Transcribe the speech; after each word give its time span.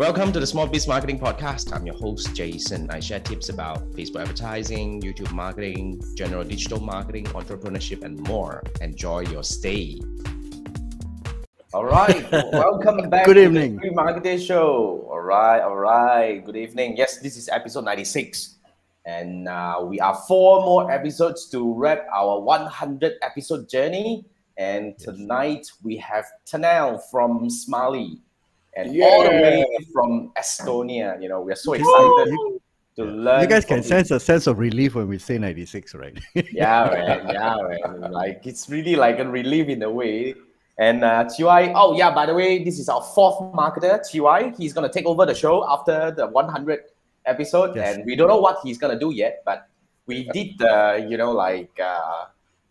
Welcome 0.00 0.32
to 0.32 0.40
the 0.40 0.46
Small 0.46 0.66
Biz 0.66 0.88
Marketing 0.88 1.20
Podcast. 1.20 1.76
I'm 1.76 1.84
your 1.84 1.94
host, 1.94 2.34
Jason. 2.34 2.88
I 2.90 3.00
share 3.00 3.20
tips 3.20 3.50
about 3.50 3.90
Facebook 3.90 4.22
advertising, 4.22 5.02
YouTube 5.02 5.30
marketing, 5.30 6.00
general 6.14 6.42
digital 6.42 6.80
marketing, 6.80 7.26
entrepreneurship, 7.26 8.02
and 8.02 8.18
more. 8.20 8.62
Enjoy 8.80 9.20
your 9.20 9.44
stay. 9.44 10.00
All 11.74 11.84
right. 11.84 12.24
Welcome 12.32 13.10
back 13.10 13.26
Good 13.26 13.36
evening. 13.36 13.72
to 13.72 13.76
the 13.76 13.80
Three 13.82 13.90
Marketeers 13.90 14.46
Show. 14.46 15.06
All 15.10 15.20
right. 15.20 15.60
All 15.60 15.76
right. 15.76 16.42
Good 16.46 16.56
evening. 16.56 16.96
Yes, 16.96 17.18
this 17.18 17.36
is 17.36 17.50
episode 17.50 17.84
96. 17.84 18.56
And 19.04 19.48
uh, 19.48 19.84
we 19.84 20.00
are 20.00 20.14
four 20.26 20.64
more 20.64 20.90
episodes 20.90 21.46
to 21.50 21.74
wrap 21.74 22.06
our 22.10 22.40
100 22.40 23.16
episode 23.20 23.68
journey. 23.68 24.24
And 24.56 24.98
tonight 24.98 25.70
we 25.82 25.98
have 25.98 26.24
Tanel 26.46 27.02
from 27.10 27.50
Smaily 27.50 28.20
and 28.76 28.88
all 29.02 29.24
the 29.24 29.30
way 29.30 29.66
from 29.92 30.32
Estonia. 30.38 31.20
You 31.22 31.28
know, 31.28 31.40
we're 31.40 31.56
so 31.56 31.72
excited 31.74 32.28
You, 32.28 32.60
to 32.96 33.04
learn. 33.04 33.40
you 33.42 33.46
guys 33.48 33.64
can 33.64 33.82
sense 33.82 34.10
a 34.10 34.20
sense 34.20 34.46
of 34.46 34.58
relief 34.58 34.94
when 34.94 35.08
we 35.08 35.18
say 35.18 35.38
96, 35.38 35.94
right? 35.94 36.18
yeah, 36.34 36.88
man. 36.92 37.28
Yeah, 37.34 37.56
man. 37.98 38.10
Like 38.12 38.46
it's 38.46 38.68
really 38.68 38.96
like 38.96 39.18
a 39.18 39.28
relief 39.28 39.68
in 39.68 39.82
a 39.82 39.90
way. 39.90 40.34
And 40.78 41.04
uh, 41.04 41.24
TY, 41.28 41.72
oh 41.74 41.94
yeah, 41.96 42.10
by 42.14 42.24
the 42.26 42.34
way, 42.34 42.64
this 42.64 42.78
is 42.78 42.88
our 42.88 43.02
fourth 43.02 43.38
marketer, 43.52 44.00
TY. 44.00 44.54
He's 44.56 44.72
gonna 44.72 44.88
take 44.90 45.04
over 45.04 45.26
the 45.26 45.34
show 45.34 45.68
after 45.68 46.10
the 46.10 46.26
100 46.26 46.80
episode, 47.26 47.76
Yes. 47.76 47.96
and 47.96 48.06
we 48.06 48.16
don't 48.16 48.28
know 48.28 48.40
what 48.40 48.58
he's 48.64 48.78
gonna 48.78 48.98
do 48.98 49.12
yet, 49.12 49.42
but 49.44 49.68
we 50.06 50.24
did 50.32 50.56
the, 50.58 51.06
you 51.08 51.18
know, 51.18 51.32
like, 51.32 51.70
uh, 51.78 52.24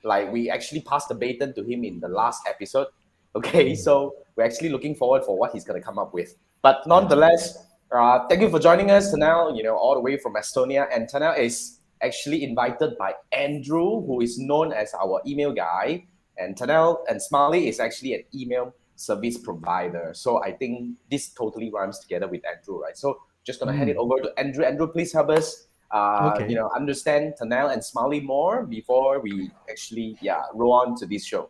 like 0.04 0.32
we 0.32 0.50
actually 0.50 0.82
passed 0.82 1.08
the 1.10 1.14
baton 1.16 1.54
to 1.54 1.64
him 1.64 1.84
in 1.84 2.00
the 2.00 2.08
last 2.08 2.42
episode. 2.50 2.88
Okay, 3.36 3.76
so 3.76 4.16
we're 4.36 4.44
actually 4.44 4.70
looking 4.70 4.96
forward 4.96 5.24
for 5.24 5.38
what 5.38 5.52
he's 5.52 5.64
gonna 5.64 5.82
come 5.82 6.00
up 6.00 6.14
with. 6.14 6.36
But 6.62 6.86
nonetheless, 6.88 7.68
uh, 7.92 8.28
thank 8.28 8.42
you 8.42 8.50
for 8.50 8.60
joining 8.60 8.92
us, 8.92 9.14
Tanel. 9.14 9.56
You 9.56 9.64
know, 9.64 9.76
all 9.76 9.94
the 9.94 10.02
way 10.02 10.18
from 10.18 10.34
Estonia, 10.34 10.88
and 10.94 11.08
Tanel 11.08 11.38
is 11.38 11.80
actually 12.02 12.44
invited 12.44 12.98
by 12.98 13.14
Andrew, 13.32 14.02
who 14.06 14.22
is 14.22 14.40
known 14.40 14.74
as 14.74 14.94
our 14.94 15.22
email 15.28 15.54
guy. 15.54 16.06
And 16.38 16.56
Tanel 16.56 17.00
and 17.10 17.20
Smaily 17.20 17.68
is 17.68 17.80
actually 17.80 18.14
an 18.14 18.24
email 18.34 18.74
service 18.96 19.38
provider. 19.38 20.12
So 20.14 20.42
I 20.44 20.52
think 20.54 20.96
this 21.12 21.30
totally 21.30 21.70
rhymes 21.72 22.00
together 22.00 22.28
with 22.28 22.42
Andrew, 22.48 22.82
right? 22.82 22.98
So 22.98 23.20
just 23.44 23.60
gonna 23.60 23.74
hand 23.74 23.90
it 23.90 23.98
over 23.98 24.16
to 24.22 24.40
Andrew. 24.40 24.64
Andrew, 24.64 24.88
please 24.88 25.12
help 25.14 25.30
us, 25.30 25.68
uh, 25.92 26.32
Okay. 26.36 26.50
you 26.50 26.56
know, 26.56 26.70
understand 26.76 27.34
Tanel 27.40 27.72
and 27.74 27.82
Smaily 27.82 28.24
more 28.24 28.64
before 28.66 29.20
we 29.20 29.52
actually, 29.70 30.18
yeah, 30.22 30.44
roll 30.54 30.74
on 30.74 30.96
to 30.96 31.06
this 31.06 31.26
show. 31.26 31.50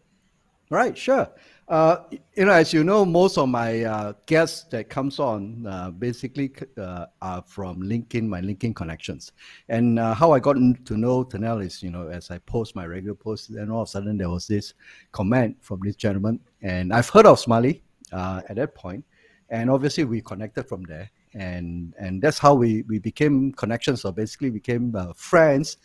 Right, 0.71 0.95
sure. 0.97 1.27
Uh, 1.69 2.03
you 2.33 2.45
know, 2.45 2.51
as 2.51 2.73
you 2.73 2.83
know, 2.83 3.05
most 3.05 3.37
of 3.37 3.47
my 3.47 3.83
uh, 3.83 4.11
guests 4.25 4.63
that 4.71 4.89
comes 4.89 5.19
on 5.19 5.67
uh, 5.67 5.91
basically 5.91 6.51
uh, 6.79 7.05
are 7.21 7.43
from 7.45 7.79
LinkedIn, 7.83 8.27
my 8.27 8.41
LinkedIn 8.41 8.75
connections. 8.75 9.33
And 9.69 9.99
uh, 9.99 10.15
how 10.15 10.31
I 10.31 10.39
got 10.39 10.53
to 10.53 10.97
know 10.97 11.23
Tanel 11.23 11.63
is, 11.63 11.83
you 11.83 11.91
know, 11.91 12.07
as 12.07 12.31
I 12.31 12.39
post 12.39 12.75
my 12.75 12.87
regular 12.87 13.13
posts, 13.13 13.49
and 13.49 13.71
all 13.71 13.83
of 13.83 13.87
a 13.87 13.91
sudden 13.91 14.17
there 14.17 14.31
was 14.31 14.47
this 14.47 14.73
comment 15.11 15.57
from 15.61 15.81
this 15.83 15.95
gentleman, 15.95 16.39
and 16.63 16.91
I've 16.91 17.09
heard 17.09 17.27
of 17.27 17.39
Smaily 17.39 17.81
at 18.11 18.55
that 18.55 18.73
point, 18.73 19.05
and 19.49 19.69
obviously 19.69 20.05
we 20.05 20.21
connected 20.21 20.67
from 20.67 20.81
there, 20.83 21.11
and 21.35 21.93
and 21.99 22.19
that's 22.19 22.39
how 22.39 22.55
we 22.55 22.81
we 22.87 22.97
became 22.97 23.51
connections, 23.51 24.05
or 24.05 24.11
basically 24.11 24.49
became 24.49 24.95
friends 25.13 25.77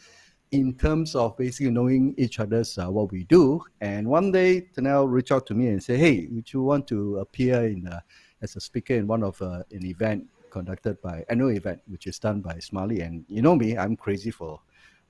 in 0.50 0.74
terms 0.74 1.14
of 1.14 1.36
basically 1.36 1.70
knowing 1.70 2.14
each 2.16 2.40
other's 2.40 2.78
uh, 2.78 2.90
what 2.90 3.10
we 3.10 3.24
do. 3.24 3.62
And 3.80 4.08
one 4.08 4.32
day, 4.32 4.68
Tanel 4.76 5.10
reached 5.10 5.32
out 5.32 5.46
to 5.46 5.54
me 5.54 5.68
and 5.68 5.82
said, 5.82 5.98
"Hey, 5.98 6.28
would 6.30 6.52
you 6.52 6.62
want 6.62 6.86
to 6.88 7.18
appear 7.18 7.66
in 7.66 7.86
uh, 7.86 8.00
as 8.42 8.56
a 8.56 8.60
speaker 8.60 8.94
in 8.94 9.06
one 9.06 9.22
of 9.22 9.40
uh, 9.42 9.62
an 9.70 9.84
event 9.86 10.26
conducted 10.50 11.00
by 11.02 11.24
annual 11.28 11.50
event, 11.50 11.80
which 11.88 12.06
is 12.06 12.18
done 12.18 12.40
by 12.40 12.54
Smaily?" 12.54 13.04
And 13.04 13.24
you 13.28 13.42
know 13.42 13.56
me, 13.56 13.76
I'm 13.76 13.96
crazy 13.96 14.30
for 14.30 14.60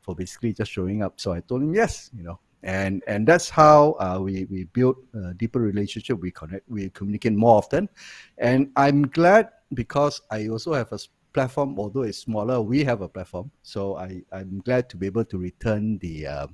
for 0.00 0.14
basically 0.14 0.52
just 0.52 0.70
showing 0.70 1.02
up. 1.02 1.18
So 1.20 1.32
I 1.32 1.40
told 1.40 1.62
him 1.62 1.74
yes, 1.74 2.10
you 2.16 2.22
know. 2.22 2.38
And, 2.62 3.02
and 3.06 3.28
that's 3.28 3.50
how 3.50 3.94
uh, 4.00 4.18
we, 4.22 4.46
we 4.46 4.64
build 4.64 4.96
a 5.14 5.34
deeper 5.34 5.60
relationship. 5.60 6.18
We 6.18 6.30
connect, 6.30 6.66
we 6.66 6.88
communicate 6.88 7.34
more 7.34 7.58
often, 7.58 7.90
and 8.38 8.70
I'm 8.76 9.06
glad 9.08 9.50
because 9.74 10.22
I 10.30 10.48
also 10.48 10.72
have 10.72 10.90
a 10.92 10.98
platform. 11.34 11.78
Although 11.78 12.02
it's 12.02 12.18
smaller, 12.18 12.62
we 12.62 12.84
have 12.84 13.02
a 13.02 13.08
platform. 13.08 13.50
So 13.62 13.96
I, 13.96 14.22
I'm 14.32 14.60
glad 14.64 14.88
to 14.90 14.96
be 14.96 15.06
able 15.06 15.24
to 15.26 15.36
return 15.36 15.98
the 15.98 16.26
uh, 16.26 16.46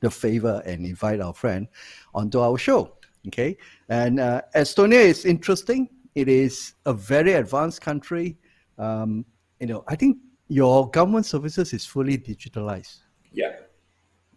the 0.00 0.10
favor 0.10 0.62
and 0.64 0.86
invite 0.86 1.20
our 1.20 1.34
friend 1.34 1.68
onto 2.14 2.40
our 2.40 2.56
show. 2.56 2.96
Okay, 3.26 3.56
and 3.88 4.20
uh, 4.20 4.42
Estonia 4.54 5.00
is 5.00 5.24
interesting. 5.24 5.88
It 6.14 6.28
is 6.28 6.74
a 6.86 6.94
very 6.94 7.32
advanced 7.32 7.82
country. 7.82 8.38
Um, 8.78 9.26
you 9.60 9.66
know, 9.66 9.84
I 9.88 9.96
think 9.96 10.18
your 10.48 10.88
government 10.90 11.26
services 11.26 11.72
is 11.72 11.84
fully 11.84 12.18
digitalized. 12.18 13.00
Yeah, 13.32 13.56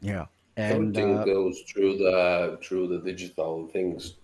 Yeah, 0.01 0.25
and 0.57 0.97
everything 0.97 1.18
uh, 1.18 1.24
goes 1.25 1.62
through 1.72 1.97
the 1.97 2.59
through 2.63 2.88
the 2.88 3.00
digital 3.00 3.68
things. 3.68 4.16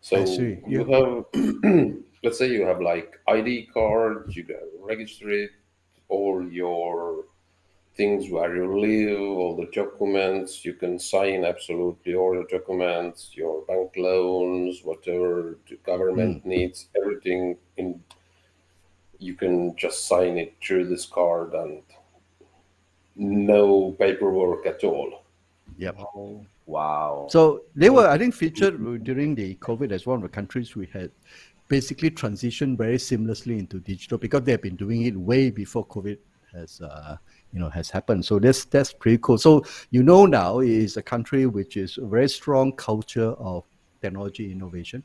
So 0.00 0.24
you 0.66 0.84
have, 0.84 1.24
let's 2.22 2.38
say 2.38 2.48
you 2.48 2.64
have 2.66 2.80
like 2.80 3.20
ID 3.28 3.68
card, 3.72 4.24
you 4.34 4.44
can 4.44 4.60
register 4.80 5.30
it, 5.30 5.50
all 6.08 6.46
your 6.50 7.24
things 7.98 8.30
where 8.30 8.56
you 8.56 8.78
live, 8.80 9.20
all 9.20 9.56
the 9.56 9.68
documents, 9.72 10.64
you 10.64 10.72
can 10.72 10.98
sign 10.98 11.44
absolutely 11.44 12.14
all 12.14 12.32
your 12.32 12.46
documents, 12.46 13.30
your 13.34 13.62
bank 13.66 13.90
loans, 13.96 14.80
whatever 14.84 15.58
the 15.68 15.76
government 15.84 16.42
hmm. 16.42 16.48
needs, 16.48 16.88
everything 16.96 17.56
in. 17.76 18.00
You 19.20 19.34
can 19.34 19.74
just 19.76 20.06
sign 20.06 20.38
it 20.38 20.54
through 20.62 20.84
this 20.88 21.04
card 21.04 21.52
and 21.52 21.82
no 23.16 23.96
paperwork 23.98 24.64
at 24.64 24.84
all. 24.84 25.24
yep. 25.76 25.96
Oh, 25.98 26.46
wow. 26.66 27.26
So 27.28 27.62
they 27.74 27.90
were, 27.90 28.06
I 28.06 28.16
think, 28.16 28.32
featured 28.32 29.02
during 29.02 29.34
the 29.34 29.56
COVID 29.56 29.90
as 29.90 30.06
one 30.06 30.18
of 30.18 30.22
the 30.22 30.28
countries 30.28 30.76
we 30.76 30.86
had 30.86 31.10
basically 31.68 32.10
transitioned 32.10 32.76
very 32.76 32.96
seamlessly 32.96 33.58
into 33.58 33.78
digital 33.80 34.18
because 34.18 34.42
they 34.42 34.52
have 34.52 34.62
been 34.62 34.76
doing 34.76 35.02
it 35.02 35.16
way 35.16 35.50
before 35.50 35.86
COVID 35.86 36.18
has, 36.52 36.80
uh, 36.80 37.16
you 37.52 37.60
know, 37.60 37.68
has 37.68 37.90
happened. 37.90 38.24
So 38.24 38.38
that's 38.38 38.64
that's 38.64 38.92
pretty 38.92 39.18
cool. 39.18 39.38
So 39.38 39.64
you 39.90 40.02
know 40.02 40.26
now 40.26 40.60
is 40.60 40.96
a 40.96 41.02
country 41.02 41.46
which 41.46 41.76
is 41.76 41.98
a 41.98 42.06
very 42.06 42.28
strong 42.28 42.72
culture 42.72 43.32
of 43.32 43.64
technology 44.00 44.52
innovation, 44.52 45.02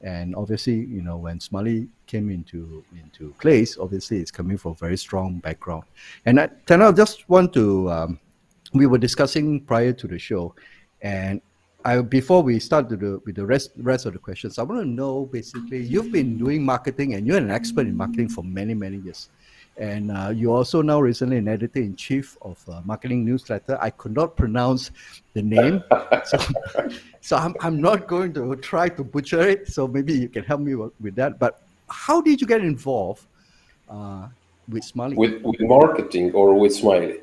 and 0.00 0.34
obviously, 0.36 0.74
you 0.74 1.02
know, 1.02 1.16
when 1.16 1.38
Smaily 1.38 1.88
came 2.06 2.30
into 2.30 2.84
into 2.92 3.34
place, 3.40 3.76
obviously 3.78 4.18
it's 4.18 4.30
coming 4.30 4.56
from 4.56 4.72
a 4.72 4.76
very 4.76 4.96
strong 4.96 5.38
background. 5.38 5.84
And 6.24 6.40
I, 6.40 6.48
just 6.92 7.28
want 7.28 7.52
to. 7.54 7.90
Um, 7.90 8.20
we 8.72 8.86
were 8.86 8.98
discussing 8.98 9.60
prior 9.60 9.92
to 9.92 10.06
the 10.06 10.18
show, 10.18 10.54
and 11.00 11.40
I 11.86 12.00
before 12.00 12.42
we 12.42 12.58
start 12.58 12.88
to 12.88 12.96
the, 12.96 13.20
with 13.24 13.36
the 13.36 13.46
rest 13.46 13.70
rest 13.76 14.06
of 14.06 14.12
the 14.12 14.18
questions, 14.18 14.58
I 14.58 14.64
want 14.64 14.80
to 14.80 14.88
know 14.88 15.26
basically 15.26 15.84
you've 15.84 16.10
been 16.10 16.36
doing 16.36 16.64
marketing 16.64 17.14
and 17.14 17.24
you're 17.24 17.38
an 17.38 17.52
expert 17.52 17.86
in 17.86 17.96
marketing 17.96 18.28
for 18.28 18.42
many 18.42 18.74
many 18.74 18.96
years, 18.96 19.28
and 19.76 20.10
uh, 20.10 20.32
you 20.34 20.52
also 20.52 20.82
now 20.82 21.00
recently 21.00 21.36
an 21.36 21.46
editor 21.46 21.78
in 21.78 21.94
chief 21.94 22.36
of 22.42 22.58
uh, 22.68 22.80
marketing 22.84 23.24
newsletter. 23.24 23.78
I 23.80 23.90
could 23.90 24.16
not 24.16 24.34
pronounce 24.36 24.90
the 25.34 25.42
name, 25.42 25.84
so 26.24 26.38
so 27.20 27.36
I'm 27.36 27.54
I'm 27.60 27.80
not 27.80 28.08
going 28.08 28.34
to 28.34 28.56
try 28.56 28.88
to 28.88 29.04
butcher 29.04 29.42
it. 29.48 29.68
So 29.68 29.86
maybe 29.86 30.12
you 30.12 30.28
can 30.28 30.42
help 30.42 30.62
me 30.62 30.74
with, 30.74 30.92
with 31.00 31.14
that. 31.14 31.38
But 31.38 31.62
how 31.88 32.20
did 32.20 32.40
you 32.40 32.48
get 32.48 32.62
involved 32.62 33.28
uh, 33.88 34.26
with 34.68 34.82
Smaily? 34.82 35.14
With 35.14 35.40
with 35.42 35.60
marketing 35.60 36.32
or 36.32 36.58
with 36.58 36.72
Smaily? 36.72 37.20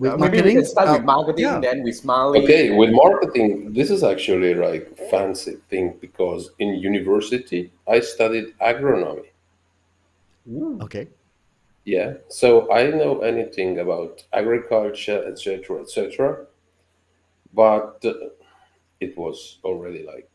With 0.00 0.12
Uh, 0.12 0.16
maybe 0.16 0.40
we 0.40 0.52
can 0.54 0.64
start 0.64 0.88
with 0.92 1.02
Uh, 1.02 1.12
marketing, 1.14 1.44
yeah. 1.44 1.60
then 1.60 1.82
with 1.84 1.94
Smaily. 2.02 2.42
Okay, 2.42 2.70
with 2.74 2.90
marketing, 2.90 3.74
this 3.74 3.90
is 3.90 4.02
actually 4.02 4.54
like 4.54 4.84
fancy 5.10 5.56
thing 5.68 5.86
because 6.00 6.52
in 6.58 6.68
university 6.76 7.70
I 7.86 8.00
studied 8.00 8.46
agronomy. 8.70 9.28
Okay. 10.86 11.06
Yeah, 11.84 12.14
so 12.28 12.72
I 12.72 12.90
know 12.90 13.20
anything 13.20 13.78
about 13.80 14.24
agriculture, 14.32 15.20
etc., 15.30 15.82
etc. 15.82 16.46
But 17.52 18.02
uh, 18.04 18.14
it 19.00 19.12
was 19.18 19.58
already 19.64 20.02
like 20.14 20.30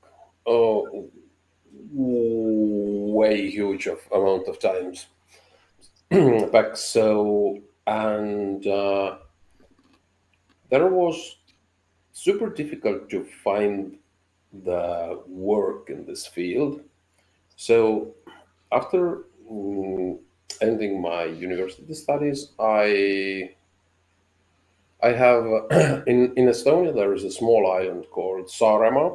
oh, 0.45 1.09
way 1.91 3.50
huge 3.50 3.88
of 3.88 4.00
amount 4.13 4.47
of 4.47 4.59
times 4.59 5.07
back. 6.51 6.77
So 6.77 7.59
and 7.88 8.65
uh, 8.68 9.18
there 10.75 10.88
was 10.88 11.38
super 12.12 12.50
difficult 12.50 13.10
to 13.10 13.24
find 13.45 13.98
the 14.66 15.22
work 15.25 15.89
in 15.89 16.06
this 16.06 16.27
field. 16.27 16.81
So 17.56 18.13
after 18.74 19.24
mm, 19.50 20.19
ending 20.62 21.01
my 21.01 21.24
university 21.50 21.94
studies, 21.94 22.39
I 22.60 23.51
I 25.01 25.12
have 25.24 25.44
in 26.12 26.19
in 26.39 26.45
Estonia 26.54 26.94
there 26.94 27.13
is 27.18 27.24
a 27.24 27.38
small 27.39 27.63
island 27.80 28.04
called 28.12 28.45
Saaremaa. 28.60 29.10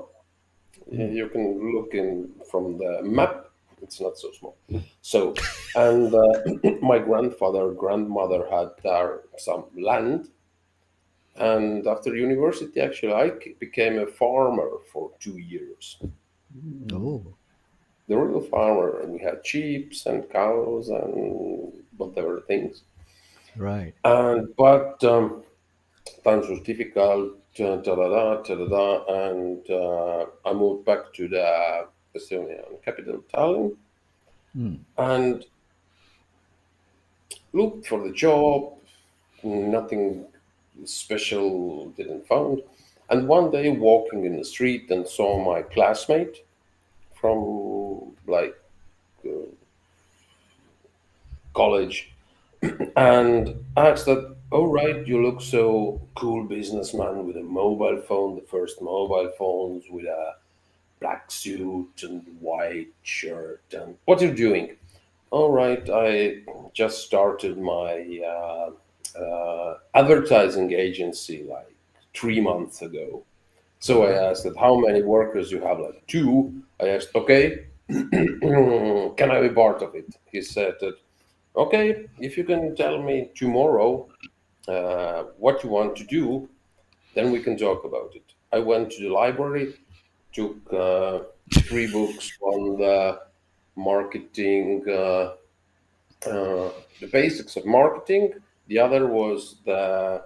You 0.91 1.29
can 1.35 1.47
look 1.75 1.91
in 2.03 2.11
from 2.51 2.65
the 2.83 2.93
map. 3.17 3.35
it's 3.83 4.01
not 4.01 4.15
so 4.23 4.29
small. 4.39 4.57
So, 5.13 5.35
and 5.87 6.09
uh, 6.25 6.35
my 6.93 6.99
grandfather, 7.09 7.65
grandmother 7.83 8.43
had 8.55 8.69
there 8.85 9.11
some 9.47 9.65
land. 9.89 10.21
And 11.41 11.87
after 11.87 12.15
university, 12.17 12.81
actually, 12.81 13.13
i 13.15 13.31
became 13.59 13.99
a 13.99 14.07
farmer 14.07 14.71
for 14.93 15.11
two 15.21 15.39
years. 15.39 15.99
Oh, 16.93 17.23
The 18.09 18.17
real 18.19 18.41
farmer. 18.43 19.01
And 19.01 19.13
we 19.13 19.19
had 19.21 19.47
sheep 19.47 19.93
and 20.07 20.29
cows 20.31 20.89
and 20.89 21.73
whatever 21.97 22.41
things. 22.47 22.83
right. 23.57 23.95
And 24.05 24.55
but 24.57 25.03
um, 25.05 25.43
times 26.25 26.49
was 26.49 26.61
difficult, 26.61 27.39
da 27.57 27.77
da 27.77 27.95
da 27.97 28.43
da 28.43 28.55
da 28.75 28.87
and 29.29 29.63
uh, 29.71 30.27
I 30.49 30.53
moved 30.53 30.85
back 30.85 31.13
to 31.15 31.29
the 31.29 31.87
Estonian 32.17 32.83
capital, 32.85 33.25
Tallinn, 33.33 33.77
Hmm. 34.55 34.77
and 34.99 35.45
looked 37.53 37.87
for 37.87 38.01
the 38.07 38.13
job. 38.13 38.75
Nothing 39.43 40.27
special 40.87 41.91
didn't 41.91 42.27
found, 42.27 42.63
and 43.09 43.27
one 43.29 43.51
day 43.51 43.71
walking 43.71 44.25
in 44.25 44.37
the 44.37 44.45
street 44.45 44.91
and 44.91 45.07
saw 45.07 45.43
my 45.45 45.63
classmate 45.63 46.45
from 47.21 48.13
like 48.27 48.57
uh, 49.27 49.51
college 51.55 52.13
and 52.97 53.55
asked 53.77 54.07
that, 54.07 54.37
"All 54.51 54.69
right, 54.69 55.07
you 55.07 55.23
look 55.23 55.41
so 55.41 56.01
cool, 56.15 56.45
businessman 56.45 57.27
with 57.27 57.37
a 57.37 57.43
mobile 57.43 58.01
phone, 58.03 58.37
the 58.37 58.43
first 58.43 58.81
mobile 58.81 59.31
phones 59.39 59.85
with 59.91 60.07
a 60.07 60.35
black 61.01 61.31
suit 61.31 62.03
and 62.03 62.23
white 62.41 62.93
shirt, 63.03 63.63
and 63.73 63.97
what 64.05 64.23
are 64.23 64.27
you 64.27 64.35
doing?" 64.35 64.77
All 65.31 65.53
right, 65.53 65.89
I 65.89 66.43
just 66.73 67.05
started 67.05 67.57
my 67.57 68.21
uh, 68.27 68.71
uh, 69.17 69.75
advertising 69.95 70.73
agency 70.73 71.45
like 71.49 71.75
three 72.15 72.41
months 72.41 72.83
ago. 72.83 73.25
So 73.79 74.05
I 74.05 74.31
asked 74.31 74.45
that 74.45 74.57
how 74.59 74.77
many 74.77 75.03
workers 75.03 75.51
you 75.51 75.61
have, 75.63 75.79
like 75.79 76.07
two. 76.07 76.63
I 76.81 76.89
asked, 76.89 77.15
okay, 77.15 77.67
can 77.89 79.31
I 79.31 79.41
be 79.41 79.49
part 79.51 79.83
of 79.83 79.95
it? 79.95 80.15
He 80.31 80.43
said 80.43 80.75
that 80.81 80.97
okay, 81.57 82.07
if 82.19 82.37
you 82.37 82.45
can 82.45 82.75
tell 82.77 83.03
me 83.03 83.31
tomorrow 83.35 84.09
uh, 84.69 85.25
what 85.39 85.63
you 85.65 85.71
want 85.71 85.97
to 85.97 86.05
do, 86.05 86.49
then 87.15 87.33
we 87.33 87.41
can 87.41 87.57
talk 87.57 87.85
about 87.85 88.13
it. 88.15 88.35
I 88.53 88.59
went 88.59 88.91
to 88.93 89.03
the 89.03 89.09
library, 89.09 89.75
took 90.33 90.57
uh, 90.73 91.21
three 91.65 91.91
books 91.91 92.31
on 92.41 92.79
the 92.79 93.21
marketing, 93.77 94.85
uh, 94.89 95.35
uh, 96.27 96.71
the 97.01 97.09
basics 97.11 97.57
of 97.57 97.67
marketing. 97.67 98.35
The 98.71 98.79
other 98.79 99.09
was 99.09 99.57
the 99.65 100.23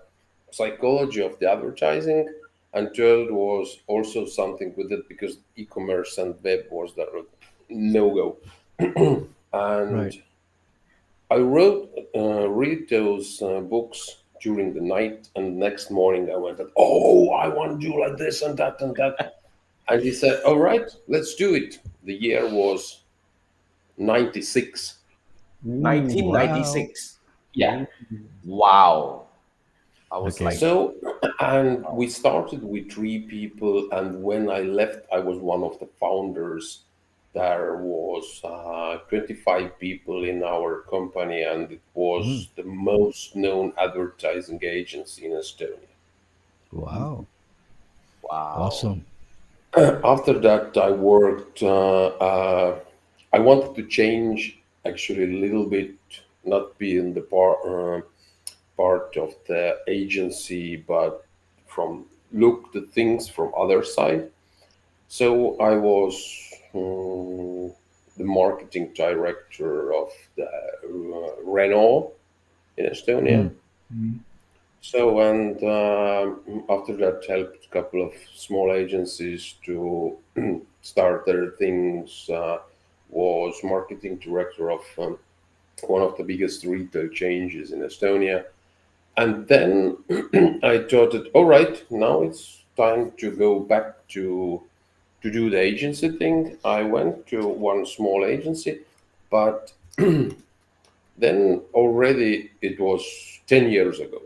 psychology 0.51 1.23
of 1.23 1.39
the 1.39 1.51
advertising, 1.51 2.29
and 2.75 2.95
third 2.95 3.31
was 3.31 3.79
also 3.87 4.27
something 4.27 4.75
with 4.77 4.93
it 4.93 5.09
because 5.09 5.39
e-commerce 5.57 6.19
and 6.19 6.35
web 6.45 6.67
was 6.71 6.93
the 6.95 7.25
no 7.71 8.11
go. 8.15 8.37
and 9.55 9.95
Right. 9.95 10.23
I 11.31 11.37
wrote, 11.37 11.89
uh, 12.15 12.47
read 12.51 12.87
those 12.91 13.41
uh, 13.41 13.61
books 13.61 14.17
during 14.43 14.75
the 14.75 14.81
night, 14.83 15.31
and 15.37 15.57
next 15.57 15.91
morning 15.91 16.31
I 16.31 16.37
went, 16.37 16.61
"Oh, 16.77 17.31
I 17.31 17.49
want 17.49 17.81
to 17.81 17.87
do 17.87 17.99
like 17.99 18.19
this 18.19 18.43
and 18.43 18.59
that 18.59 18.79
and 18.83 18.95
that." 18.97 19.41
and 19.89 20.03
he 20.03 20.13
said, 20.13 20.43
"All 20.43 20.59
right, 20.59 20.87
let's 21.09 21.35
do 21.35 21.55
it." 21.55 21.81
The 22.03 22.13
year 22.13 22.47
was 22.47 23.05
'96. 23.97 24.99
1996. 25.63 27.14
Yeah. 27.55 27.87
Wow. 28.45 29.27
I 30.11 30.19
was 30.19 30.37
Okay. 30.37 30.45
like, 30.47 30.55
So, 30.59 30.95
and 31.41 31.85
we 31.93 32.09
started 32.09 32.63
with 32.63 32.91
three 32.93 33.21
people, 33.21 33.91
and 33.93 34.23
when 34.23 34.51
I 34.51 34.61
left, 34.61 35.07
I 35.13 35.19
was 35.21 35.39
one 35.39 35.63
of 35.63 35.79
the 35.81 35.87
founders. 36.01 36.85
There 37.35 37.77
was 37.77 38.41
uh, 38.45 38.99
25 39.09 39.79
people 39.79 40.25
in 40.25 40.43
our 40.45 40.83
company, 40.83 41.43
and 41.43 41.71
it 41.73 41.83
was 41.95 42.49
the 42.57 42.63
most 42.65 43.35
known 43.37 43.73
advertising 43.79 44.61
agency 44.63 45.27
in 45.27 45.33
Estonia. 45.33 45.91
Wow. 46.73 47.27
wow. 48.23 48.55
Awesome. 48.55 49.05
After 49.77 50.39
that, 50.41 50.77
I 50.77 50.91
worked. 50.91 51.63
Uh, 51.63 52.07
uh, 52.07 52.81
I 53.33 53.39
wanted 53.41 53.75
to 53.77 53.89
change 53.89 54.59
actually 54.87 55.25
a 55.25 55.39
little 55.41 55.67
bit, 55.67 55.97
not 56.45 56.77
being 56.79 57.15
the 57.15 57.21
part 57.23 57.59
uh, 57.67 58.01
part 58.77 59.17
of 59.17 59.35
the 59.47 59.79
agency, 59.89 60.77
but 60.77 61.25
from 61.67 62.07
look 62.33 62.73
the 62.73 62.83
things 62.83 63.29
from 63.29 63.53
other 63.57 63.83
side. 63.85 64.31
So 65.09 65.57
I 65.61 65.77
was 65.77 66.15
um, 66.75 67.73
the 68.17 68.25
marketing 68.25 68.93
director 68.95 69.95
of 69.95 70.11
the 70.37 70.47
uh, 70.47 71.43
Renault 71.45 72.13
in 72.77 72.87
Estonia. 72.87 73.51
So, 74.81 75.21
and 75.21 75.57
um, 75.63 76.65
after 76.69 76.95
that, 76.97 77.25
helped 77.27 77.65
a 77.65 77.69
couple 77.71 78.07
of 78.07 78.13
small 78.35 78.73
agencies 78.73 79.55
to 79.65 80.19
start 80.83 81.25
their 81.25 81.53
things. 81.53 82.29
Uh, 82.29 82.59
was 83.09 83.55
marketing 83.63 84.17
director 84.17 84.71
of 84.71 84.81
um, 84.99 85.19
one 85.87 86.03
of 86.03 86.17
the 86.17 86.25
biggest 86.25 86.65
retail 86.65 87.09
changes 87.09 87.73
in 87.73 87.81
Estonia, 87.81 88.45
and 89.17 89.47
then 89.49 89.97
I 90.63 90.79
thought 90.89 91.13
that 91.13 91.31
all 91.35 91.45
right, 91.45 91.85
now 91.91 92.23
it's 92.23 92.63
time 92.77 93.13
to 93.19 93.31
go 93.31 93.61
back 93.61 94.07
to 94.09 94.63
to 95.23 95.31
do 95.31 95.51
the 95.51 95.59
agency 95.59 96.11
thing. 96.11 96.59
I 96.65 96.83
went 96.83 97.27
to 97.29 97.47
one 97.47 97.87
small 97.87 98.25
agency, 98.25 98.81
but 99.31 99.73
then 99.97 101.63
already 101.73 102.51
it 102.61 102.79
was 102.81 103.03
ten 103.47 103.71
years 103.71 104.01
ago. 104.01 104.21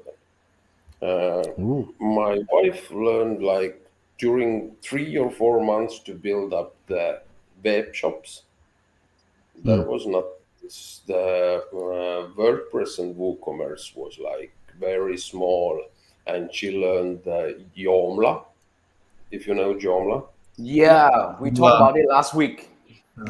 Uh, 1.01 1.45
my 2.01 2.41
wife 2.51 2.91
learned 2.91 3.43
like 3.43 3.81
during 4.19 4.75
three 4.83 5.17
or 5.17 5.31
four 5.31 5.65
months 5.65 6.01
to 6.01 6.13
build 6.13 6.53
up 6.53 6.75
the 6.89 7.21
web 7.65 7.95
shops. 7.95 8.43
There 9.65 9.83
was 9.83 10.07
not 10.07 10.25
the 11.07 11.65
uh, 11.73 12.29
WordPress 12.37 12.99
and 12.99 13.15
WooCommerce 13.17 13.97
was 13.97 14.19
like 14.19 14.53
very 14.79 15.17
small, 15.17 15.83
and 16.27 16.53
she 16.55 16.79
learned 16.79 17.27
uh, 17.27 17.53
Joomla. 17.77 18.45
If 19.31 19.47
you 19.47 19.55
know 19.55 19.75
Joomla, 19.75 20.27
Yeah, 20.57 21.37
we 21.41 21.51
talked 21.51 21.77
about 21.77 21.97
it 21.97 22.09
last 22.09 22.35
week. 22.35 22.71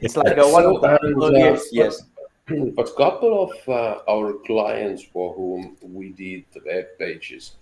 it's 0.00 0.16
like 0.16 0.36
a 0.36 0.48
one 0.48 0.64
of 0.64 0.80
the 0.80 0.98
So, 1.00 1.06
and, 1.06 1.22
earliest, 1.22 1.72
yes. 1.72 2.02
but 2.46 2.88
a 2.88 2.94
couple 2.94 3.44
of 3.44 3.68
uh, 3.68 3.98
our 4.08 4.34
clients 4.46 5.02
for 5.02 5.34
whom 5.34 5.76
we 5.82 6.10
did 6.10 6.44
the 6.52 6.60
web 6.66 6.86
pages 6.98 7.52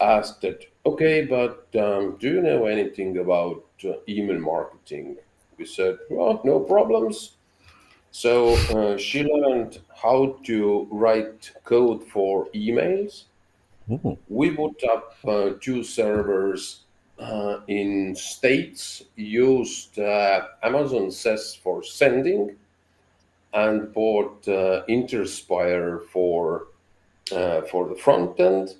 asked 0.00 0.40
that, 0.42 0.64
okay, 0.86 1.24
but 1.24 1.68
um, 1.80 2.16
do 2.20 2.28
you 2.34 2.42
know 2.42 2.66
anything 2.66 3.18
about 3.18 3.64
uh, 3.84 3.92
email 4.08 4.38
marketing? 4.38 5.16
We 5.58 5.66
said, 5.66 5.98
well, 6.10 6.40
no 6.44 6.60
problems. 6.60 7.32
So 8.18 8.56
uh, 8.76 8.96
she 8.98 9.22
learned 9.22 9.78
how 9.94 10.40
to 10.42 10.88
write 10.90 11.52
code 11.62 12.02
for 12.02 12.46
emails. 12.46 13.26
Ooh. 13.88 14.18
We 14.28 14.50
put 14.50 14.82
up 14.82 15.14
uh, 15.24 15.50
two 15.60 15.84
servers 15.84 16.80
uh, 17.20 17.60
in 17.68 18.16
states, 18.16 19.04
used 19.14 20.00
uh, 20.00 20.48
Amazon 20.64 21.12
SES 21.12 21.54
for 21.62 21.84
sending, 21.84 22.56
and 23.54 23.94
bought 23.94 24.48
uh, 24.48 24.82
Interspire 24.88 26.04
for 26.08 26.66
uh, 27.30 27.60
for 27.70 27.88
the 27.88 27.94
front 27.94 28.40
end, 28.40 28.74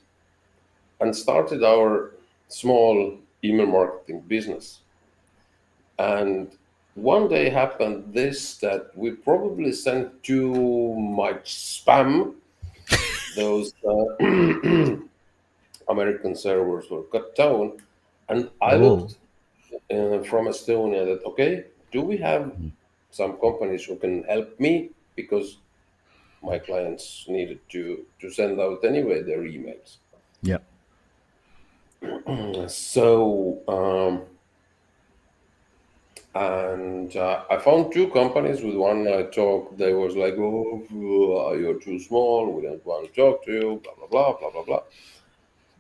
and 1.01 1.15
started 1.15 1.63
our 1.63 2.11
small 2.49 3.17
email 3.45 3.67
marketing 3.67 4.19
business. 4.27 4.81
And 5.97 6.58
one 7.03 7.29
day 7.29 7.49
happened 7.51 8.13
this 8.15 8.59
that 8.59 8.91
we 8.97 9.13
probably 9.13 9.73
sent 9.73 10.23
too 10.23 10.95
much 10.97 11.55
spam. 11.55 12.35
Those 13.37 13.73
uh, 13.89 14.07
American 15.89 16.35
servers 16.37 16.91
were 16.91 17.05
cut 17.05 17.35
down, 17.37 17.79
and 18.29 18.51
I 18.61 18.77
Oh. 18.77 18.77
looked 18.77 19.19
uh, 19.91 20.23
from 20.25 20.47
Estonia 20.49 21.05
that 21.07 21.25
okay, 21.27 21.67
do 21.93 22.03
we 22.03 22.17
have 22.19 22.53
some 23.11 23.39
companies 23.41 23.85
who 23.87 23.97
can 23.97 24.25
help 24.25 24.59
me 24.61 24.91
because 25.17 25.59
my 26.43 26.59
clients 26.59 27.27
needed 27.29 27.61
to 27.71 28.07
to 28.21 28.31
send 28.31 28.61
out 28.61 28.85
anyway 28.85 29.23
their 29.23 29.43
emails. 29.43 29.99
Yeah. 30.43 30.59
So 32.69 33.63
um, 33.69 34.38
and 36.35 37.17
uh, 37.17 37.45
I 37.51 37.57
found 37.59 37.93
two 37.93 38.09
companies. 38.09 38.63
With 38.63 38.77
one 38.77 39.09
I 39.09 39.23
talked, 39.25 39.79
they 39.79 39.93
was 39.93 40.15
like, 40.15 40.35
"Oh, 40.39 40.83
you're 41.55 41.81
too 41.81 41.99
small. 41.99 42.53
We 42.53 42.63
don't 42.63 42.85
want 42.85 43.07
to 43.07 43.21
talk 43.21 43.45
to 43.45 43.53
you." 43.53 43.83
Blah 43.83 43.95
blah 43.95 44.09
blah 44.09 44.39
blah 44.39 44.51
blah 44.51 44.65
blah. 44.65 44.83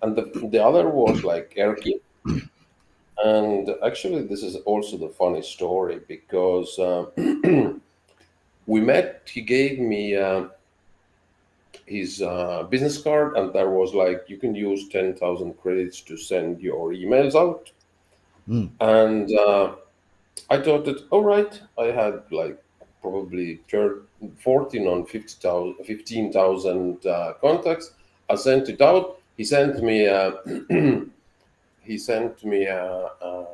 And 0.02 0.16
the 0.16 0.48
the 0.48 0.64
other 0.64 0.88
was 0.88 1.22
like 1.22 1.54
Erkki. 1.56 2.00
And 3.24 3.68
actually, 3.84 4.22
this 4.22 4.42
is 4.42 4.56
also 4.56 4.96
the 4.96 5.08
funny 5.08 5.42
story 5.42 6.00
because 6.06 6.78
uh, 6.78 7.06
we 8.66 8.80
met. 8.80 9.28
He 9.32 9.42
gave 9.42 9.80
me 9.80 10.16
uh, 10.16 10.46
his 11.86 12.22
uh, 12.22 12.62
business 12.70 12.96
card, 13.02 13.36
and 13.36 13.52
there 13.52 13.70
was 13.70 13.92
like 13.92 14.24
you 14.28 14.38
can 14.38 14.54
use 14.54 14.88
ten 14.88 15.14
thousand 15.14 15.60
credits 15.60 16.00
to 16.02 16.16
send 16.16 16.60
your 16.60 16.92
emails 16.92 17.34
out. 17.34 17.70
Mm. 18.48 18.70
And 18.80 19.36
uh, 19.36 19.74
I 20.50 20.60
thought 20.60 20.84
that 20.86 21.06
all 21.10 21.22
right, 21.22 21.60
I 21.78 21.86
had 21.86 22.22
like 22.30 22.58
probably 23.00 23.60
14 24.38 24.86
on 24.86 25.06
50,000 25.06 25.84
15,000 25.84 27.06
uh, 27.06 27.32
contacts. 27.40 27.92
I 28.28 28.34
sent 28.34 28.68
it 28.68 28.80
out. 28.80 29.20
He 29.36 29.44
sent 29.44 29.82
me 29.82 30.06
a, 30.06 30.34
he 31.82 31.98
sent 31.98 32.44
me 32.44 32.64
a, 32.66 33.10
a, 33.20 33.44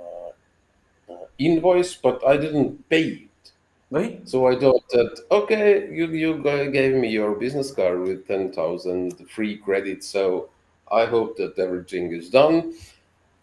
a 1.08 1.16
invoice, 1.38 1.94
but 1.94 2.26
I 2.26 2.36
didn't 2.36 2.88
pay 2.88 3.04
it. 3.08 3.52
Right? 3.90 4.28
So 4.28 4.46
I 4.48 4.58
thought 4.58 4.88
that 4.90 5.20
okay, 5.30 5.88
you 5.92 6.06
you 6.08 6.42
gave 6.72 6.94
me 6.94 7.08
your 7.08 7.36
business 7.36 7.70
card 7.70 8.00
with 8.00 8.26
ten 8.26 8.52
thousand 8.52 9.12
free 9.30 9.56
credits, 9.58 10.08
so 10.08 10.48
I 10.90 11.04
hope 11.06 11.36
that 11.36 11.58
everything 11.58 12.12
is 12.12 12.28
done. 12.30 12.74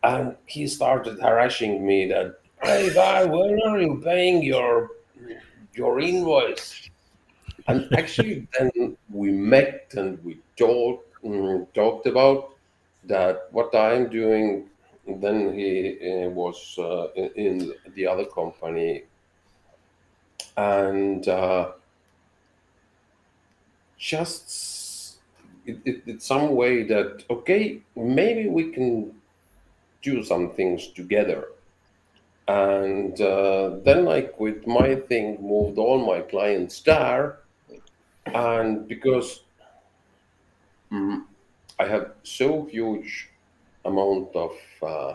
And 0.03 0.35
he 0.47 0.67
started 0.67 1.19
harassing 1.21 1.85
me 1.85 2.07
that 2.07 2.40
hey 2.63 2.93
guy, 2.93 3.25
when 3.25 3.59
are 3.65 3.79
you 3.79 4.01
paying 4.03 4.43
your 4.43 4.91
your 5.73 5.99
invoice? 5.99 6.89
And 7.67 7.87
actually, 7.97 8.47
then 8.59 8.97
we 9.09 9.31
met 9.31 9.93
and 9.95 10.23
we 10.23 10.39
talked 10.57 11.23
mm, 11.23 11.67
talked 11.73 12.07
about 12.07 12.55
that 13.05 13.47
what 13.51 13.73
I'm 13.75 14.09
doing. 14.09 14.69
Then 15.07 15.53
he 15.53 15.97
uh, 15.99 16.29
was 16.29 16.75
uh, 16.77 17.07
in, 17.15 17.29
in 17.35 17.73
the 17.95 18.07
other 18.07 18.25
company 18.25 19.03
and 20.57 21.27
uh, 21.27 21.71
just 23.97 25.17
it, 25.65 25.79
it, 25.85 26.03
it's 26.05 26.25
some 26.25 26.55
way 26.55 26.83
that 26.83 27.23
okay 27.29 27.81
maybe 27.95 28.47
we 28.47 28.71
can 28.71 29.13
do 30.01 30.23
some 30.23 30.51
things 30.51 30.87
together 30.87 31.45
and 32.47 33.21
uh, 33.21 33.71
then 33.83 34.07
i 34.07 34.21
quit 34.21 34.67
my 34.67 34.95
thing 34.95 35.37
moved 35.41 35.77
all 35.77 35.99
my 36.05 36.21
clients 36.21 36.81
there 36.81 37.39
and 38.25 38.87
because 38.87 39.41
mm, 40.91 41.23
i 41.79 41.85
have 41.85 42.11
so 42.23 42.65
huge 42.65 43.29
amount 43.85 44.35
of 44.35 44.51
uh, 44.83 45.13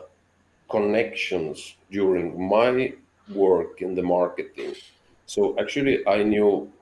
connections 0.69 1.77
during 1.91 2.49
my 2.49 2.93
work 3.29 3.83
in 3.83 3.95
the 3.95 4.03
marketing 4.03 4.75
so 5.27 5.59
actually, 5.59 6.07
I 6.07 6.23
knew 6.23 6.73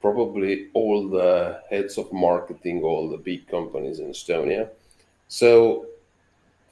probably 0.00 0.68
all 0.74 1.08
the 1.08 1.60
heads 1.68 1.98
of 1.98 2.12
marketing, 2.12 2.82
all 2.82 3.10
the 3.10 3.16
big 3.16 3.48
companies 3.48 3.98
in 3.98 4.10
Estonia. 4.10 4.68
So 5.26 5.86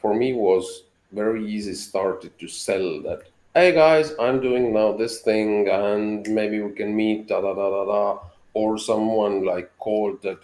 for 0.00 0.14
me 0.14 0.33
was 0.33 0.85
very 1.12 1.47
easy 1.47 1.75
started 1.75 2.38
to 2.38 2.49
sell 2.49 3.02
that. 3.02 3.23
Hey 3.54 3.73
guys, 3.73 4.14
I'm 4.19 4.40
doing 4.40 4.73
now 4.73 4.92
this 4.92 5.21
thing, 5.21 5.69
and 5.69 6.26
maybe 6.28 6.61
we 6.62 6.73
can 6.73 6.95
meet. 6.97 7.28
Da 7.28 7.40
da 7.40 7.54
da 7.54 7.71
da 7.71 7.85
da. 7.85 8.19
Or 8.54 8.78
someone 8.78 9.45
like 9.45 9.71
called 9.78 10.23
that. 10.23 10.38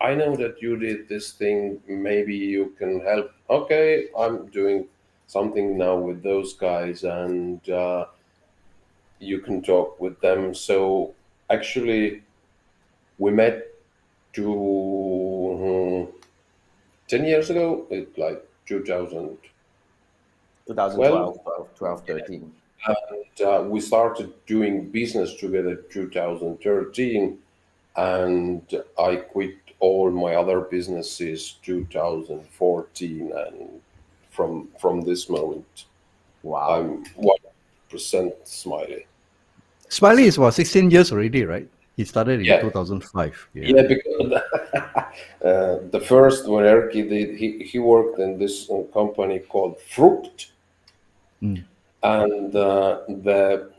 I 0.00 0.14
know 0.14 0.36
that 0.36 0.60
you 0.60 0.76
did 0.76 1.08
this 1.08 1.32
thing. 1.32 1.80
Maybe 1.86 2.36
you 2.36 2.74
can 2.78 3.00
help. 3.00 3.30
Okay, 3.48 4.08
I'm 4.18 4.46
doing 4.46 4.86
something 5.26 5.78
now 5.78 5.96
with 5.96 6.22
those 6.22 6.54
guys, 6.54 7.04
and. 7.04 7.68
Uh, 7.68 8.06
you 9.22 9.38
can 9.38 9.62
talk 9.62 10.00
with 10.00 10.20
them. 10.20 10.54
So 10.54 11.14
actually, 11.48 12.22
we 13.18 13.30
met 13.30 13.68
to 14.34 16.08
uh, 16.08 16.28
10 17.08 17.24
years 17.24 17.50
ago, 17.50 17.86
it, 17.90 18.18
like 18.18 18.44
2000. 18.66 19.38
2012, 20.66 21.42
12, 21.42 21.74
12, 21.76 22.06
13. 22.06 22.52
And 22.86 23.46
uh, 23.46 23.62
we 23.62 23.80
started 23.80 24.32
doing 24.46 24.88
business 24.88 25.34
together 25.36 25.76
2013, 25.76 27.38
and 27.96 28.82
I 28.98 29.16
quit 29.16 29.56
all 29.78 30.10
my 30.10 30.34
other 30.34 30.60
businesses 30.60 31.56
2014, 31.62 33.32
and 33.32 33.80
from 34.30 34.68
from 34.78 35.02
this 35.02 35.28
moment, 35.28 35.84
Wow. 36.42 36.80
I'm 36.80 37.04
one 37.16 37.36
percent 37.88 38.34
Smaily. 38.44 39.04
Smaily 39.88 40.22
is 40.24 40.38
about 40.38 40.54
16 40.54 40.90
years 40.90 41.12
already, 41.12 41.44
right? 41.44 41.68
He 41.96 42.04
started 42.04 42.40
in 42.40 42.46
Yeah. 42.46 42.60
2005. 42.60 43.48
Yeah, 43.54 43.82
because 43.82 44.32
uh, 45.44 45.78
the 45.90 46.00
first 46.00 46.48
when 46.48 46.64
Erkki 46.64 47.08
did, 47.08 47.36
he, 47.36 47.58
he 47.64 47.78
worked 47.78 48.18
in 48.18 48.38
this 48.38 48.70
uh, 48.70 48.82
company 48.92 49.38
called 49.40 49.78
Fruct, 49.94 50.48
Mm. 51.42 51.64
and 52.04 52.54
uh, 52.54 53.00
the 53.08 53.70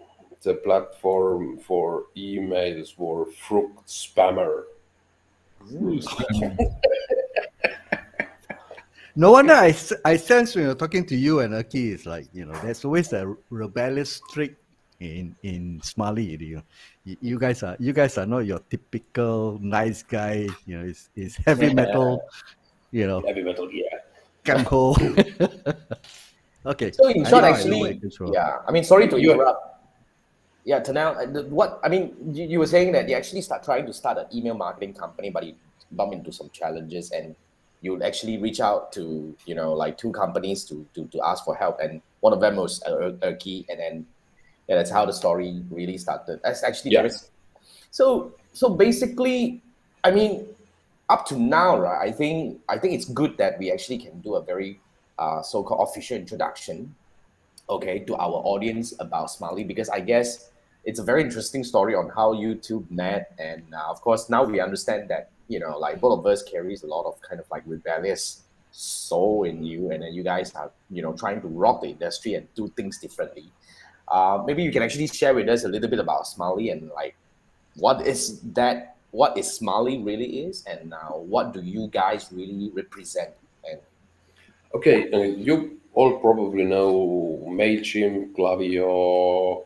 the 0.42 0.54
platform 0.56 1.58
for 1.60 2.04
emails 2.18 2.98
were 2.98 3.26
Fruct 3.48 3.88
Spammer. 3.88 4.64
No 9.16 9.32
wonder 9.34 9.54
I, 9.54 9.76
I 10.06 10.18
sense 10.18 10.56
when 10.56 10.66
you're 10.66 10.74
talking 10.74 11.06
to 11.06 11.16
you 11.16 11.42
and 11.42 11.54
Erkki, 11.54 11.94
is 11.94 12.08
like, 12.08 12.26
you 12.34 12.46
know, 12.46 12.54
there's 12.64 12.84
always 12.84 13.14
a 13.14 13.36
rebellious 13.52 14.14
streak 14.28 14.56
in 15.04 15.36
in 15.44 15.80
Smaily. 15.84 16.40
You 16.40 16.56
know, 16.58 16.64
you, 17.04 17.18
you 17.22 17.36
guys 17.40 17.64
are 17.64 17.76
you 17.80 17.92
guys 17.94 18.18
are 18.18 18.26
not 18.26 18.46
your 18.48 18.60
typical 18.70 19.60
nice 19.62 20.04
guy. 20.04 20.48
You 20.66 20.78
know, 20.80 20.86
it's, 20.88 21.10
it's 21.16 21.36
heavy 21.36 21.68
Yeah. 21.68 21.74
metal. 21.74 22.24
You 22.92 23.08
know, 23.08 23.22
Heavy 23.26 23.42
metal, 23.44 23.70
yeah. 23.74 23.90
gung 24.46 24.64
ho. 24.70 24.94
okay. 26.66 26.92
So 26.92 27.08
in 27.10 27.26
I 27.26 27.30
short, 27.30 27.42
know 27.44 27.48
I 27.48 27.52
actually, 27.52 27.82
where 27.82 27.92
it 27.92 28.02
comes 28.02 28.16
from. 28.16 28.34
yeah. 28.34 28.58
I 28.68 28.72
mean, 28.72 28.84
sorry 28.84 29.08
to 29.10 29.20
You- 29.20 29.34
interrupt. 29.34 29.70
Yeah, 30.66 30.80
Tanel, 30.80 31.18
uh, 31.18 31.26
the- 31.28 31.44
what 31.52 31.80
I 31.84 31.90
mean, 31.90 32.16
you, 32.32 32.46
you 32.48 32.60
were 32.60 32.68
saying 32.70 32.94
that 32.94 33.10
you 33.10 33.16
actually 33.16 33.42
start 33.42 33.64
trying 33.64 33.86
to 33.86 33.92
start 33.94 34.18
an 34.18 34.28
email 34.34 34.54
marketing 34.56 34.94
company, 34.94 35.30
but 35.30 35.44
you 35.44 35.56
bump 35.92 36.14
into 36.14 36.32
some 36.32 36.50
challenges, 36.56 37.12
and 37.12 37.36
you 37.82 38.02
actually 38.02 38.38
reach 38.38 38.62
out 38.62 38.94
to 38.94 39.36
you 39.46 39.56
know 39.56 39.74
like 39.74 39.98
two 39.98 40.12
companies 40.14 40.64
to 40.72 40.88
to, 40.96 41.04
to 41.12 41.20
ask 41.26 41.44
for 41.44 41.54
help, 41.56 41.80
and 41.84 42.00
one 42.22 42.32
of 42.32 42.40
them 42.40 42.56
was 42.56 42.82
uh, 42.84 43.12
Erkki, 43.28 43.66
and 43.68 43.80
then 43.80 44.06
yeah, 44.68 44.76
that's 44.76 44.92
how 44.92 45.06
the 45.06 45.14
story 45.14 45.64
really 45.70 45.98
started. 45.98 46.40
That's 46.44 46.64
actually 46.64 46.92
Yeah. 46.92 47.02
very. 47.02 47.14
So 47.92 48.34
so 48.54 48.70
basically, 48.70 49.62
I 50.04 50.12
mean, 50.12 50.48
up 51.10 51.26
to 51.28 51.38
now, 51.38 51.80
right? 51.80 52.10
I 52.10 52.12
think 52.12 52.60
I 52.70 52.78
think 52.78 52.94
it's 52.94 53.06
good 53.06 53.38
that 53.38 53.60
we 53.60 53.72
actually 53.72 53.98
can 54.00 54.20
do 54.22 54.36
a 54.36 54.42
very 54.42 54.80
uh, 55.20 55.42
so-called 55.42 55.88
official 55.88 56.18
introduction, 56.18 56.96
okay, 57.70 58.00
to 58.00 58.16
our 58.16 58.42
audience 58.46 58.94
about 59.00 59.28
Smaily 59.30 59.68
because 59.68 59.90
I 59.90 60.00
guess 60.00 60.50
it's 60.86 61.00
a 61.00 61.04
very 61.04 61.22
interesting 61.22 61.64
story 61.64 61.96
on 61.96 62.10
how 62.10 62.34
YouTube 62.34 62.90
met, 62.92 63.32
and 63.40 63.64
uh, 63.74 63.90
of 63.90 64.02
course 64.02 64.30
now 64.30 64.44
we 64.44 64.60
understand 64.60 65.10
that 65.10 65.30
you 65.48 65.60
know 65.60 65.78
like 65.78 66.02
both 66.02 66.20
of 66.20 66.26
us 66.26 66.44
carries 66.44 66.84
a 66.84 66.88
lot 66.88 67.06
of 67.06 67.22
kind 67.22 67.40
of 67.40 67.50
like 67.52 67.64
rebellious 67.66 68.42
soul 68.72 69.44
in 69.44 69.64
you, 69.64 69.92
and 69.92 70.04
then 70.04 70.14
you 70.14 70.24
guys 70.24 70.54
are 70.56 70.72
you 70.90 71.02
know 71.02 71.14
trying 71.14 71.42
to 71.42 71.48
rock 71.48 71.82
the 71.82 71.90
industry 71.90 72.34
and 72.36 72.48
do 72.56 72.68
things 72.76 72.98
differently. 72.98 73.52
Uh, 74.08 74.44
maybe 74.46 74.64
you 74.64 74.72
can 74.72 74.84
actually 74.84 75.08
share 75.08 75.34
with 75.34 75.48
us 75.50 75.64
a 75.64 75.68
little 75.68 75.90
bit 75.90 76.00
about 76.00 76.24
Smaily 76.26 76.72
and 76.72 76.90
like 76.90 77.16
what 77.76 78.06
is 78.06 78.42
that 78.54 78.98
what 79.12 79.38
is 79.38 79.60
Smaily 79.60 80.04
really 80.06 80.46
is 80.46 80.64
and 80.66 80.94
uh, 80.94 81.14
what 81.14 81.54
do 81.54 81.62
you 81.62 81.88
guys 81.88 82.30
really 82.32 82.70
represent 82.74 83.32
and 83.70 83.80
Okay, 84.76 85.12
uh, 85.12 85.20
you 85.20 85.80
all 85.94 86.18
probably 86.18 86.64
know 86.64 87.46
MailChimp, 87.48 88.34
Klaviyo, 88.36 89.64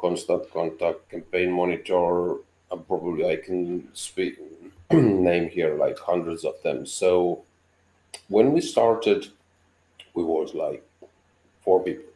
Constant 0.00 0.50
Contact, 0.50 1.10
Campaign 1.10 1.52
Monitor, 1.52 2.36
and 2.70 2.88
probably 2.88 3.26
I 3.26 3.36
can 3.36 3.86
speak 3.92 4.38
name 4.92 5.50
here 5.50 5.76
like 5.76 5.98
hundreds 5.98 6.44
of 6.46 6.54
them. 6.62 6.86
So 6.86 7.44
when 8.28 8.52
we 8.52 8.62
started, 8.62 9.28
we 10.14 10.24
was 10.24 10.54
like 10.54 10.82
four 11.60 11.84
people. 11.84 12.11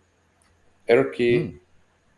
Erkki, 0.89 1.59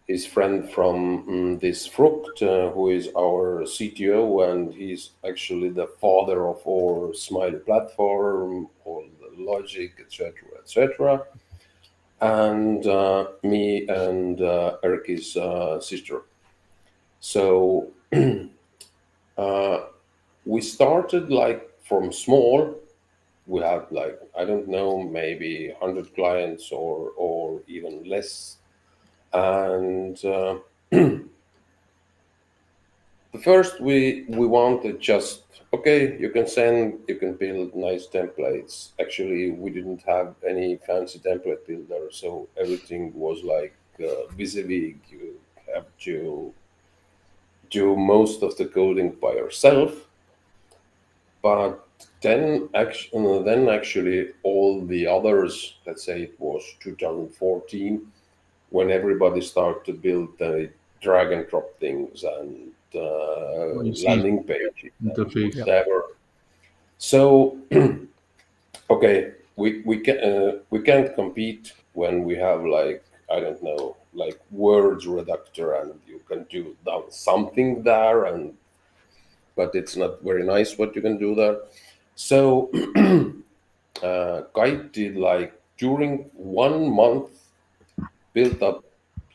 his 0.06 0.26
friend 0.26 0.70
from 0.70 1.26
mm, 1.26 1.60
this 1.60 1.87
Fruct, 1.87 2.42
uh, 2.42 2.70
who 2.72 2.90
is 2.90 3.08
our 3.16 3.62
CTO, 3.64 4.50
and 4.50 4.72
he's 4.72 5.10
actually 5.26 5.68
the 5.68 5.87
father 6.00 6.48
of 6.48 6.66
our 6.66 7.12
Smaily 7.12 7.64
platform, 7.64 8.68
all 8.84 9.04
the 9.20 9.42
logic, 9.42 9.92
etc., 10.00 10.32
etc. 10.58 11.25
and 12.20 12.87
uh, 12.87 13.28
me 13.42 13.87
and 13.88 14.40
uh, 14.40 14.76
Erkki's 14.82 15.37
uh, 15.37 15.80
sister. 15.80 16.22
So 17.20 17.88
uh, 19.38 19.80
we 20.44 20.60
started 20.60 21.30
like 21.30 21.68
from 21.82 22.12
small. 22.12 22.75
We 23.46 23.62
had 23.62 23.87
like 23.90 24.18
I 24.38 24.44
don't 24.44 24.68
know 24.68 25.02
maybe 25.02 25.75
hundred 25.80 26.14
clients 26.14 26.70
or 26.70 27.10
or 27.16 27.62
even 27.66 28.04
less, 28.04 28.58
and 29.32 30.25
uh, 30.25 30.58
the 30.90 31.25
first 33.42 33.80
we 33.80 34.25
we 34.28 34.47
wanted 34.47 35.00
just 35.00 35.42
okay 35.73 36.18
you 36.18 36.30
can 36.30 36.47
send 36.47 36.99
you 37.08 37.16
can 37.16 37.35
build 37.35 37.75
nice 37.75 38.06
templates. 38.06 38.90
Actually 39.00 39.50
we 39.50 39.70
didn't 39.70 40.02
have 40.06 40.35
any 40.47 40.76
fancy 40.76 41.18
template 41.18 41.66
builder 41.66 42.08
so 42.11 42.49
everything 42.56 43.12
was 43.14 43.42
like 43.44 43.75
uh, 44.00 44.32
WYSIWYG 44.37 44.97
you 45.11 45.40
have 45.75 45.87
to 45.99 46.52
do 47.70 47.94
most 47.97 48.42
of 48.42 48.56
the 48.56 48.64
coding 48.64 49.11
by 49.11 49.32
yourself. 49.32 50.08
But 51.42 51.87
then 52.23 52.68
actually 52.75 53.42
then 53.44 53.68
actually 53.68 54.30
all 54.42 54.85
the 54.87 55.06
others 55.06 55.76
let's 55.87 56.04
say 56.04 56.23
it 56.23 56.35
was 56.38 56.62
2014 56.80 58.12
when 58.70 58.90
everybody 58.90 59.40
started 59.40 59.84
to 59.84 59.92
build 59.92 60.38
the 60.38 60.70
drag 61.00 61.32
and 61.32 61.48
drop 61.48 61.78
things 61.80 62.25
and 62.25 62.70
uh, 62.94 63.75
landing 64.06 64.42
page 64.44 64.90
interface. 65.04 65.58
whatever. 65.58 66.04
So, 66.98 67.58
okay, 68.90 69.32
we 69.56 69.82
we 69.84 69.98
can 70.00 70.18
uh, 70.18 70.52
we 70.70 70.80
can't 70.80 71.14
compete 71.14 71.72
when 71.92 72.25
we 72.25 72.34
have 72.37 72.64
like 72.64 73.04
I 73.30 73.40
don't 73.40 73.62
know 73.62 73.96
like 74.14 74.40
words 74.50 75.06
reductor 75.06 75.75
and 75.75 75.94
you 76.06 76.20
can 76.26 76.44
do 76.44 76.76
down 76.84 77.04
something 77.10 77.82
there 77.82 78.25
and 78.25 78.54
but 79.54 79.75
it's 79.75 79.96
not 79.96 80.22
very 80.22 80.44
nice 80.44 80.78
what 80.78 80.94
you 80.94 81.02
can 81.02 81.18
do 81.18 81.34
there. 81.34 81.58
So, 82.14 82.70
uh, 84.02 84.42
Guy 84.54 84.70
did 84.92 85.16
like 85.16 85.52
during 85.76 86.30
one 86.34 86.92
month 86.92 87.30
built 88.38 88.62
up 88.62 88.85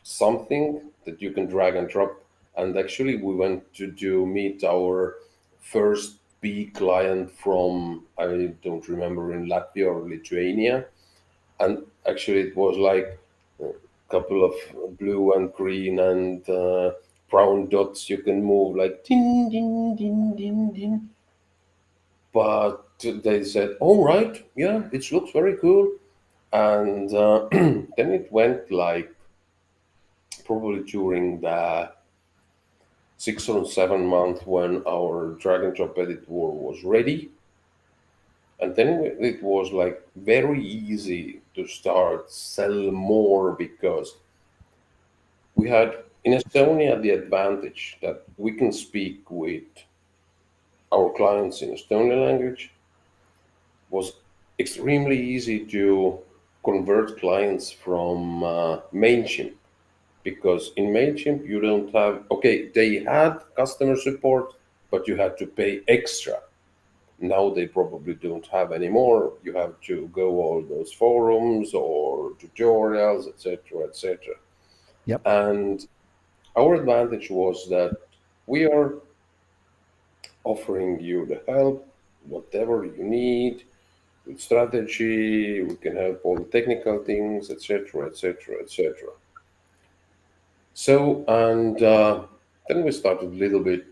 something 0.02 0.80
that 1.04 1.20
you 1.20 1.30
can 1.36 1.46
drag 1.46 1.76
and 1.76 1.88
drop. 1.88 2.12
And 2.56 2.78
actually 2.78 3.16
we 3.16 3.34
went 3.34 3.60
to 3.74 3.86
do 3.90 4.24
meet 4.24 4.64
our 4.64 5.16
first 5.60 6.08
B 6.40 6.66
client 6.78 7.30
from 7.30 8.04
I 8.18 8.26
don't 8.62 8.86
remember 8.88 9.32
in 9.34 9.46
Latvia 9.52 9.86
or 9.92 10.08
Lithuania, 10.08 10.86
and 11.60 11.72
actually 12.08 12.42
it 12.48 12.56
was 12.56 12.76
like 12.90 13.18
a 13.60 13.72
couple 14.08 14.44
of 14.48 14.54
blue 14.98 15.32
and 15.34 15.52
green 15.52 15.98
and 15.98 16.48
uh, 16.48 16.92
brown 17.30 17.68
dots 17.68 18.08
you 18.10 18.18
can 18.18 18.44
move 18.52 18.76
like 18.76 19.04
ding 19.04 19.48
ding 19.50 19.96
ding 19.96 20.36
ding 20.36 20.72
ding. 20.76 20.94
But 22.32 22.84
they 23.00 23.42
said, 23.44 23.70
"All 23.80 24.04
right, 24.04 24.34
yeah, 24.54 24.78
it 24.92 25.10
looks 25.12 25.32
very 25.32 25.56
cool," 25.56 25.84
and 26.54 27.12
uh, 27.12 27.48
then 27.52 27.88
it 27.96 28.30
went 28.30 28.70
like 28.70 29.12
probably 30.46 30.84
during 30.84 31.40
the 31.40 31.90
six 33.16 33.48
or 33.48 33.66
seven 33.66 34.06
months 34.06 34.46
when 34.46 34.82
our 34.86 35.36
drag 35.40 35.64
and 35.64 35.74
drop 35.74 35.98
editor 35.98 36.22
was 36.28 36.84
ready. 36.84 37.30
And 38.60 38.76
then 38.76 39.16
it 39.18 39.42
was 39.42 39.72
like 39.72 40.06
very 40.14 40.64
easy 40.64 41.40
to 41.56 41.66
start 41.66 42.30
sell 42.30 42.92
more 42.92 43.52
because 43.52 44.16
we 45.56 45.68
had 45.68 46.04
in 46.22 46.34
Estonia 46.34 47.02
the 47.02 47.10
advantage 47.10 47.98
that 48.00 48.22
we 48.36 48.52
can 48.52 48.72
speak 48.72 49.28
with 49.28 49.64
our 50.92 51.12
clients 51.16 51.62
in 51.62 51.70
Estonian 51.70 52.24
language. 52.26 52.70
was 53.90 54.12
extremely 54.58 55.20
easy 55.20 55.64
to 55.66 56.20
convert 56.64 57.20
clients 57.20 57.70
from 57.70 58.42
uh, 58.42 58.80
Mailchimp 58.92 59.54
because 60.24 60.72
in 60.76 60.86
MailChimp 60.86 61.46
you 61.46 61.60
don't 61.60 61.94
have, 61.94 62.24
okay, 62.30 62.68
they 62.68 63.04
had 63.04 63.38
customer 63.56 63.96
support, 63.96 64.54
but 64.90 65.06
you 65.06 65.16
had 65.16 65.38
to 65.38 65.46
pay 65.46 65.82
extra. 65.86 66.40
Now 67.20 67.50
they 67.50 67.66
probably 67.66 68.14
don't 68.14 68.46
have 68.48 68.72
anymore. 68.72 69.34
You 69.44 69.54
have 69.54 69.80
to 69.82 70.08
go 70.12 70.42
all 70.42 70.62
those 70.62 70.92
forums 70.92 71.74
or 71.74 72.32
tutorials, 72.40 73.28
etc., 73.28 73.86
etc. 73.86 74.34
Yep. 75.06 75.22
And 75.26 75.86
our 76.56 76.74
advantage 76.74 77.30
was 77.30 77.68
that 77.68 77.96
we 78.46 78.64
are 78.64 78.94
offering 80.44 81.00
you 81.00 81.26
the 81.26 81.42
help, 81.50 81.86
whatever 82.26 82.84
you 82.84 83.04
need, 83.04 83.64
with 84.26 84.40
strategy. 84.40 85.62
We 85.62 85.76
can 85.76 85.96
help 85.96 86.20
all 86.24 86.36
the 86.36 86.44
technical 86.44 87.02
things, 87.04 87.50
etc., 87.50 88.06
etc., 88.06 88.56
etc. 88.62 88.94
So, 90.74 91.24
and 91.28 91.80
uh, 91.82 92.24
then 92.68 92.84
we 92.84 92.92
started 92.92 93.30
a 93.30 93.36
little 93.36 93.60
bit, 93.60 93.86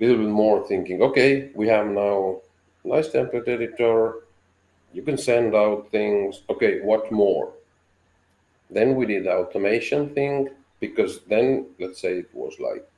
little 0.00 0.18
bit 0.18 0.28
more 0.28 0.66
thinking, 0.66 1.02
okay, 1.02 1.50
we 1.54 1.66
have 1.68 1.86
now 1.86 2.40
nice 2.84 3.08
template 3.08 3.48
editor. 3.48 4.22
You 4.92 5.02
can 5.02 5.18
send 5.18 5.54
out 5.54 5.90
things. 5.90 6.42
Okay, 6.48 6.80
what 6.80 7.10
more? 7.10 7.52
Then 8.70 8.94
we 8.94 9.06
did 9.06 9.24
the 9.24 9.32
automation 9.32 10.14
thing 10.14 10.50
because 10.80 11.20
then, 11.24 11.66
let's 11.80 12.00
say 12.00 12.18
it 12.18 12.30
was 12.32 12.58
like 12.60 12.88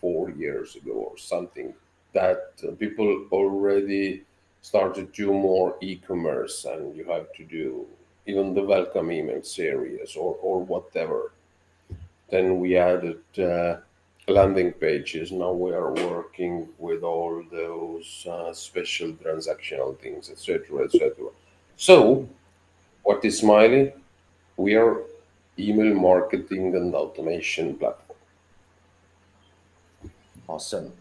four 0.00 0.30
years 0.30 0.76
ago 0.76 0.92
or 0.92 1.18
something, 1.18 1.74
that 2.12 2.52
uh, 2.66 2.72
people 2.72 3.26
already 3.32 4.22
started 4.64 5.12
to 5.14 5.26
do 5.26 5.32
more 5.32 5.76
e-commerce 5.80 6.64
and 6.64 6.96
you 6.96 7.04
have 7.04 7.26
to 7.38 7.44
do 7.44 7.86
even 8.26 8.54
the 8.54 8.62
welcome 8.62 9.12
email 9.12 9.42
series 9.42 10.16
or, 10.16 10.32
or 10.40 10.56
whatever 10.72 11.32
then 12.30 12.58
we 12.58 12.76
added 12.76 13.22
uh, 13.38 13.76
landing 14.26 14.72
pages. 14.72 15.30
Now 15.30 15.52
we 15.52 15.72
are 15.72 15.92
working 15.92 16.68
with 16.78 17.02
all 17.02 17.44
those 17.52 18.26
uh, 18.28 18.52
special 18.52 19.12
transactional 19.12 19.98
things, 19.98 20.30
etc., 20.30 20.84
etc. 20.84 21.12
So, 21.76 22.28
what 23.02 23.24
is 23.24 23.42
Smaily? 23.42 23.92
We 24.56 24.74
are 24.74 25.02
email 25.58 25.94
marketing 25.94 26.74
and 26.74 26.94
automation 26.94 27.76
platform. 27.76 28.18
Awesome. 30.48 30.92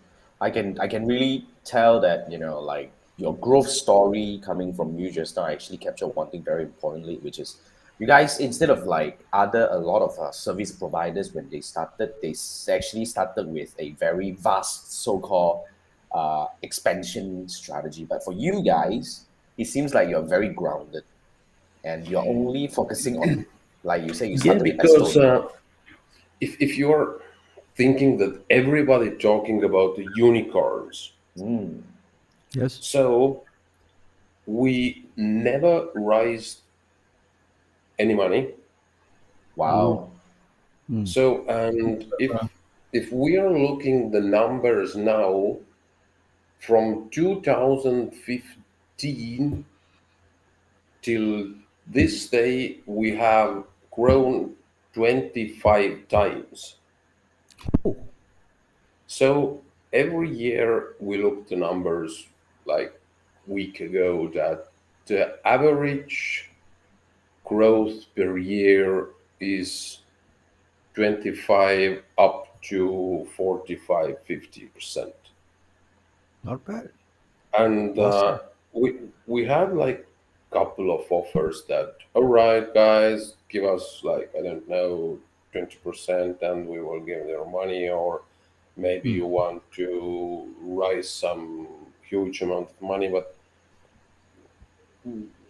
I 0.41 0.49
can 0.49 0.79
I 0.79 0.87
can 0.87 1.07
really 1.07 1.45
tell 1.63 2.01
that 2.01 2.31
you 2.31 2.37
know 2.37 2.59
like 2.59 2.91
your 3.17 3.35
growth 3.37 3.69
story 3.69 4.41
coming 4.43 4.73
from 4.73 4.97
you 4.97 5.11
just 5.11 5.35
now 5.35 5.45
actually 5.45 5.77
captured 5.77 6.07
one 6.07 6.29
thing 6.29 6.43
very 6.43 6.63
importantly, 6.63 7.17
which 7.21 7.39
is 7.39 7.57
you 7.99 8.07
guys 8.07 8.39
instead 8.39 8.69
of 8.69 8.85
like 8.85 9.19
other 9.33 9.67
a 9.71 9.77
lot 9.77 10.01
of 10.01 10.17
uh, 10.19 10.31
service 10.31 10.71
providers 10.71 11.33
when 11.33 11.47
they 11.49 11.61
started 11.61 12.11
they 12.21 12.33
actually 12.73 13.05
started 13.05 13.47
with 13.47 13.75
a 13.79 13.91
very 13.91 14.31
vast 14.31 15.03
so-called 15.03 15.63
uh, 16.11 16.47
expansion 16.63 17.47
strategy. 17.47 18.05
But 18.05 18.23
for 18.23 18.33
you 18.33 18.63
guys 18.63 19.25
it 19.57 19.65
seems 19.65 19.93
like 19.93 20.09
you're 20.09 20.23
very 20.23 20.49
grounded 20.49 21.03
and 21.83 22.07
you're 22.07 22.25
only 22.25 22.67
focusing 22.67 23.17
on 23.17 23.45
like 23.83 24.03
you 24.03 24.13
say 24.13 24.27
you 24.27 24.37
yeah 24.37 24.57
started 24.57 24.63
with 24.63 24.77
because 24.77 25.17
uh, 25.17 25.47
if, 26.41 26.59
if 26.59 26.77
you're 26.77 27.21
thinking 27.75 28.17
that 28.17 28.41
everybody 28.49 29.11
talking 29.11 29.63
about 29.63 29.95
the 29.95 30.07
unicorns 30.15 31.11
Mm, 31.37 31.81
Yes. 32.53 32.79
so 32.81 33.43
we 34.45 35.05
never 35.15 35.87
raised 35.95 36.59
any 37.97 38.13
money 38.13 38.53
wow 39.55 40.09
mm. 40.09 40.13
Mm. 40.89 41.07
So, 41.07 41.45
and 41.47 42.11
if 42.19 42.31
if 42.91 43.11
we 43.11 43.37
are 43.37 43.51
looking 43.51 44.11
the 44.11 44.21
numbers 44.21 44.95
now 44.95 45.57
from 46.59 47.09
2015 47.11 49.65
till 51.01 51.47
this 51.87 52.29
day, 52.29 52.77
we 52.85 53.15
have 53.15 53.63
grown 53.91 54.53
25 54.93 56.07
times. 56.07 56.75
Oh. 57.83 57.97
So 59.07 59.63
every 59.91 60.29
year 60.29 60.93
we 60.99 61.17
look 61.21 61.49
the 61.49 61.55
numbers 61.55 62.27
like 62.65 62.99
week 63.47 63.79
ago 63.79 64.29
that 64.33 64.67
the 65.05 65.37
average 65.45 66.49
growth 67.43 68.05
per 68.15 68.37
year 68.37 69.09
is 69.39 69.99
25 70.95 72.03
up 72.17 72.61
to 72.61 73.27
45 73.35 74.17
50 74.25 74.65
percent. 74.67 75.13
Not 76.43 76.63
bad. 76.65 76.89
and 77.57 77.97
uh, 77.99 78.39
we 78.73 78.95
we 79.27 79.45
had 79.45 79.73
like 79.73 80.07
couple 80.53 80.93
of 80.95 81.11
offers 81.11 81.63
that, 81.67 81.95
all 82.13 82.25
right, 82.25 82.71
guys, 82.73 83.35
give 83.49 83.65
us 83.65 84.01
like 84.03 84.31
I 84.37 84.41
don't 84.43 84.69
know, 84.69 85.19
twenty 85.51 85.77
percent, 85.83 86.41
and 86.41 86.67
we 86.67 86.79
will 86.79 86.99
give 86.99 87.25
their 87.25 87.45
money, 87.45 87.89
or 87.89 88.21
maybe 88.77 89.09
you 89.11 89.25
want 89.25 89.63
to 89.73 90.47
raise 90.61 91.09
some 91.09 91.67
huge 92.13 92.41
amount 92.41 92.69
of 92.69 92.81
money, 92.81 93.09
but 93.09 93.35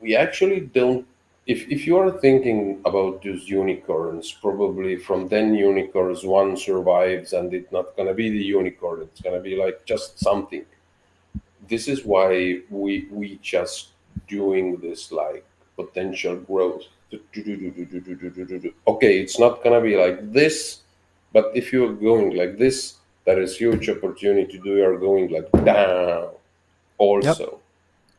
we 0.02 0.15
actually 0.15 0.62
don't 0.62 1.06
if, 1.45 1.67
if 1.69 1.86
you 1.86 1.97
are 1.97 2.12
thinking 2.19 2.80
about 2.86 3.21
those 3.21 3.49
unicorns, 3.49 4.32
probably 4.32 4.95
from 4.95 5.28
10 5.28 5.56
unicorns, 5.56 6.23
one 6.23 6.56
survives 6.56 7.34
and 7.34 7.54
it's 7.54 7.71
not 7.71 7.95
going 7.97 8.08
to 8.08 8.13
be 8.13 8.30
the 8.30 8.43
unicorn. 8.43 9.02
It's 9.02 9.19
going 9.21 9.36
to 9.36 9.41
be 9.41 9.58
like 9.58 9.84
just 9.86 10.19
something. 10.19 10.63
This 11.67 11.88
is 11.88 12.06
why 12.06 12.62
we 12.69 13.08
we 13.12 13.39
just 13.41 13.89
doing 14.28 14.78
this 14.78 15.12
like 15.12 15.45
potential 15.76 16.36
growth. 16.38 16.84
Okay, 18.88 19.19
it's 19.19 19.38
not 19.39 19.63
to 19.63 19.82
be 19.82 19.95
like 19.95 20.32
this, 20.32 20.80
but 21.32 21.52
if 21.54 21.71
you're 21.71 21.93
going 21.93 22.36
like 22.36 22.58
this, 22.58 22.95
there 23.26 23.41
is 23.41 23.58
huge 23.58 23.89
opportunity 23.89 24.58
to 24.58 24.63
you 24.63 24.82
are 24.82 24.97
going 24.97 25.30
like 25.30 25.49
down 25.65 26.30
also. 26.98 27.44
Yep. 27.44 27.60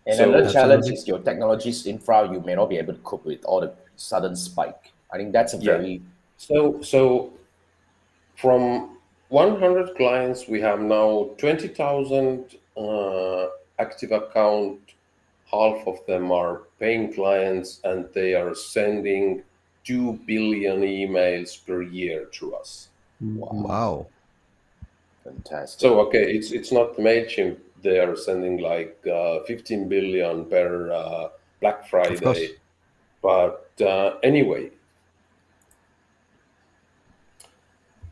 And 0.07 0.17
so, 0.17 0.29
another 0.29 0.53
challenge 0.53 0.87
is 0.89 1.09
your 1.09 1.19
technologies 1.19 1.87
infra, 1.87 2.31
you 2.31 2.41
may 2.41 2.55
not 2.55 2.69
be 2.69 2.77
able 2.77 2.93
to 2.93 3.01
cope 3.01 3.25
with 3.25 3.45
all 3.45 3.61
the 3.61 3.73
sudden 3.97 4.37
spike. 4.37 4.93
I 5.11 5.17
think 5.17 5.33
that's 5.33 5.55
a 5.55 5.59
very 5.59 5.93
yeah. 5.93 5.99
so 6.37 6.83
so 6.83 7.33
from 8.37 8.95
100 9.29 9.97
clients, 9.97 10.49
we 10.49 10.61
have 10.61 10.81
now 10.81 11.31
20,000 11.39 12.57
uh, 12.77 13.47
active 13.79 14.13
account. 14.13 14.79
Half 15.51 15.87
of 15.87 16.05
them 16.07 16.31
are 16.31 16.63
paying 16.79 17.13
clients, 17.13 17.81
and 17.85 18.07
they 18.13 18.35
are 18.35 18.55
sending 18.55 19.43
two 19.85 20.19
billion 20.27 20.81
emails 20.81 21.65
per 21.65 21.83
year 21.83 22.27
to 22.33 22.55
us. 22.55 22.89
Wow. 23.21 23.49
wow. 23.53 24.07
Fantastic. 25.25 25.81
So 25.81 26.01
okay, 26.01 26.35
it's 26.37 26.53
it's 26.53 26.71
not 26.71 26.97
Mailchimp 26.97 27.57
they 27.85 28.01
are 28.01 28.17
sending 28.17 28.59
like 28.59 28.99
uh, 29.07 29.41
15 29.45 29.89
billion 29.89 30.47
per 30.47 30.91
uh, 30.91 31.29
Black 31.61 31.87
Friday. 31.89 32.57
But 33.23 33.71
uh, 33.81 34.17
anyway, 34.23 34.71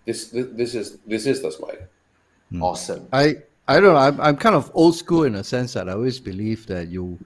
this, 0.07 0.29
this 0.29 0.47
this 0.53 0.75
is 0.75 0.99
this 1.07 1.27
is 1.27 1.43
the 1.43 1.51
smile. 1.51 1.85
Mm. 2.53 2.63
Awesome. 2.63 3.09
I 3.13 3.37
I 3.69 3.81
don't 3.81 3.95
know. 3.95 3.97
I'm 3.97 4.21
I'm 4.21 4.37
kind 4.37 4.55
of 4.55 4.71
old 4.75 4.95
school 4.95 5.25
in 5.25 5.35
a 5.35 5.45
sense 5.45 5.75
that 5.75 5.89
I 5.89 5.93
always 5.93 6.21
believe 6.21 6.67
that 6.67 6.89
you 6.89 7.19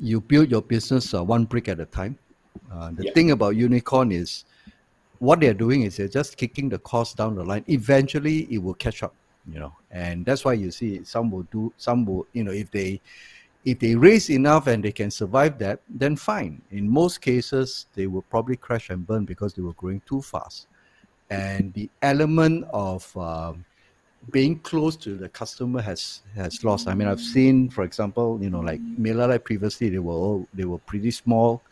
you 0.00 0.20
build 0.20 0.50
your 0.50 0.62
business 0.62 1.14
uh, 1.14 1.22
one 1.22 1.44
brick 1.44 1.68
at 1.68 1.78
a 1.78 1.86
time. 1.86 2.18
Uh, 2.72 2.90
the 2.90 3.04
yeah. 3.04 3.12
thing 3.12 3.30
about 3.30 3.54
unicorn 3.56 4.10
is 4.10 4.44
what 5.18 5.38
they're 5.38 5.54
doing 5.54 5.82
is 5.82 5.96
they're 5.96 6.08
just 6.08 6.36
kicking 6.36 6.68
the 6.68 6.78
cost 6.80 7.16
down 7.16 7.36
the 7.36 7.44
line. 7.44 7.64
Eventually, 7.68 8.48
it 8.50 8.58
will 8.58 8.74
catch 8.74 9.02
up 9.04 9.14
you 9.50 9.58
know 9.58 9.72
and 9.90 10.24
that's 10.24 10.44
why 10.44 10.52
you 10.52 10.70
see 10.70 11.02
some 11.04 11.30
will 11.30 11.46
do 11.50 11.72
some 11.76 12.04
will 12.04 12.26
you 12.32 12.44
know 12.44 12.52
if 12.52 12.70
they 12.70 13.00
if 13.64 13.78
they 13.78 13.94
raise 13.94 14.28
enough 14.30 14.66
and 14.66 14.82
they 14.82 14.90
can 14.92 15.10
survive 15.10 15.58
that 15.58 15.80
then 15.88 16.16
fine. 16.16 16.60
In 16.70 16.88
most 16.88 17.20
cases 17.20 17.86
they 17.94 18.06
will 18.06 18.22
probably 18.22 18.56
crash 18.56 18.90
and 18.90 19.06
burn 19.06 19.24
because 19.24 19.54
they 19.54 19.62
were 19.62 19.74
growing 19.74 20.02
too 20.06 20.20
fast. 20.20 20.66
And 21.30 21.72
the 21.72 21.88
element 22.02 22.66
of 22.72 23.16
um, 23.16 23.64
being 24.30 24.58
close 24.58 24.96
to 24.96 25.16
the 25.16 25.28
customer 25.28 25.80
has 25.80 26.22
has 26.34 26.62
lost. 26.64 26.88
I 26.88 26.94
mean 26.94 27.08
i've 27.08 27.20
seen 27.20 27.70
for 27.70 27.84
example 27.84 28.38
you 28.40 28.50
know 28.50 28.60
like 28.60 28.80
MailerLite 28.98 29.44
previously 29.44 29.88
they 29.88 29.98
were 29.98 30.12
all, 30.12 30.48
they 30.54 30.64
were 30.64 30.78
pretty 30.78 31.10
small 31.10 31.62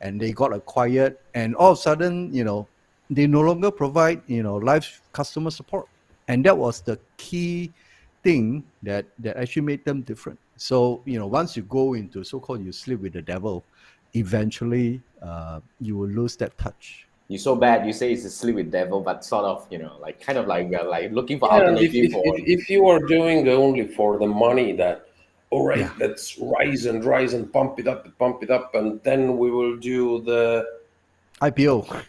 and 0.00 0.20
they 0.20 0.32
got 0.32 0.52
acquired 0.52 1.16
and 1.34 1.54
all 1.56 1.72
of 1.72 1.78
a 1.78 1.80
sudden 1.80 2.32
you 2.32 2.44
know 2.44 2.68
they 3.08 3.26
no 3.26 3.40
longer 3.40 3.70
provide 3.70 4.20
you 4.26 4.42
know 4.42 4.56
live 4.56 5.00
customer 5.12 5.50
support 5.50 5.88
and 6.28 6.44
that 6.44 6.56
was 6.56 6.80
the 6.80 6.98
key 7.16 7.72
thing 8.22 8.64
that 8.82 9.06
that 9.18 9.36
actually 9.36 9.62
made 9.62 9.84
them 9.84 10.02
different. 10.02 10.38
So 10.56 11.02
you 11.04 11.18
know 11.18 11.26
once 11.26 11.56
you 11.56 11.62
go 11.62 11.94
into 11.94 12.24
so-called 12.24 12.64
you 12.64 12.72
sleep 12.72 13.00
with 13.00 13.12
the 13.12 13.22
devil 13.22 13.64
eventually 14.14 15.00
uh, 15.22 15.60
you 15.80 15.96
will 15.96 16.08
lose 16.08 16.36
that 16.36 16.56
touch. 16.58 17.06
You're 17.28 17.38
so 17.40 17.56
bad 17.56 17.86
you 17.86 17.92
say 17.92 18.12
it's 18.12 18.24
a 18.24 18.30
sleep 18.30 18.54
with 18.54 18.70
devil 18.70 19.00
but 19.00 19.24
sort 19.24 19.44
of 19.44 19.66
you 19.70 19.78
know 19.78 19.96
like 20.00 20.20
kind 20.20 20.38
of 20.38 20.46
like 20.46 20.72
uh, 20.72 20.88
like 20.88 21.10
looking 21.12 21.38
for 21.38 21.48
yeah, 21.48 21.58
alternative 21.58 21.94
if, 21.94 22.12
for 22.12 22.22
if, 22.38 22.60
if, 22.60 22.70
you 22.70 22.86
are 22.86 23.00
doing 23.00 23.48
only 23.48 23.86
for 23.86 24.18
the 24.18 24.26
money 24.26 24.72
that 24.72 25.08
all 25.50 25.66
right 25.66 25.80
yeah. 25.80 25.92
let's 25.98 26.38
rise 26.38 26.86
and 26.86 27.04
rise 27.04 27.34
and 27.34 27.52
pump 27.52 27.80
it 27.80 27.88
up 27.88 28.06
pump 28.18 28.42
it 28.44 28.50
up 28.50 28.74
and 28.76 29.02
then 29.02 29.36
we 29.38 29.50
will 29.50 29.76
do 29.76 30.22
the 30.22 30.64
ipo 31.42 32.04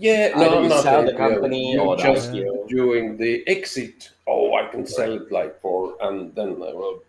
yeah, 0.00 0.28
no, 0.34 0.62
you 0.62 0.70
sell 0.80 1.04
the 1.04 1.12
company 1.12 1.72
you 1.72 1.80
or 1.80 1.96
just 1.96 2.32
the 2.32 2.64
doing 2.68 3.16
the 3.16 3.46
exit. 3.46 4.10
Oh, 4.26 4.54
I 4.54 4.66
can 4.68 4.86
sell 4.86 5.12
it 5.12 5.30
like 5.30 5.60
for, 5.60 5.94
and 6.00 6.34
then 6.34 6.54
I 6.54 6.72
will. 6.72 7.02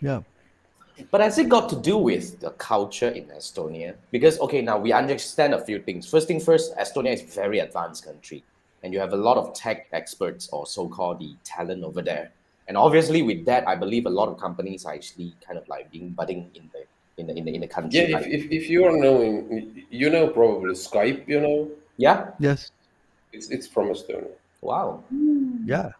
Yeah. 0.00 0.20
But 1.10 1.20
has 1.20 1.38
it 1.38 1.48
got 1.48 1.68
to 1.70 1.76
do 1.76 1.96
with 1.96 2.40
the 2.40 2.50
culture 2.50 3.08
in 3.08 3.26
Estonia? 3.26 3.94
Because 4.10 4.38
okay, 4.40 4.60
now 4.60 4.78
we 4.78 4.92
understand 4.92 5.54
a 5.54 5.64
few 5.64 5.80
things. 5.80 6.08
First 6.08 6.28
thing 6.28 6.40
first, 6.40 6.76
Estonia 6.76 7.14
is 7.14 7.22
a 7.22 7.26
very 7.26 7.60
advanced 7.60 8.04
country, 8.04 8.44
and 8.82 8.92
you 8.92 9.00
have 9.00 9.12
a 9.12 9.16
lot 9.16 9.36
of 9.36 9.54
tech 9.54 9.86
experts 9.92 10.48
or 10.52 10.66
so-called 10.66 11.20
the 11.20 11.34
talent 11.44 11.84
over 11.84 12.02
there. 12.02 12.32
And 12.66 12.76
obviously, 12.76 13.22
with 13.22 13.46
that, 13.46 13.66
I 13.66 13.74
believe 13.74 14.04
a 14.06 14.10
lot 14.10 14.28
of 14.28 14.38
companies 14.38 14.84
are 14.84 14.92
actually 14.92 15.34
kind 15.40 15.58
of 15.58 15.66
like 15.68 15.90
being 15.90 16.10
budding 16.10 16.50
in 16.54 16.68
the 16.72 16.84
in 17.16 17.26
the 17.28 17.34
in 17.38 17.44
the, 17.44 17.54
in 17.54 17.60
the 17.62 17.68
country. 17.68 18.00
Yeah, 18.00 18.18
if, 18.18 18.26
if, 18.26 18.50
if 18.50 18.68
you 18.68 18.84
are 18.84 18.96
knowing, 18.96 19.86
you 19.88 20.10
know 20.10 20.28
probably 20.28 20.74
Skype, 20.74 21.26
you 21.26 21.40
know. 21.40 21.70
Yeah. 21.98 22.30
Yes. 22.38 22.70
It's 23.32 23.50
it's 23.50 23.66
from 23.66 23.88
Estonia. 23.88 24.32
Wow. 24.62 25.04
Yeah. 25.66 25.92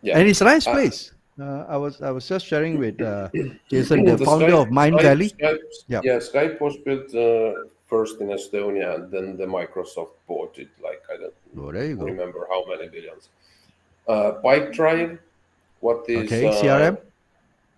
Yeah. 0.00 0.18
And 0.18 0.28
it's 0.28 0.40
a 0.40 0.44
nice 0.44 0.66
uh, 0.66 0.72
place. 0.72 1.12
Uh, 1.38 1.66
I 1.68 1.76
was 1.76 2.00
I 2.00 2.10
was 2.10 2.26
just 2.26 2.46
sharing 2.46 2.78
with 2.78 3.00
uh, 3.02 3.28
Jason, 3.68 4.04
the, 4.04 4.16
the 4.16 4.24
founder 4.24 4.46
Skype, 4.46 4.62
of 4.62 4.70
Mind 4.70 4.94
Skype, 4.96 5.02
Valley. 5.02 5.30
Skype, 5.30 5.58
yeah. 5.88 6.00
yeah, 6.04 6.18
Skype 6.18 6.60
was 6.60 6.76
built 6.78 7.12
uh, 7.14 7.66
first 7.88 8.20
in 8.20 8.28
Estonia, 8.28 8.94
and 8.94 9.10
then 9.10 9.36
the 9.36 9.44
Microsoft 9.44 10.14
bought 10.28 10.56
it. 10.58 10.68
Like 10.82 11.02
I 11.12 11.16
don't 11.16 11.34
oh, 11.58 11.72
there 11.72 11.86
you 11.86 11.96
go. 11.96 12.04
remember 12.04 12.46
how 12.48 12.64
many 12.66 12.88
billions. 12.88 13.28
Uh, 14.06 14.34
Pipedrive, 14.44 15.18
what 15.80 16.08
is 16.08 16.32
okay? 16.32 16.44
CRM. 16.44 16.98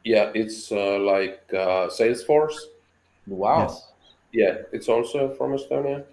Yeah, 0.05 0.31
it's 0.35 0.71
uh, 0.71 0.99
like 0.99 1.49
Salesforce. 1.49 2.59
Wow. 3.27 3.63
Yes. 3.63 3.93
Yeah, 4.33 4.55
it's 4.71 4.89
also 4.89 5.35
from 5.35 5.53
Estonia. 5.53 6.05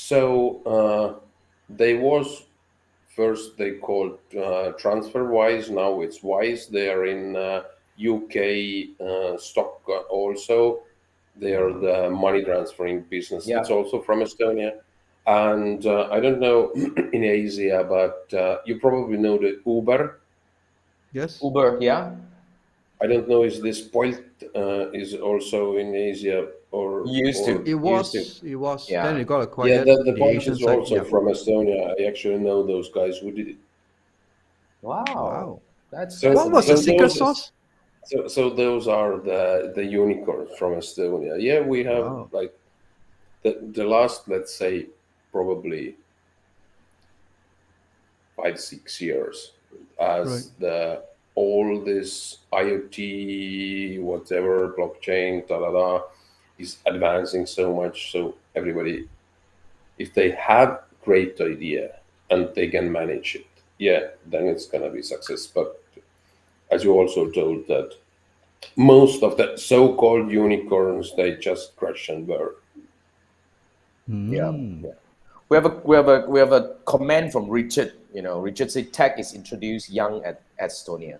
So 0.00 0.62
uh, 0.64 1.20
they 1.68 1.94
was 1.94 2.46
first 3.14 3.58
they 3.58 3.72
called 3.72 4.18
uh, 4.32 4.72
TransferWise. 4.80 5.68
Now 5.68 6.00
it's 6.00 6.22
Wise. 6.22 6.66
They 6.66 6.88
are 6.88 7.04
in 7.04 7.36
uh, 7.36 7.62
UK 8.00 8.36
uh, 8.98 9.36
stock 9.36 9.86
also. 10.08 10.80
They 11.36 11.54
are 11.54 11.72
the 11.72 12.10
money 12.10 12.42
transferring 12.42 13.02
business. 13.02 13.46
Yeah. 13.46 13.60
It's 13.60 13.70
also 13.70 14.00
from 14.00 14.20
Estonia. 14.20 14.80
And 15.26 15.84
uh, 15.84 16.08
I 16.10 16.18
don't 16.18 16.40
know 16.40 16.72
in 17.12 17.22
Asia, 17.22 17.84
but 17.86 18.32
uh, 18.36 18.58
you 18.64 18.80
probably 18.80 19.18
know 19.18 19.36
the 19.36 19.60
Uber. 19.66 20.18
Yes. 21.12 21.40
Uber, 21.42 21.78
yeah. 21.80 22.14
I 23.02 23.06
don't 23.06 23.28
know. 23.28 23.42
Is 23.44 23.60
this 23.60 23.80
Bolt 23.82 24.20
is 24.94 25.14
also 25.14 25.76
in 25.76 25.94
Asia? 25.94 26.48
Or 26.72 27.06
used 27.06 27.44
to. 27.44 27.62
It 27.64 27.74
was. 27.74 28.14
It 28.42 28.56
was. 28.56 28.88
Yeah. 28.88 29.04
Then 29.04 29.18
it 29.18 29.26
got 29.26 29.40
acquired. 29.40 29.70
Yeah, 29.70 29.94
the, 29.94 30.02
the, 30.04 30.12
the 30.12 30.52
is 30.52 30.62
also 30.62 30.96
yeah. 30.96 31.02
from 31.02 31.26
Estonia. 31.26 31.94
I 32.00 32.04
actually 32.04 32.38
know 32.38 32.66
those 32.66 32.90
guys 32.90 33.18
who 33.18 33.32
did 33.32 33.48
it. 33.48 33.56
Wow. 34.82 35.04
Wow. 35.08 35.60
That's 35.90 36.20
so, 36.20 36.32
what 36.32 36.50
was 36.50 36.66
so 36.66 36.76
the 36.76 36.78
secret 36.78 37.00
those, 37.00 37.18
sauce? 37.18 37.52
So, 38.04 38.28
so 38.28 38.50
those 38.50 38.86
are 38.88 39.18
the 39.18 39.72
the 39.74 39.84
unicorns 39.84 40.50
from 40.58 40.74
Estonia. 40.74 41.36
Yeah, 41.38 41.60
we 41.60 41.84
have 41.84 42.04
wow. 42.04 42.28
like 42.32 42.56
the 43.42 43.58
the 43.72 43.84
last, 43.84 44.28
let's 44.28 44.54
say, 44.54 44.86
probably 45.32 45.96
five 48.36 48.60
six 48.60 49.00
years 49.00 49.52
as 50.00 50.28
right. 50.28 50.60
the 50.60 51.02
all 51.34 51.80
this 51.80 52.38
IoT, 52.52 54.00
whatever 54.00 54.74
blockchain, 54.78 55.46
da 55.48 55.58
da 55.58 55.70
da 55.72 56.02
is 56.60 56.78
advancing 56.86 57.46
so 57.46 57.74
much 57.74 58.12
so 58.12 58.34
everybody 58.54 59.08
if 59.98 60.12
they 60.14 60.30
have 60.32 60.82
great 61.04 61.40
idea 61.40 61.96
and 62.30 62.48
they 62.54 62.68
can 62.68 62.90
manage 62.90 63.34
it 63.34 63.46
yeah 63.78 64.00
then 64.26 64.46
it's 64.46 64.66
going 64.66 64.84
to 64.84 64.90
be 64.90 65.02
success. 65.02 65.46
But 65.46 65.82
as 66.70 66.84
you 66.84 66.92
also 66.92 67.30
told 67.30 67.66
that 67.66 67.94
most 68.76 69.22
of 69.22 69.36
the 69.36 69.56
so-called 69.56 70.30
unicorns 70.30 71.14
they 71.16 71.36
just 71.36 71.76
crash 71.76 72.08
and 72.08 72.26
burn. 72.26 72.50
Mm. 74.08 74.32
yeah, 74.32 74.88
yeah. 74.88 74.94
We 75.48 75.56
have 75.56 75.66
a 75.66 75.74
we 75.84 75.96
have 75.96 76.08
a 76.08 76.26
we 76.28 76.38
have 76.38 76.52
a 76.52 76.76
comment 76.84 77.32
from 77.32 77.48
richard 77.48 77.92
you 78.12 78.22
know. 78.22 78.40
Richard 78.40 78.70
said 78.70 78.92
tech 78.92 79.18
is 79.18 79.34
introduced 79.34 79.90
young 79.90 80.22
at, 80.24 80.42
at 80.58 80.70
estonia. 80.70 81.18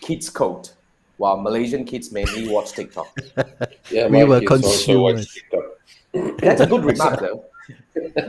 Kids 0.00 0.28
code 0.28 0.70
while 1.16 1.36
Malaysian 1.36 1.84
kids 1.84 2.12
mainly 2.12 2.48
watch 2.48 2.72
TikTok. 2.72 3.08
Yeah, 3.90 4.08
We 4.08 4.24
were 4.24 4.40
kids 4.40 4.64
also 4.64 5.00
watch 5.00 5.14
consumers. 5.16 6.38
That's 6.40 6.60
a 6.62 6.66
good 6.66 6.84
remark, 6.84 7.20
though. 7.20 7.44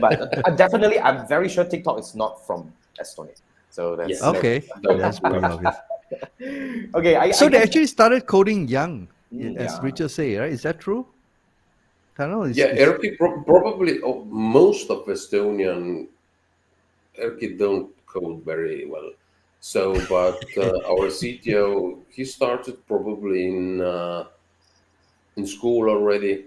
But 0.00 0.46
uh, 0.46 0.50
definitely, 0.56 1.00
I'm 1.00 1.26
very 1.26 1.48
sure 1.48 1.64
TikTok 1.64 1.98
is 1.98 2.14
not 2.14 2.46
from 2.46 2.72
Estonia. 3.00 3.34
So 3.70 3.96
that's 3.96 4.10
Yes. 4.10 4.22
Okay, 4.22 4.62
that's 4.82 5.18
pretty 5.20 5.44
obvious. 5.44 5.76
okay. 6.94 7.16
I, 7.16 7.30
So 7.32 7.46
I 7.46 7.48
they 7.48 7.58
guess- 7.58 7.66
actually 7.66 7.86
started 7.86 8.26
coding 8.26 8.68
young, 8.68 9.08
Mm, 9.34 9.56
as 9.56 9.72
yeah. 9.74 9.80
Richard 9.82 10.10
say, 10.10 10.36
right? 10.36 10.52
Is 10.52 10.62
that 10.62 10.78
true? 10.78 11.04
I 12.18 12.22
don't 12.22 12.30
know. 12.30 12.42
Is, 12.44 12.56
Yeah, 12.56 12.66
is- 12.66 12.78
Erki 12.88 13.16
pro- 13.18 13.42
probably 13.42 13.98
oh, 14.02 14.24
most 14.30 14.88
of 14.88 15.04
Estonian 15.06 16.06
Erki 17.20 17.58
don't 17.58 17.90
code 18.06 18.44
very 18.44 18.86
well. 18.86 19.10
So, 19.60 19.94
but 20.08 20.44
uh, 20.56 20.78
our 20.86 21.08
CTO 21.10 21.98
he 22.08 22.24
started 22.24 22.86
probably 22.86 23.46
in 23.48 23.80
uh, 23.80 24.24
in 25.36 25.46
school 25.46 25.88
already. 25.88 26.44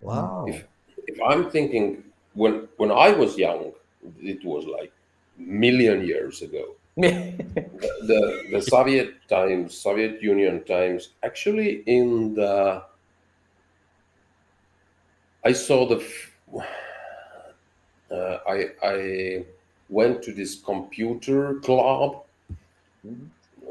wow. 0.00 0.44
If 0.48 0.64
if 1.06 1.18
I'm 1.24 1.50
thinking 1.50 2.04
when 2.34 2.68
when 2.76 2.90
I 2.90 3.10
was 3.10 3.38
young, 3.38 3.72
it 4.20 4.44
was 4.44 4.66
like 4.66 4.92
million 5.38 6.04
years 6.04 6.42
ago. 6.42 6.74
the 6.96 8.46
the 8.50 8.60
Soviet 8.60 9.14
times, 9.28 9.74
Soviet 9.74 10.22
Union 10.22 10.64
times, 10.64 11.10
actually 11.22 11.82
in 11.86 12.34
the 12.34 12.82
I 15.44 15.52
saw 15.52 15.86
the 15.86 16.04
uh, 18.10 18.38
I 18.46 18.66
I 18.82 19.44
went 19.98 20.22
to 20.26 20.32
this 20.40 20.52
computer 20.70 21.42
club 21.68 22.10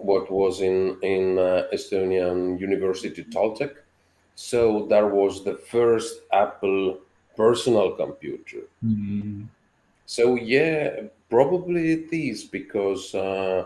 what 0.10 0.26
was 0.32 0.62
in 0.62 0.78
in 1.02 1.38
uh, 1.40 1.68
Estonian 1.74 2.60
University 2.60 3.24
Taltech 3.36 3.74
so 4.36 4.86
there 4.92 5.08
was 5.20 5.44
the 5.44 5.56
first 5.74 6.22
Apple 6.34 6.84
personal 7.38 7.88
computer 8.04 8.64
Mm. 8.84 9.48
so 10.06 10.24
yeah, 10.36 10.84
probably 11.30 11.84
it 11.98 12.10
is 12.12 12.44
because 12.60 13.04
uh, 13.16 13.64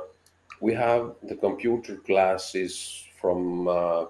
we 0.61 0.71
have 0.73 1.03
the 1.29 1.35
computer 1.45 1.95
classes 2.09 2.73
from 3.19 3.67
uh, 3.67 4.05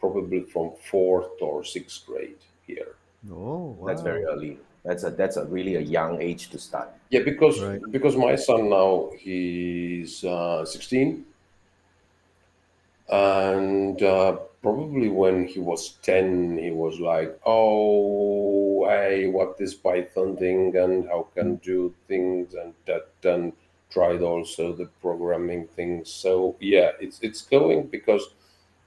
probably 0.00 0.40
from 0.52 0.72
fourth 0.90 1.36
or 1.40 1.64
sixth 1.64 2.06
grade 2.06 2.42
here. 2.66 2.92
Oh, 3.30 3.76
wow. 3.78 3.86
That's 3.86 4.02
very 4.02 4.24
early. 4.24 4.58
That's 4.84 5.04
a 5.04 5.10
that's 5.10 5.36
a 5.36 5.44
really 5.44 5.76
a 5.76 5.80
young 5.80 6.20
age 6.20 6.50
to 6.50 6.58
start. 6.58 6.90
Yeah, 7.10 7.22
because 7.22 7.60
Right. 7.60 7.80
because 7.90 8.16
my 8.16 8.34
son 8.34 8.70
now 8.70 9.10
he's 9.18 10.24
uh, 10.24 10.64
16, 10.64 11.24
and 13.08 14.02
uh, 14.02 14.36
probably 14.62 15.08
when 15.08 15.46
he 15.46 15.58
was 15.60 15.98
10, 16.02 16.58
he 16.58 16.70
was 16.70 16.98
like, 17.00 17.38
"Oh, 17.44 18.86
hey, 18.88 19.26
what 19.28 19.58
this 19.58 19.74
Python 19.74 20.36
thing, 20.36 20.76
and 20.76 21.06
how 21.08 21.28
can 21.34 21.56
do 21.56 21.94
things 22.08 22.54
and 22.54 22.74
that," 22.86 23.08
and 23.24 23.52
tried 23.90 24.22
also 24.22 24.72
the 24.72 24.86
programming 25.00 25.66
things. 25.68 26.10
So 26.10 26.56
yeah, 26.60 26.92
it's 27.00 27.20
it's 27.22 27.42
going 27.42 27.86
because 27.88 28.22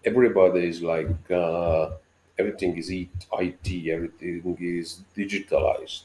everybody 0.05 0.67
is 0.67 0.81
like 0.81 1.31
uh, 1.31 1.91
everything 2.38 2.78
is 2.78 2.91
E- 2.91 3.10
IT, 3.39 3.91
everything 3.91 4.58
is 4.60 5.02
digitalized. 5.15 6.04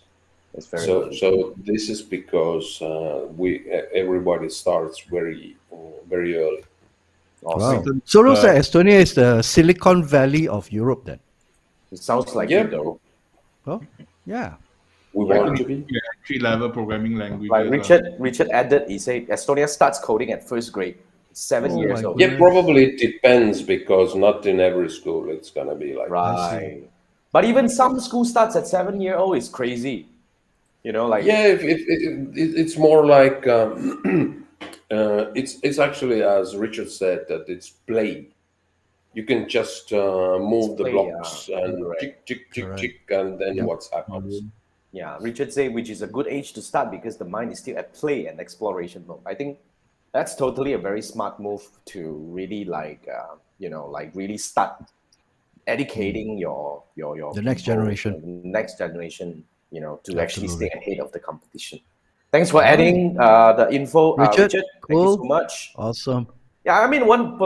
That's 0.54 0.66
very 0.66 0.86
So, 0.86 1.02
early. 1.02 1.16
so 1.16 1.54
this 1.64 1.88
is 1.88 2.02
because 2.02 2.82
uh, 2.82 3.28
we 3.36 3.64
everybody 3.94 4.48
starts 4.48 5.00
very 5.10 5.56
uh, 5.72 5.76
very 6.08 6.36
early. 6.36 6.64
awesome. 7.44 7.84
Wow. 7.84 8.00
So 8.04 8.20
looks 8.20 8.42
Uh, 8.44 8.48
like 8.48 8.56
Estonia 8.58 8.98
is 9.00 9.14
the 9.14 9.42
Silicon 9.42 10.02
Valley 10.04 10.48
of 10.48 10.70
Europe 10.72 11.04
then. 11.04 11.20
It 11.92 11.98
sounds 11.98 12.34
like 12.34 12.50
Yeah. 12.50 12.62
it 12.66 12.70
though. 12.70 13.00
Oh, 13.66 13.80
yeah. 14.26 14.54
We 15.12 15.26
Yeah, 15.26 15.42
want 15.42 15.58
to 15.58 15.64
be. 15.64 15.86
Entry 16.20 16.38
level 16.38 16.70
programming 16.70 17.16
language. 17.16 17.50
Like 17.50 17.70
Richard 17.70 18.14
Richard 18.18 18.48
added, 18.50 18.88
he 18.88 18.98
said 18.98 19.26
Estonia 19.28 19.68
starts 19.68 19.98
coding 19.98 20.30
at 20.30 20.46
first 20.46 20.72
grade, 20.72 20.98
seven 21.40 21.72
Oh 21.72 21.80
years 21.80 22.02
my 22.02 22.08
old. 22.08 22.20
Yeah, 22.20 22.36
probably 22.36 22.84
it 22.84 22.98
depends 22.98 23.62
because 23.62 24.14
not 24.14 24.44
in 24.46 24.60
every 24.60 24.90
school 24.90 25.30
it's 25.30 25.50
gonna 25.50 25.74
be 25.74 25.94
like 25.94 26.10
Right. 26.10 26.82
But 27.32 27.44
even 27.44 27.68
some 27.68 27.98
school 28.00 28.24
starts 28.24 28.56
at 28.56 28.66
seven 28.66 29.00
year 29.00 29.16
old 29.16 29.36
is 29.36 29.48
crazy. 29.48 30.06
You 30.82 30.92
know, 30.92 31.06
like 31.06 31.24
Yeah, 31.24 31.46
if, 31.46 31.62
if, 31.62 31.80
it, 31.80 32.00
it, 32.38 32.60
it's 32.62 32.76
more 32.76 33.06
like 33.06 33.46
um, 33.46 34.46
uh, 34.90 35.30
it's 35.34 35.58
it's 35.62 35.78
actually 35.78 36.22
as 36.22 36.56
Richard 36.56 36.90
said 36.90 37.20
that 37.28 37.48
it's 37.48 37.70
play. 37.70 38.28
You 39.14 39.24
can 39.24 39.48
just 39.48 39.92
uh, 39.92 40.38
move 40.38 40.70
It's 40.72 40.82
the 40.82 40.90
blocks 40.92 41.48
yeah. 41.48 41.58
and 41.64 41.82
Correct. 41.82 42.00
tick 42.00 42.26
tick 42.26 42.52
tick 42.52 42.64
Correct. 42.64 42.80
tick, 42.80 42.96
and 43.10 43.38
then 43.40 43.56
Yeah. 43.56 43.64
what's 43.64 43.88
happens. 43.90 44.42
Yeah, 44.92 45.16
Richard 45.20 45.52
say 45.52 45.68
which 45.68 45.88
is 45.88 46.02
a 46.02 46.06
good 46.06 46.26
age 46.26 46.52
to 46.54 46.60
start 46.62 46.90
because 46.90 47.16
the 47.16 47.24
mind 47.24 47.52
is 47.52 47.58
still 47.60 47.78
at 47.78 47.92
play 47.94 48.26
and 48.26 48.40
exploration 48.40 49.04
mode. 49.06 49.22
I 49.24 49.34
think 49.34 49.58
that's 50.12 50.34
totally 50.34 50.72
a 50.74 50.78
very 50.78 51.02
smart 51.02 51.38
move 51.40 51.62
to 51.86 52.12
really 52.30 52.64
like 52.64 53.06
uh, 53.08 53.36
you 53.58 53.70
know 53.70 53.86
like 53.86 54.10
really 54.14 54.38
start 54.38 54.82
educating 55.66 56.38
your 56.38 56.82
your 56.96 57.16
your 57.16 57.32
The 57.32 57.42
next 57.42 57.62
people, 57.62 57.76
generation. 57.76 58.42
next 58.44 58.78
generation, 58.78 59.44
you 59.70 59.80
know, 59.80 60.00
to 60.04 60.20
actually 60.20 60.48
stay 60.48 60.70
ahead 60.74 60.98
of 61.00 61.12
the 61.12 61.20
competition. 61.20 61.80
Thanks 62.32 62.50
for 62.50 62.62
adding 62.62 63.18
uh, 63.18 63.52
the 63.54 63.72
info, 63.74 64.14
uh, 64.14 64.28
Richard, 64.28 64.54
Richard. 64.54 64.64
Thank 64.88 65.00
you 65.00 65.14
so 65.16 65.24
much. 65.24 65.72
Awesome. 65.76 66.28
Yeah, 66.64 66.80
I 66.80 66.86
mean, 66.88 67.06
one 67.06 67.38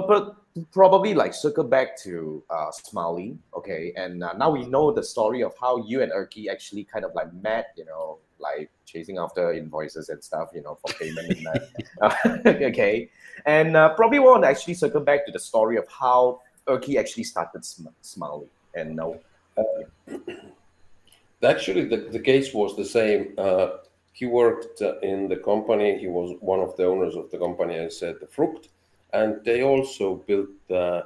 probably 0.72 1.14
like 1.14 1.35
circle 1.35 1.64
back 1.64 1.96
to 2.03 2.42
uh, 2.50 2.70
Smaily, 2.70 3.37
okay, 3.57 3.92
and 3.96 4.22
uh, 4.22 4.35
now 4.35 4.50
we 4.50 4.66
know 4.66 4.92
the 4.92 5.03
story 5.03 5.42
of 5.42 5.55
how 5.61 5.79
you 5.85 6.03
and 6.03 6.12
Erkki 6.12 6.48
actually 6.48 6.85
kind 6.85 7.05
of 7.05 7.14
like 7.14 7.33
met, 7.35 7.72
you 7.77 7.85
know, 7.85 8.18
like 8.38 8.70
chasing 8.85 9.18
after 9.18 9.53
invoices 9.53 10.09
and 10.09 10.23
stuff, 10.23 10.51
you 10.55 10.62
know, 10.62 10.77
for 10.77 10.92
payment 10.94 11.29
and 11.29 11.47
that. 11.47 11.70
Uh, 12.01 12.49
okay, 12.70 13.11
and 13.47 13.77
uh, 13.77 13.94
probably 13.94 14.18
want 14.18 14.42
to 14.42 14.49
actually 14.49 14.75
circle 14.75 15.01
back 15.01 15.27
to 15.27 15.33
the 15.33 15.38
story 15.38 15.77
of 15.77 15.87
how 15.88 16.40
Erkki 16.66 16.99
actually 16.99 17.25
started 17.25 17.64
Sm- 17.64 17.88
Smiley, 18.03 18.49
and 18.75 18.97
now 18.97 19.16
Actually, 21.42 21.85
the, 21.85 22.09
the 22.11 22.18
case 22.18 22.55
was 22.55 22.77
the 22.77 22.85
same. 22.85 23.35
Uh, 23.37 23.68
he 24.12 24.27
worked 24.27 24.81
uh, 24.81 24.99
in 25.01 25.29
the 25.29 25.37
company. 25.37 25.99
He 25.99 26.07
was 26.07 26.37
one 26.40 26.61
of 26.61 26.77
the 26.77 26.87
owners 26.87 27.16
of 27.16 27.31
the 27.31 27.38
company. 27.38 27.79
I 27.79 27.88
said 27.88 28.16
the 28.20 28.27
Fruct, 28.27 28.68
and 29.12 29.44
they 29.44 29.62
also 29.62 30.16
built 30.27 30.49
uh, 30.70 31.03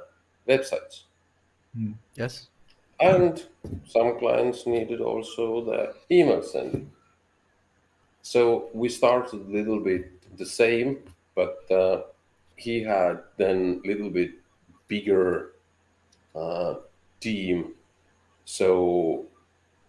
websites. 0.47 1.03
Yes. 2.15 2.47
And 2.99 3.45
some 3.85 4.17
clients 4.19 4.65
needed 4.65 5.01
also 5.01 5.63
the 5.65 5.93
email 6.11 6.41
sending. 6.43 6.91
So 8.33 8.69
we 8.73 8.89
started 8.89 9.41
a 9.41 9.51
little 9.57 9.79
bit 9.79 10.05
the 10.37 10.45
same, 10.45 10.99
but 11.33 11.65
uh, 11.71 12.01
he 12.57 12.83
had 12.83 13.23
then 13.37 13.81
a 13.83 13.87
little 13.87 14.11
bit 14.11 14.33
bigger 14.87 15.53
uh, 16.35 16.75
team. 17.19 17.73
So 18.45 19.25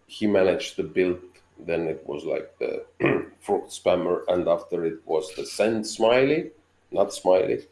he 0.07 0.25
managed 0.25 0.75
to 0.77 0.83
build, 0.83 1.19
then 1.67 1.81
it 1.87 2.01
was 2.07 2.25
like 2.25 2.57
the 2.57 2.83
Fruct 3.45 3.69
Spammer, 3.79 4.23
and 4.27 4.47
after 4.47 4.85
it 4.85 5.01
was 5.05 5.31
the 5.35 5.45
send 5.45 5.85
Smaily, 5.85 6.49
not 6.91 7.09
Smaily. 7.09 7.67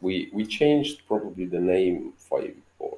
We 0.00 0.30
we 0.32 0.46
changed 0.46 1.02
probably 1.08 1.46
the 1.46 1.58
name 1.60 2.12
five 2.16 2.54
or 2.78 2.94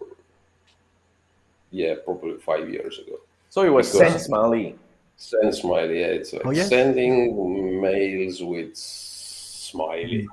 yeah, 1.71 1.95
probably 2.05 2.37
five 2.37 2.69
years 2.69 2.99
ago. 2.99 3.17
so 3.49 3.63
it 3.63 3.71
was 3.73 3.91
Because- 3.91 4.13
Send 4.13 4.35
Smaily. 4.35 4.75
Send 5.17 5.53
Smaily, 5.53 6.01
yeah, 6.01 6.07
it's 6.19 6.33
like 6.33 6.45
Oh, 6.45 6.51
yes. 6.51 6.69
sending 6.69 7.81
mails 7.81 8.43
with 8.43 8.77
smiley. 8.77 10.27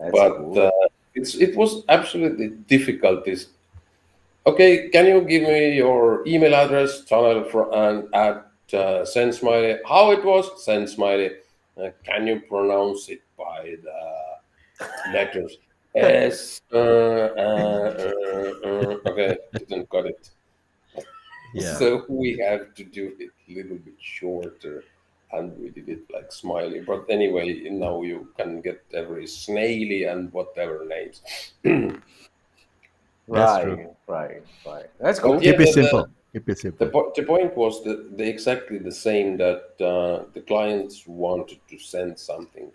That's 0.00 0.12
but 0.12 0.36
cool. 0.38 0.58
uh, 0.58 0.88
it's 1.14 1.34
it 1.34 1.56
was 1.56 1.84
absolutely 1.88 2.48
difficult. 2.48 3.24
This 3.24 3.48
okay? 4.46 4.88
Can 4.88 5.06
you 5.06 5.20
give 5.22 5.42
me 5.42 5.76
your 5.76 6.26
email 6.26 6.54
address, 6.54 7.04
channel 7.04 7.44
for 7.44 7.72
and 7.74 8.08
at 8.14 8.46
uh, 8.74 9.04
send 9.04 9.32
Smaily? 9.32 9.78
How 9.86 10.10
it 10.12 10.24
was 10.24 10.64
send 10.64 10.88
Smaily? 10.88 11.36
Uh, 11.76 11.90
can 12.04 12.26
you 12.26 12.40
pronounce 12.48 13.08
it 13.08 13.22
by 13.36 13.76
the 13.82 15.12
letters? 15.12 15.56
S. 15.94 16.62
Uh, 16.72 16.76
uh, 16.78 17.30
uh, 17.36 18.52
uh, 18.64 19.10
okay, 19.10 19.36
didn't 19.52 19.88
got 19.90 20.06
it. 20.06 20.30
Yeah. 21.54 21.76
So 21.76 22.04
we 22.08 22.38
have 22.38 22.74
to 22.74 22.84
do 22.84 23.12
it 23.18 23.30
a 23.48 23.54
little 23.54 23.76
bit 23.78 23.94
shorter, 24.00 24.84
and 25.32 25.56
we 25.58 25.70
did 25.70 25.88
it 25.88 26.00
like 26.12 26.30
Smaily. 26.30 26.84
But 26.84 27.04
anyway, 27.08 27.68
now 27.70 28.02
you 28.02 28.28
can 28.38 28.60
get 28.60 28.82
every 28.94 29.26
snaily 29.26 30.04
and 30.04 30.32
whatever 30.32 30.84
names. 30.86 31.22
That's 31.64 32.00
right, 33.28 33.64
true. 33.64 33.96
right, 34.08 34.42
right. 34.66 34.90
That's 35.00 35.18
cool. 35.20 35.42
Yeah, 35.42 35.52
Keep 35.52 35.60
it 35.60 35.66
the- 35.66 35.72
simple. 35.72 36.08
Keep 36.32 36.48
it 36.48 36.54
The, 36.54 36.56
simple. 36.56 36.86
po- 36.88 37.12
the 37.14 37.22
point 37.24 37.54
was 37.56 37.84
that 37.84 38.16
they 38.16 38.28
exactly 38.28 38.78
the 38.78 38.90
same 38.92 39.36
that 39.36 39.64
uh, 39.80 40.24
the 40.32 40.40
clients 40.40 41.06
wanted 41.06 41.58
to 41.68 41.78
send 41.78 42.18
something, 42.18 42.70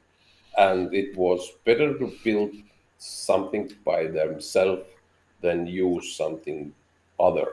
and 0.58 0.94
it 0.94 1.18
was 1.18 1.54
better 1.66 1.98
to 1.98 2.12
build 2.24 2.52
something 3.00 3.72
by 3.84 4.06
themselves 4.08 4.84
than 5.42 5.66
use 5.68 6.16
something 6.16 6.72
other. 7.20 7.48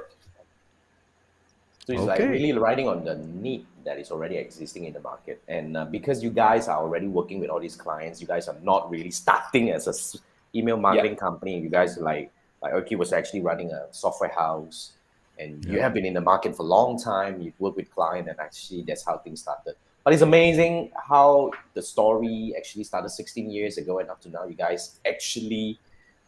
So 1.87 1.93
it's 1.93 2.03
like 2.03 2.19
really 2.21 2.53
riding 2.53 2.89
on 2.89 3.05
the 3.05 3.17
need 3.17 3.67
that 3.85 3.99
is 3.99 4.11
already 4.11 4.37
existing 4.37 4.85
in 4.85 4.95
the 4.95 5.01
market. 5.01 5.43
And 5.49 5.77
uh, 5.77 5.85
because 5.85 6.23
you 6.23 6.31
guys 6.31 6.67
are 6.69 6.79
already 6.79 7.09
working 7.09 7.41
with 7.41 7.51
all 7.51 7.61
these 7.61 7.77
clients, 7.77 8.21
you 8.23 8.27
guys 8.27 8.49
are 8.49 8.57
not 8.63 8.91
really 8.91 9.11
starting 9.11 9.71
as 9.71 9.87
a 9.87 9.91
s- 9.91 10.17
email 10.55 10.79
marketing 10.79 11.17
company. 11.17 11.59
You 11.59 11.69
guys 11.69 11.99
like 11.99 12.33
like 12.63 12.73
Erkki 12.73 12.97
was 12.97 13.13
actually 13.13 13.43
running 13.43 13.71
a 13.73 13.87
software 13.91 14.31
house, 14.31 14.93
and 15.39 15.63
you 15.67 15.79
have 15.81 15.93
been 15.93 16.07
in 16.07 16.15
the 16.15 16.23
market 16.23 16.57
for 16.57 16.63
a 16.63 16.67
long 16.67 16.99
time. 16.99 17.43
You've 17.43 17.61
worked 17.61 17.77
with 17.77 17.91
clients, 17.95 18.31
and 18.31 18.41
actually 18.41 18.83
that's 18.83 19.05
how 19.05 19.19
things 19.19 19.43
started. 19.43 19.75
But 20.05 20.15
it's 20.15 20.23
amazing 20.23 20.91
how 20.97 21.51
the 21.75 21.83
story 21.83 22.55
actually 22.57 22.85
started 22.85 23.11
16 23.11 23.51
years 23.51 23.77
ago, 23.77 23.99
and 23.99 24.09
up 24.09 24.21
to 24.23 24.31
now, 24.31 24.45
you 24.47 24.55
guys 24.55 25.01
actually 25.07 25.79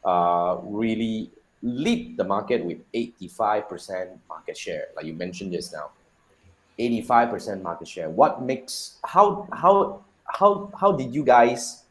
uh, 0.05 0.59
really 0.63 1.31
lead 1.63 2.17
the 2.17 2.25
market 2.25 2.65
with 2.65 2.79
85% 2.93 4.19
market 4.29 4.57
share, 4.57 4.89
like 4.97 5.07
you 5.07 5.15
mentioned 5.15 5.53
just 5.53 5.73
now. 5.73 5.91
85% 6.79 7.63
market 7.63 7.89
share. 7.89 8.11
What 8.11 8.43
makes 8.43 8.99
how 9.05 9.49
how 9.53 10.05
how 10.25 10.71
how 10.79 10.93
did 10.93 11.15
you 11.15 11.25
guys 11.25 11.85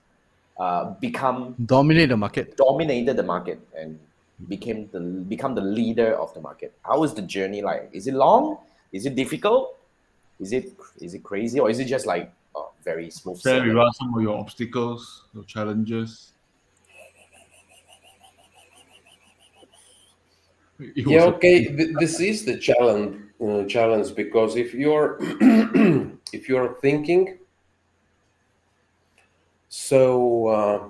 uh, 0.59 0.91
become 1.01 1.55
Dominate 1.65 2.09
the 2.09 2.17
market. 2.17 2.55
dominated 2.55 3.17
the 3.17 3.23
market 3.23 3.59
and 3.75 3.99
became 4.47 4.89
the 4.91 4.99
become 4.99 5.55
the 5.55 5.61
leader 5.61 6.13
of 6.13 6.33
the 6.33 6.41
market? 6.41 6.73
How 6.83 7.03
is 7.03 7.13
the 7.13 7.23
journey 7.23 7.61
like? 7.61 7.89
Is 7.93 8.07
it 8.07 8.13
long? 8.13 8.59
Is 8.91 9.05
it 9.05 9.15
difficult? 9.15 9.77
Is 10.39 10.53
it 10.53 10.73
is 11.01 11.13
it 11.15 11.23
crazy 11.23 11.59
or 11.59 11.69
is 11.69 11.79
it 11.79 11.85
just 11.85 12.05
like 12.05 12.31
uh, 12.55 12.69
very 12.83 13.09
smooth? 13.09 13.41
Share 13.41 13.61
sailing? 13.61 13.69
with 13.69 13.87
us 13.87 13.97
some 13.97 14.13
of 14.13 14.21
your 14.21 14.37
obstacles, 14.37 15.23
your 15.33 15.45
challenges. 15.45 16.33
yeah 20.95 21.23
okay 21.23 21.67
this 21.99 22.19
is 22.19 22.45
the 22.45 22.57
challenge 22.57 23.21
uh, 23.41 23.63
challenge 23.65 24.15
because 24.15 24.55
if 24.55 24.73
you're 24.73 25.17
if 26.33 26.49
you're 26.49 26.75
thinking 26.81 27.37
so 29.69 30.47
uh, 30.47 30.89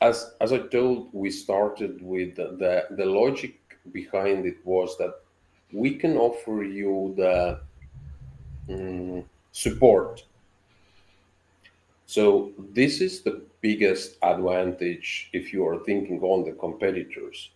as 0.00 0.34
as 0.40 0.52
i 0.52 0.58
told 0.58 1.08
we 1.12 1.30
started 1.30 2.00
with 2.02 2.36
the, 2.36 2.86
the 2.90 3.04
logic 3.04 3.54
behind 3.92 4.46
it 4.46 4.56
was 4.64 4.96
that 4.98 5.14
we 5.72 5.94
can 5.94 6.16
offer 6.16 6.62
you 6.62 7.14
the 7.16 7.60
mm, 8.68 9.24
support. 9.52 10.24
So 12.06 12.52
this 12.72 13.00
is 13.00 13.22
the 13.22 13.42
biggest 13.60 14.16
advantage 14.22 15.30
if 15.32 15.52
you 15.52 15.66
are 15.66 15.78
thinking 15.84 16.20
on 16.22 16.44
the 16.44 16.52
competitors 16.52 17.50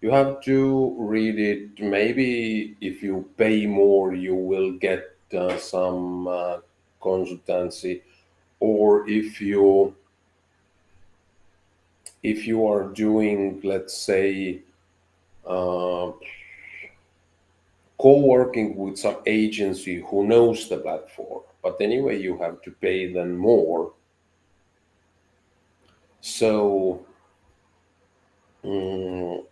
you 0.00 0.10
have 0.10 0.40
to 0.42 0.96
read 0.98 1.38
it. 1.38 1.80
Maybe 1.80 2.76
if 2.80 3.02
you 3.02 3.28
pay 3.36 3.66
more 3.66 4.14
you 4.14 4.34
will 4.34 4.72
get 4.72 5.16
uh, 5.36 5.56
some 5.58 6.26
uh, 6.28 6.58
consultancy. 7.02 8.02
Or 8.60 9.08
if 9.08 9.40
you 9.40 9.94
if 12.22 12.46
you 12.46 12.66
are 12.66 12.84
doing 12.88 13.60
let's 13.62 13.96
say 13.96 14.60
uh, 15.46 16.12
co-working 17.98 18.76
with 18.76 18.98
some 18.98 19.18
agency 19.26 20.00
who 20.08 20.26
knows 20.26 20.68
the 20.68 20.76
platform 20.78 21.42
but 21.62 21.76
anyway 21.80 22.18
you 22.20 22.36
have 22.38 22.60
to 22.62 22.70
pay 22.72 23.12
them 23.12 23.36
more. 23.36 23.92
So 26.22 27.04
mm, 28.64 29.44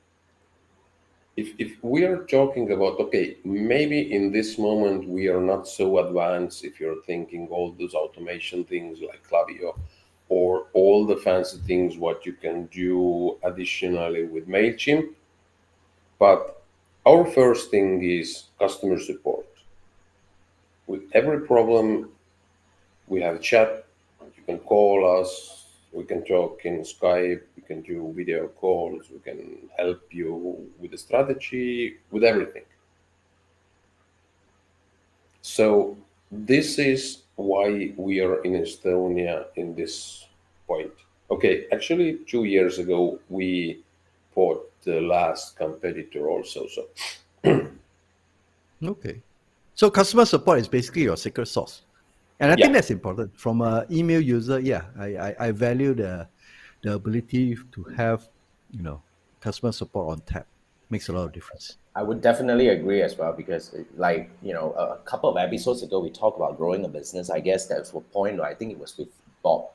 if, 1.39 1.55
if 1.59 1.73
we 1.83 2.05
are 2.05 2.25
talking 2.25 2.73
about 2.73 2.99
okay 2.99 3.37
maybe 3.45 4.13
in 4.13 4.33
this 4.33 4.59
moment 4.59 5.09
we 5.09 5.29
are 5.29 5.41
not 5.41 5.69
so 5.69 5.99
advanced 6.05 6.65
if 6.65 6.81
you're 6.81 7.03
thinking 7.03 7.47
all 7.49 7.71
those 7.79 7.95
automation 7.95 8.65
things 8.65 8.99
like 9.01 9.23
Klaviyo 9.29 9.79
or 10.29 10.67
all 10.73 11.07
the 11.07 11.17
fancy 11.17 11.59
things 11.59 11.97
what 11.97 12.27
you 12.27 12.33
can 12.33 12.67
do 12.67 13.39
additionally 13.45 14.25
with 14.25 14.49
MailChimp 14.49 15.15
but 16.19 16.59
our 17.07 17.25
first 17.25 17.71
thing 17.71 18.03
is 18.03 18.45
customer 18.59 18.99
support. 18.99 19.47
With 20.87 21.03
every 21.15 21.41
problem 21.47 22.11
we 23.07 23.23
have 23.23 23.41
chat 23.41 23.87
you 24.37 24.43
can 24.45 24.59
call 24.59 25.21
us 25.21 25.58
we 25.93 26.05
can 26.05 26.25
talk 26.25 26.61
in 26.65 26.81
Skype, 26.81 27.43
we 27.57 27.63
can 27.63 27.83
do 27.83 28.13
video 28.17 28.49
calls, 28.49 29.11
we 29.11 29.19
can 29.21 29.69
help 29.77 30.03
you 30.11 30.67
with 30.79 30.91
the 30.91 30.99
strategy, 30.99 31.97
with 32.11 32.25
everything. 32.25 32.65
So 35.43 35.97
this 36.31 36.79
is 36.79 37.23
why 37.37 37.93
we 37.97 38.21
are 38.21 38.43
in 38.43 38.53
Estonia 38.53 39.47
in 39.57 39.75
this 39.75 40.27
point. 40.67 40.93
Okay, 41.31 41.67
actually 41.73 42.19
two 42.27 42.45
years 42.45 42.79
ago 42.79 43.19
we 43.29 43.83
bought 44.35 44.71
the 44.85 45.01
last 45.01 45.57
competitor 45.57 46.29
also. 46.29 46.67
So 46.67 46.89
Okay. 48.85 49.21
So 49.75 49.91
customer 49.91 50.25
support 50.25 50.59
is 50.59 50.69
basically 50.69 51.03
your 51.03 51.17
secret 51.17 51.47
sauce. 51.47 51.83
And 52.41 52.53
I 52.53 52.57
think 52.57 52.73
that's 52.73 52.91
important. 52.91 53.37
From 53.37 53.63
an 53.63 53.87
email 53.91 54.21
user, 54.21 54.61
yeah, 54.61 54.83
I, 54.99 55.17
I, 55.17 55.37
I 55.41 55.51
value 55.51 55.95
the 55.95 56.29
the 56.83 56.95
ability 56.95 57.57
to 57.73 57.83
have, 57.97 58.29
you 58.71 58.83
know, 58.83 59.03
customer 59.41 59.73
support 59.73 60.13
on 60.13 60.21
tap. 60.21 60.47
Makes 60.91 61.09
a 61.09 61.13
lot 61.13 61.25
of 61.25 61.33
difference. 61.33 61.77
I 61.95 62.03
would 62.03 62.23
definitely 62.23 62.69
agree 62.69 63.03
as 63.03 63.19
well 63.19 63.33
because, 63.33 63.75
like 63.97 64.31
you 64.41 64.55
know, 64.55 64.73
a, 64.73 64.97
couple 65.05 65.29
of 65.29 65.37
episodes 65.37 65.83
ago 65.83 65.99
we 66.01 66.11
talked 66.11 66.39
about 66.39 66.57
growing 66.57 66.85
a 66.85 66.89
business. 66.89 67.29
I 67.29 67.41
guess 67.41 67.67
that's 67.67 67.91
the 67.91 68.01
point. 68.01 68.41
I 68.41 68.55
think 68.55 68.73
it 68.73 68.79
was 68.79 68.97
with 68.97 69.09
Bob. 69.43 69.67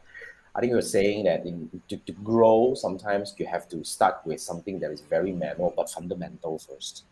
I 0.56 0.60
think 0.60 0.72
you 0.72 0.76
were 0.76 0.82
saying 0.82 1.26
that 1.26 1.46
in, 1.46 1.70
to, 1.90 1.98
to 1.98 2.12
grow, 2.12 2.74
sometimes 2.76 3.36
you 3.38 3.46
have 3.46 3.68
to 3.70 3.84
start 3.84 4.22
with 4.26 4.40
something 4.40 4.80
that 4.80 4.92
is 4.92 5.02
very 5.02 5.32
manual 5.32 5.74
but 5.76 5.90
fundamental 5.90 6.60
first. 6.60 7.04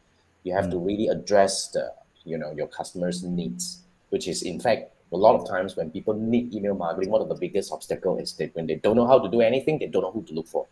You 0.44 0.54
have 0.54 0.70
to 0.70 0.78
mm. 0.78 0.86
really 0.86 1.08
address 1.08 1.68
the 1.68 1.94
you 2.24 2.38
know 2.38 2.52
your 2.54 2.68
customers' 2.68 3.24
needs, 3.24 3.84
which 4.10 4.28
is 4.28 4.42
in 4.42 4.60
fact 4.60 4.94
a 5.12 5.18
lot 5.18 5.36
of 5.36 5.48
times 5.48 5.76
when 5.76 5.92
people 5.92 6.14
need 6.14 6.54
email 6.54 6.76
marketing, 6.76 7.10
one 7.10 7.22
of 7.22 7.30
the 7.30 7.36
biggest 7.36 7.72
obstacle 7.72 8.18
is 8.18 8.34
that 8.34 8.56
when 8.56 8.66
they 8.66 8.76
don't 8.76 8.96
know 8.96 9.08
how 9.08 9.20
to 9.20 9.30
do 9.30 9.42
anything, 9.42 9.80
they 9.80 9.88
don't 9.88 10.04
know 10.04 10.12
who 10.12 10.24
to 10.24 10.34
look 10.34 10.48
for. 10.48 10.68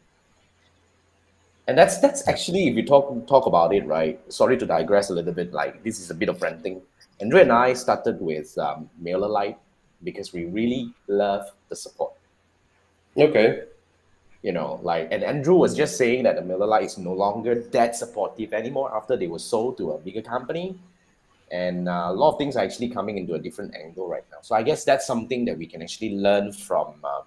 And 1.67 1.77
that's 1.77 1.99
that's 1.99 2.27
actually 2.27 2.67
if 2.67 2.75
you 2.75 2.83
talk 2.83 3.27
talk 3.27 3.45
about 3.45 3.75
it 3.75 3.85
right 3.85 4.19
sorry 4.33 4.57
to 4.57 4.65
digress 4.65 5.11
a 5.11 5.13
little 5.13 5.33
bit 5.33 5.53
like 5.53 5.83
this 5.83 5.99
is 5.99 6.09
a 6.09 6.15
bit 6.15 6.29
of 6.29 6.41
ranting. 6.41 6.81
Andrew 7.21 7.39
and 7.39 7.51
i 7.51 7.73
started 7.73 8.19
with 8.19 8.57
um, 8.57 8.89
mailerlite 9.03 9.57
because 10.03 10.33
we 10.33 10.45
really 10.45 10.91
love 11.07 11.51
the 11.67 11.75
support. 11.75 12.13
Okay, 13.15 13.65
you 14.41 14.51
know 14.51 14.79
like 14.81 15.07
and 15.11 15.23
andrew 15.23 15.55
was 15.55 15.75
just 15.75 15.97
saying 15.97 16.23
that 16.23 16.35
the 16.35 16.41
mailerlite 16.41 16.85
is 16.85 16.97
no 16.97 17.13
longer 17.13 17.55
that 17.71 17.95
supportive 17.95 18.53
anymore 18.53 18.95
after 18.95 19.17
they 19.17 19.27
were 19.27 19.39
sold 19.39 19.77
to 19.77 19.91
a 19.91 19.97
bigger 19.97 20.21
company 20.21 20.79
and 21.51 21.89
uh, 21.89 22.07
a 22.09 22.13
lot 22.13 22.33
of 22.33 22.37
things 22.37 22.55
are 22.55 22.63
actually 22.63 22.89
coming 22.89 23.17
into 23.17 23.33
a 23.33 23.39
different 23.39 23.73
angle 23.75 24.07
right 24.07 24.25
now 24.31 24.37
so 24.41 24.55
i 24.55 24.61
guess 24.61 24.83
that's 24.83 25.05
something 25.05 25.45
that 25.45 25.57
we 25.57 25.65
can 25.65 25.81
actually 25.81 26.15
learn 26.15 26.51
from 26.51 26.93
uh, 27.03 27.21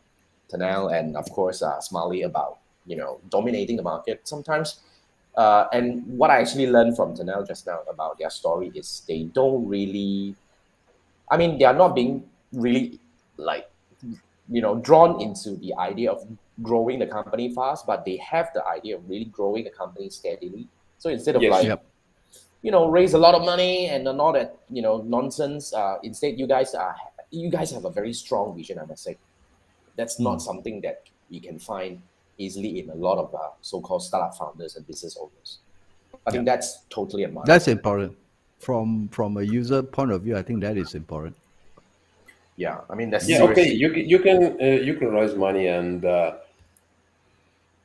Tanel 0.53 0.93
and 0.93 1.17
of 1.17 1.31
course 1.31 1.63
uh, 1.63 1.79
Smaily 1.79 2.25
about 2.25 2.59
you 2.87 2.97
know 2.97 3.21
dominating 3.29 3.77
the 3.77 3.83
market 3.83 4.21
sometimes. 4.25 4.81
Uh, 5.35 5.67
and 5.73 6.07
what 6.07 6.31
I 6.31 6.41
actually 6.41 6.67
learned 6.67 6.95
from 6.95 7.15
Tanel 7.15 7.47
just 7.47 7.67
now 7.67 7.81
about 7.89 8.19
their 8.19 8.29
story 8.29 8.71
is 8.75 9.03
they 9.09 9.25
don't 9.33 9.67
really, 9.67 10.37
I 11.31 11.39
mean, 11.39 11.59
they 11.59 11.65
are 11.65 11.73
not 11.73 11.95
being 11.95 12.25
really 12.53 13.01
like 13.39 13.67
you 14.51 14.61
know 14.61 14.75
drawn 14.81 15.23
into 15.23 15.57
the 15.57 15.73
idea 15.75 16.13
of 16.13 16.27
growing 16.61 16.99
the 16.99 17.07
company 17.07 17.55
fast, 17.55 17.87
but 17.87 18.05
they 18.05 18.19
have 18.19 18.51
the 18.55 18.67
idea 18.67 18.97
of 18.97 19.09
really 19.09 19.25
growing 19.25 19.65
the 19.65 19.71
company 19.71 20.11
steadily. 20.11 20.69
So 20.99 21.09
instead 21.09 21.37
of 21.37 21.43
Yes. 21.43 21.51
like 21.51 21.65
Yep. 21.65 21.85
You 22.63 22.71
know 22.71 22.89
raise 22.89 23.15
a 23.15 23.19
lot 23.19 23.35
of 23.35 23.45
money 23.45 23.89
and 23.89 24.07
all 24.09 24.33
that 24.33 24.57
you 24.71 24.83
know 24.83 25.03
nonsense, 25.03 25.73
uh, 25.75 25.99
instead 26.03 26.39
you 26.39 26.47
guys 26.47 26.75
are 26.75 26.97
you 27.31 27.51
guys 27.51 27.71
have 27.73 27.85
a 27.85 27.91
very 27.91 28.13
strong 28.13 28.57
vision. 28.57 28.79
I 28.79 28.85
must 28.85 29.03
say 29.03 29.17
that's 29.97 30.19
not 30.19 30.41
something 30.41 30.81
that 30.83 31.03
you 31.29 31.41
can 31.41 31.59
find 31.59 32.01
easily 32.39 32.81
in 32.81 32.91
a 32.91 32.95
lot 32.95 33.19
of 33.19 33.35
uh, 33.35 33.51
so-called 33.61 34.03
startup 34.03 34.37
founders 34.37 34.77
and 34.77 34.87
business 34.87 35.17
owners. 35.21 35.59
I 36.27 36.31
think 36.31 36.47
that's 36.47 36.83
totally 36.89 37.25
admirable. 37.25 37.47
That's 37.47 37.69
important. 37.69 38.17
From 38.59 39.09
from 39.09 39.37
a 39.37 39.43
user 39.43 39.83
point 39.83 40.13
of 40.13 40.23
view, 40.23 40.37
I 40.37 40.43
think 40.43 40.61
that 40.61 40.77
is 40.77 40.95
important. 40.95 41.37
yeah. 42.57 42.81
I 42.91 42.95
mean 42.95 43.11
that's 43.11 43.29
yeah, 43.29 43.43
okay. 43.43 43.73
You 43.73 43.91
can 43.91 44.09
you 44.09 44.19
can 44.19 44.57
uh, 44.61 44.65
you 44.65 44.95
can 44.95 45.11
raise 45.13 45.35
money 45.35 45.67
and 45.67 46.05
uh, 46.05 46.35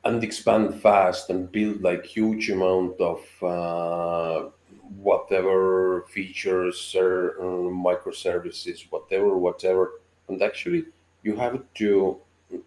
and 0.04 0.22
expand 0.22 0.80
fast 0.80 1.30
and 1.30 1.50
build 1.50 1.82
like 1.82 2.04
huge 2.04 2.50
amount 2.50 3.00
of 3.00 3.20
uh, 3.42 4.48
whatever 4.96 6.04
features 6.08 6.94
or 6.96 7.36
uh, 7.40 7.70
microservices, 7.70 8.86
whatever, 8.90 9.36
whatever. 9.36 10.00
And 10.28 10.42
actually, 10.42 10.86
you 11.22 11.36
have 11.36 11.62
to 11.74 12.18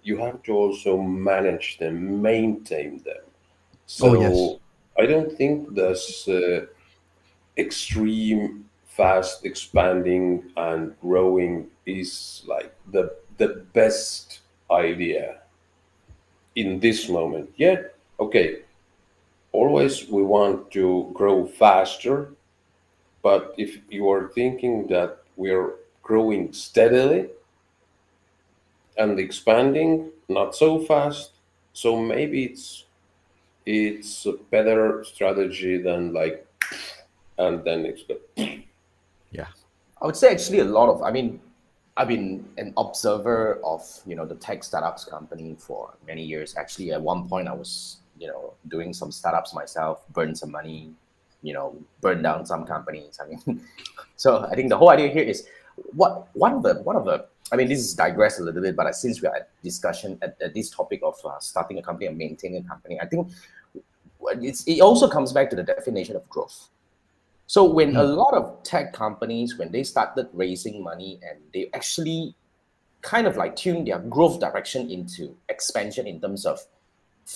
you 0.04 0.18
have 0.18 0.44
to 0.44 0.54
also 0.54 1.02
manage 1.02 1.78
them, 1.80 2.22
maintain 2.22 3.02
them. 3.04 3.24
So 3.86 4.10
Oh, 4.10 4.22
yes. 4.22 4.60
I 5.00 5.06
don't 5.08 5.32
think 5.36 5.74
this 5.74 6.28
uh, 6.28 6.66
extreme, 7.58 8.66
fast 8.86 9.46
expanding 9.46 10.52
and 10.58 11.00
growing 11.02 11.68
is 11.86 12.44
like 12.46 12.76
the 12.92 13.16
the 13.38 13.66
best 13.74 14.42
idea 14.70 15.42
in 16.56 16.80
this 16.80 17.10
moment. 17.10 17.50
Yeah, 17.58 17.84
okay. 18.20 18.62
Always 19.52 20.08
we 20.08 20.24
want 20.24 20.72
to 20.72 21.12
grow 21.14 21.46
faster, 21.46 22.34
but 23.22 23.54
if 23.58 23.80
you 23.90 24.10
are 24.10 24.30
thinking 24.30 24.88
that 24.88 25.20
we're 25.36 25.76
growing 26.04 26.54
steadily 26.54 27.30
and 28.98 29.20
expanding, 29.20 30.12
not 30.30 30.56
so 30.56 30.80
fast, 30.80 31.32
so 31.74 31.98
maybe 31.98 32.46
it's 32.46 32.86
it's 33.66 34.26
a 34.26 34.34
better 34.50 35.04
strategy 35.04 35.78
than 35.78 36.14
like 36.14 36.48
and 37.38 37.64
then 37.64 37.86
it's 37.86 38.04
good. 38.04 38.64
Yeah. 39.32 39.48
I 40.02 40.06
would 40.06 40.16
say 40.16 40.32
actually 40.32 40.60
a 40.60 40.66
lot 40.66 40.90
of. 40.90 41.02
I 41.04 41.12
mean, 41.12 41.40
I've 41.98 42.08
been 42.08 42.46
an 42.58 42.74
observer 42.78 43.60
of 43.64 43.82
you 44.06 44.16
know 44.16 44.26
the 44.26 44.36
tech 44.36 44.64
startups 44.64 45.06
company 45.06 45.56
for 45.58 45.94
many 46.06 46.24
years. 46.24 46.56
Actually, 46.56 46.92
at 46.92 47.02
one 47.02 47.28
point 47.28 47.48
I 47.48 47.54
was 47.54 47.98
you 48.22 48.28
know 48.28 48.54
doing 48.68 48.94
some 48.94 49.12
startups 49.12 49.54
myself, 49.54 50.08
burn 50.14 50.36
some 50.36 50.52
money, 50.52 50.94
you 51.42 51.54
know, 51.54 51.76
burn 52.02 52.22
down 52.22 52.46
some 52.46 52.66
companies. 52.66 53.20
I 53.22 53.28
mean, 53.28 53.62
so 54.16 54.46
I 54.52 54.56
think 54.56 54.70
the 54.70 54.78
whole 54.78 54.92
idea 54.92 55.10
here 55.10 55.24
is 55.24 55.48
what 55.94 56.28
one 56.36 56.54
of 56.54 56.64
the 56.64 56.76
one 56.84 56.96
of 56.96 57.06
the. 57.06 57.26
I 57.54 57.58
mean, 57.58 57.68
this 57.68 57.80
is 57.80 57.94
digress 57.94 58.40
a 58.40 58.44
little 58.44 58.62
bit, 58.62 58.78
but 58.78 58.96
since 58.96 59.22
we 59.22 59.28
are 59.28 59.36
at 59.36 59.50
discussion 59.62 60.18
at, 60.22 60.38
at 60.42 60.54
this 60.54 60.70
topic 60.70 61.02
of 61.04 61.16
uh, 61.26 61.38
starting 61.40 61.80
a 61.80 61.82
company 61.82 62.06
and 62.06 62.18
maintaining 62.18 62.64
a 62.64 62.68
company, 62.68 62.98
I 63.02 63.06
think 63.06 63.28
it's, 64.42 64.64
it 64.64 64.80
also 64.80 65.10
comes 65.10 65.34
back 65.34 65.50
to 65.50 65.58
the 65.58 65.64
definition 65.64 66.16
of 66.16 66.30
growth. 66.30 66.70
So 67.48 67.66
when 67.66 67.98
a 67.98 68.04
lot 68.04 68.34
of 68.34 68.64
tech 68.64 68.94
companies, 68.94 69.58
when 69.58 69.70
they 69.70 69.84
started 69.84 70.30
raising 70.32 70.82
money 70.82 71.20
and 71.30 71.40
they 71.54 71.70
actually 71.74 72.36
kind 73.02 73.28
of 73.28 73.36
like 73.36 73.58
tune 73.58 73.84
their 73.84 74.00
growth 74.00 74.40
direction 74.40 74.90
into 74.90 75.36
expansion 75.50 76.08
in 76.08 76.22
terms 76.22 76.46
of 76.46 76.62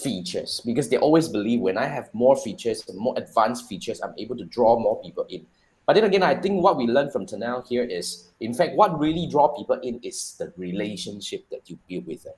features, 0.03 0.61
because 0.65 0.89
they 0.89 0.97
always 0.97 1.27
believe 1.29 1.61
when 1.61 1.77
I 1.77 1.85
have 1.85 2.13
more 2.13 2.35
features 2.35 2.83
more 2.93 3.13
advanced 3.17 3.67
features, 3.67 4.01
I'm 4.01 4.13
able 4.17 4.35
to 4.37 4.45
draw 4.45 4.77
more 4.77 5.01
people 5.01 5.25
in. 5.29 5.45
But 5.85 5.93
then 5.93 6.03
again, 6.03 6.23
I 6.23 6.35
think 6.35 6.63
what 6.63 6.77
we 6.77 6.85
learned 6.87 7.11
from 7.11 7.25
Tanel 7.25 7.65
here 7.67 7.83
is, 7.83 8.31
in 8.39 8.53
fact, 8.53 8.75
what 8.75 8.99
really 8.99 9.27
draw 9.27 9.47
people 9.49 9.79
in 9.81 9.99
is 10.03 10.35
the 10.37 10.51
relationship 10.57 11.45
that 11.51 11.69
you 11.69 11.77
build 11.87 12.07
with 12.07 12.23
them. 12.23 12.33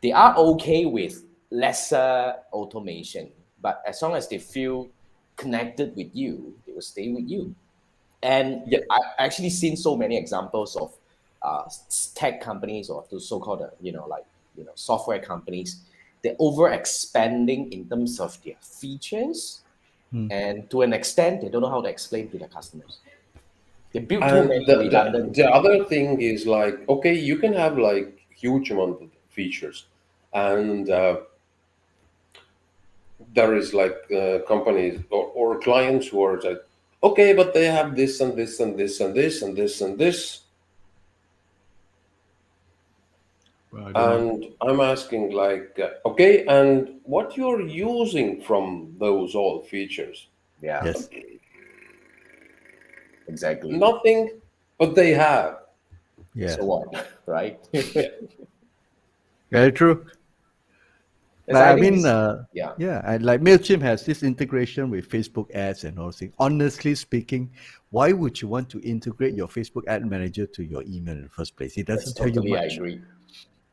They 0.00 0.12
are 0.12 0.36
okay 0.36 0.86
with 0.86 1.24
lesser 1.50 2.36
automation, 2.52 3.30
but 3.60 3.82
as 3.86 4.00
long 4.00 4.14
as 4.14 4.28
they 4.28 4.38
feel 4.38 4.88
connected 5.36 5.96
with 5.96 6.14
you, 6.14 6.54
they 6.64 6.72
will 6.72 6.80
stay 6.80 7.12
with 7.12 7.28
you. 7.28 7.54
And 8.22 8.62
Yeah. 8.66 8.78
I've 8.90 9.12
actually 9.18 9.50
seen 9.50 9.76
so 9.76 9.96
many 9.96 10.16
examples 10.16 10.76
of 10.76 10.94
uh, 11.42 11.64
tech 12.14 12.40
companies 12.40 12.88
or 12.90 13.04
the 13.10 13.20
so-called, 13.20 13.62
uh, 13.62 13.70
you 13.80 13.92
know, 13.92 14.06
like 14.06 14.24
you 14.56 14.64
know, 14.64 14.72
software 14.74 15.20
companies. 15.20 15.82
They're 16.22 16.36
over 16.38 16.70
expanding 16.70 17.72
in 17.72 17.88
terms 17.88 18.20
of 18.20 18.42
their 18.42 18.56
features, 18.60 19.62
Hmm. 20.10 20.32
and 20.32 20.70
to 20.70 20.82
an 20.82 20.92
extent, 20.92 21.42
they 21.42 21.48
don't 21.50 21.60
know 21.60 21.68
how 21.68 21.82
to 21.82 21.88
explain 21.88 22.30
to 22.30 22.38
their 22.38 22.48
customers. 22.48 23.00
They 23.92 24.00
build 24.00 24.22
too 24.22 24.48
many 24.48 24.64
the, 24.64 24.72
the, 24.72 24.78
redundant. 24.78 25.34
the 25.34 25.48
other 25.50 25.84
thing 25.84 26.20
is 26.20 26.46
like, 26.46 26.88
okay, 26.88 27.14
you 27.14 27.36
can 27.36 27.52
have 27.52 27.78
like 27.78 28.18
huge 28.30 28.70
amount 28.70 29.02
of 29.02 29.10
features, 29.28 29.86
and 30.32 30.88
uh, 30.88 31.20
there 33.34 33.54
is 33.54 33.74
like 33.74 33.96
uh, 34.10 34.38
companies 34.48 35.00
or, 35.10 35.26
or 35.34 35.60
clients 35.60 36.08
who 36.08 36.22
are 36.22 36.40
like, 36.40 36.64
okay, 37.02 37.34
but 37.34 37.52
they 37.52 37.66
have 37.66 37.94
this 37.94 38.20
and 38.20 38.34
this 38.36 38.60
and 38.60 38.78
this 38.78 39.00
and 39.00 39.14
this 39.14 39.42
and 39.42 39.56
this 39.56 39.80
and 39.82 39.98
this, 39.98 40.42
But 43.70 43.77
I 43.77 43.77
don't 43.77 43.77
know. 43.77 43.77
And 43.96 44.44
I'm 44.60 44.80
asking 44.80 45.32
like, 45.32 45.78
uh, 45.82 46.08
okay, 46.08 46.44
and 46.46 47.00
what 47.04 47.36
you're 47.36 47.62
using 47.62 48.40
from 48.42 48.94
those 48.98 49.34
all 49.34 49.62
features? 49.62 50.28
yeah, 50.60 50.84
Yes. 50.84 51.08
exactly. 53.28 53.72
Nothing, 53.72 54.40
but 54.78 54.94
they 54.94 55.12
have. 55.12 55.58
Yeah. 56.34 56.56
So 56.56 56.64
what, 56.64 57.08
right? 57.26 57.58
Very 59.50 59.72
true. 59.72 60.06
Yes, 61.46 61.54
Like, 61.54 61.78
I, 61.78 61.80
mean, 61.80 62.04
uh, 62.04 62.44
yeah. 62.52 62.72
yeah, 62.76 63.00
and 63.06 63.24
like 63.24 63.40
Mailchimp 63.40 63.80
has 63.80 64.04
this 64.04 64.22
integration 64.22 64.90
with 64.90 65.08
Facebook 65.08 65.50
ads 65.54 65.84
and 65.84 65.98
all 65.98 66.10
things. 66.10 66.34
Honestly 66.38 66.94
speaking, 66.94 67.50
why 67.88 68.12
would 68.12 68.42
you 68.42 68.48
want 68.48 68.68
to 68.68 68.80
integrate 68.80 69.34
your 69.34 69.48
Facebook 69.48 69.84
ad 69.88 70.04
manager 70.04 70.46
to 70.46 70.62
your 70.62 70.82
email 70.82 71.14
in 71.14 71.22
the 71.22 71.30
first 71.30 71.56
place? 71.56 71.78
It 71.78 71.86
doesn't 71.86 72.16
tell 72.16 72.26
totally 72.26 72.50
you 72.50 72.56
I 72.58 72.64
agree. 72.64 73.00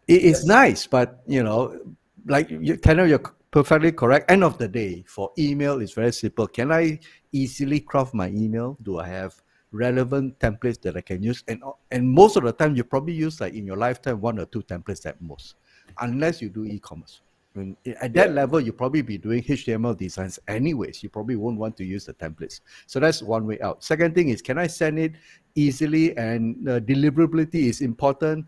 It 0.07 0.21
is 0.21 0.39
Yes. 0.39 0.45
nice, 0.45 0.87
but 0.87 1.21
you 1.27 1.43
know, 1.43 1.79
like 2.27 2.49
you 2.49 2.77
kind 2.77 2.99
of 2.99 3.09
you're 3.09 3.23
perfectly 3.51 3.91
correct. 3.91 4.29
End 4.29 4.43
of 4.43 4.57
the 4.57 4.67
day, 4.67 5.03
for 5.07 5.31
email, 5.37 5.81
it's 5.81 5.93
very 5.93 6.11
simple. 6.13 6.47
Can 6.47 6.71
I 6.71 6.99
easily 7.31 7.79
craft 7.79 8.13
my 8.13 8.27
email? 8.29 8.77
Do 8.83 8.99
I 8.99 9.07
have 9.07 9.33
relevant 9.71 10.37
templates 10.39 10.81
that 10.81 10.95
I 10.95 11.01
can 11.01 11.23
use? 11.23 11.43
And 11.47 11.63
and 11.91 12.07
most 12.07 12.35
of 12.37 12.43
the 12.43 12.51
time, 12.51 12.75
you 12.75 12.83
probably 12.83 13.13
use 13.13 13.41
like 13.41 13.53
in 13.53 13.65
your 13.65 13.77
lifetime 13.77 14.21
one 14.21 14.39
or 14.39 14.45
two 14.45 14.61
templates 14.61 15.05
at 15.05 15.19
most, 15.21 15.55
unless 15.99 16.41
you 16.41 16.49
do 16.49 16.65
e-commerce. 16.65 17.21
When, 17.53 17.77
at 18.01 18.13
that 18.13 18.29
Yeah. 18.29 18.33
level, 18.35 18.59
you 18.59 18.73
probably 18.73 19.01
be 19.01 19.17
doing 19.17 19.41
HTML 19.41 19.95
designs 19.97 20.37
anyways. 20.47 21.01
You 21.01 21.09
probably 21.09 21.37
won't 21.37 21.57
want 21.57 21.77
to 21.77 21.85
use 21.85 22.05
the 22.05 22.13
templates. 22.13 22.59
So 22.85 22.99
that's 22.99 23.23
one 23.23 23.47
way 23.47 23.59
out. 23.61 23.81
Second 23.83 24.13
thing 24.13 24.27
is, 24.29 24.41
can 24.41 24.57
I 24.57 24.67
send 24.67 24.99
it 24.99 25.13
easily? 25.55 26.15
And 26.17 26.67
uh, 26.67 26.79
deliverability 26.81 27.69
is 27.71 27.79
important 27.79 28.45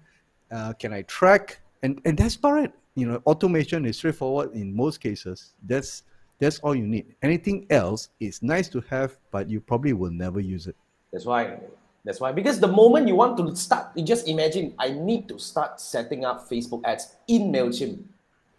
uh, 0.51 0.73
can 0.73 0.93
I 0.93 1.01
track? 1.03 1.59
And 1.83 2.01
and 2.05 2.17
that's 2.17 2.35
about 2.35 2.63
it. 2.63 2.71
You 2.95 3.07
know, 3.07 3.21
automation 3.25 3.85
is 3.85 3.97
straightforward 3.97 4.53
in 4.53 4.75
most 4.75 4.99
cases. 4.99 5.53
That's 5.63 6.03
that's 6.39 6.59
all 6.59 6.75
you 6.75 6.85
need. 6.87 7.15
Anything 7.21 7.65
else 7.69 8.09
is 8.19 8.41
nice 8.41 8.69
to 8.69 8.81
have, 8.89 9.17
but 9.31 9.49
you 9.49 9.59
probably 9.61 9.93
will 9.93 10.11
never 10.11 10.39
use 10.39 10.67
it. 10.67 10.75
That's 11.11 11.25
why. 11.25 11.59
That's 12.05 12.19
why. 12.21 12.31
Because 12.31 12.59
the 12.59 12.67
moment 12.71 13.07
you 13.07 13.15
want 13.15 13.37
to 13.37 13.55
start, 13.55 13.91
you 13.95 14.03
just 14.05 14.27
imagine 14.27 14.73
I 14.79 14.89
need 14.89 15.27
to 15.29 15.37
start 15.37 15.81
setting 15.81 16.25
up 16.25 16.47
Facebook 16.49 16.81
ads 16.85 17.15
in 17.27 17.51
Mailchimp. 17.51 18.01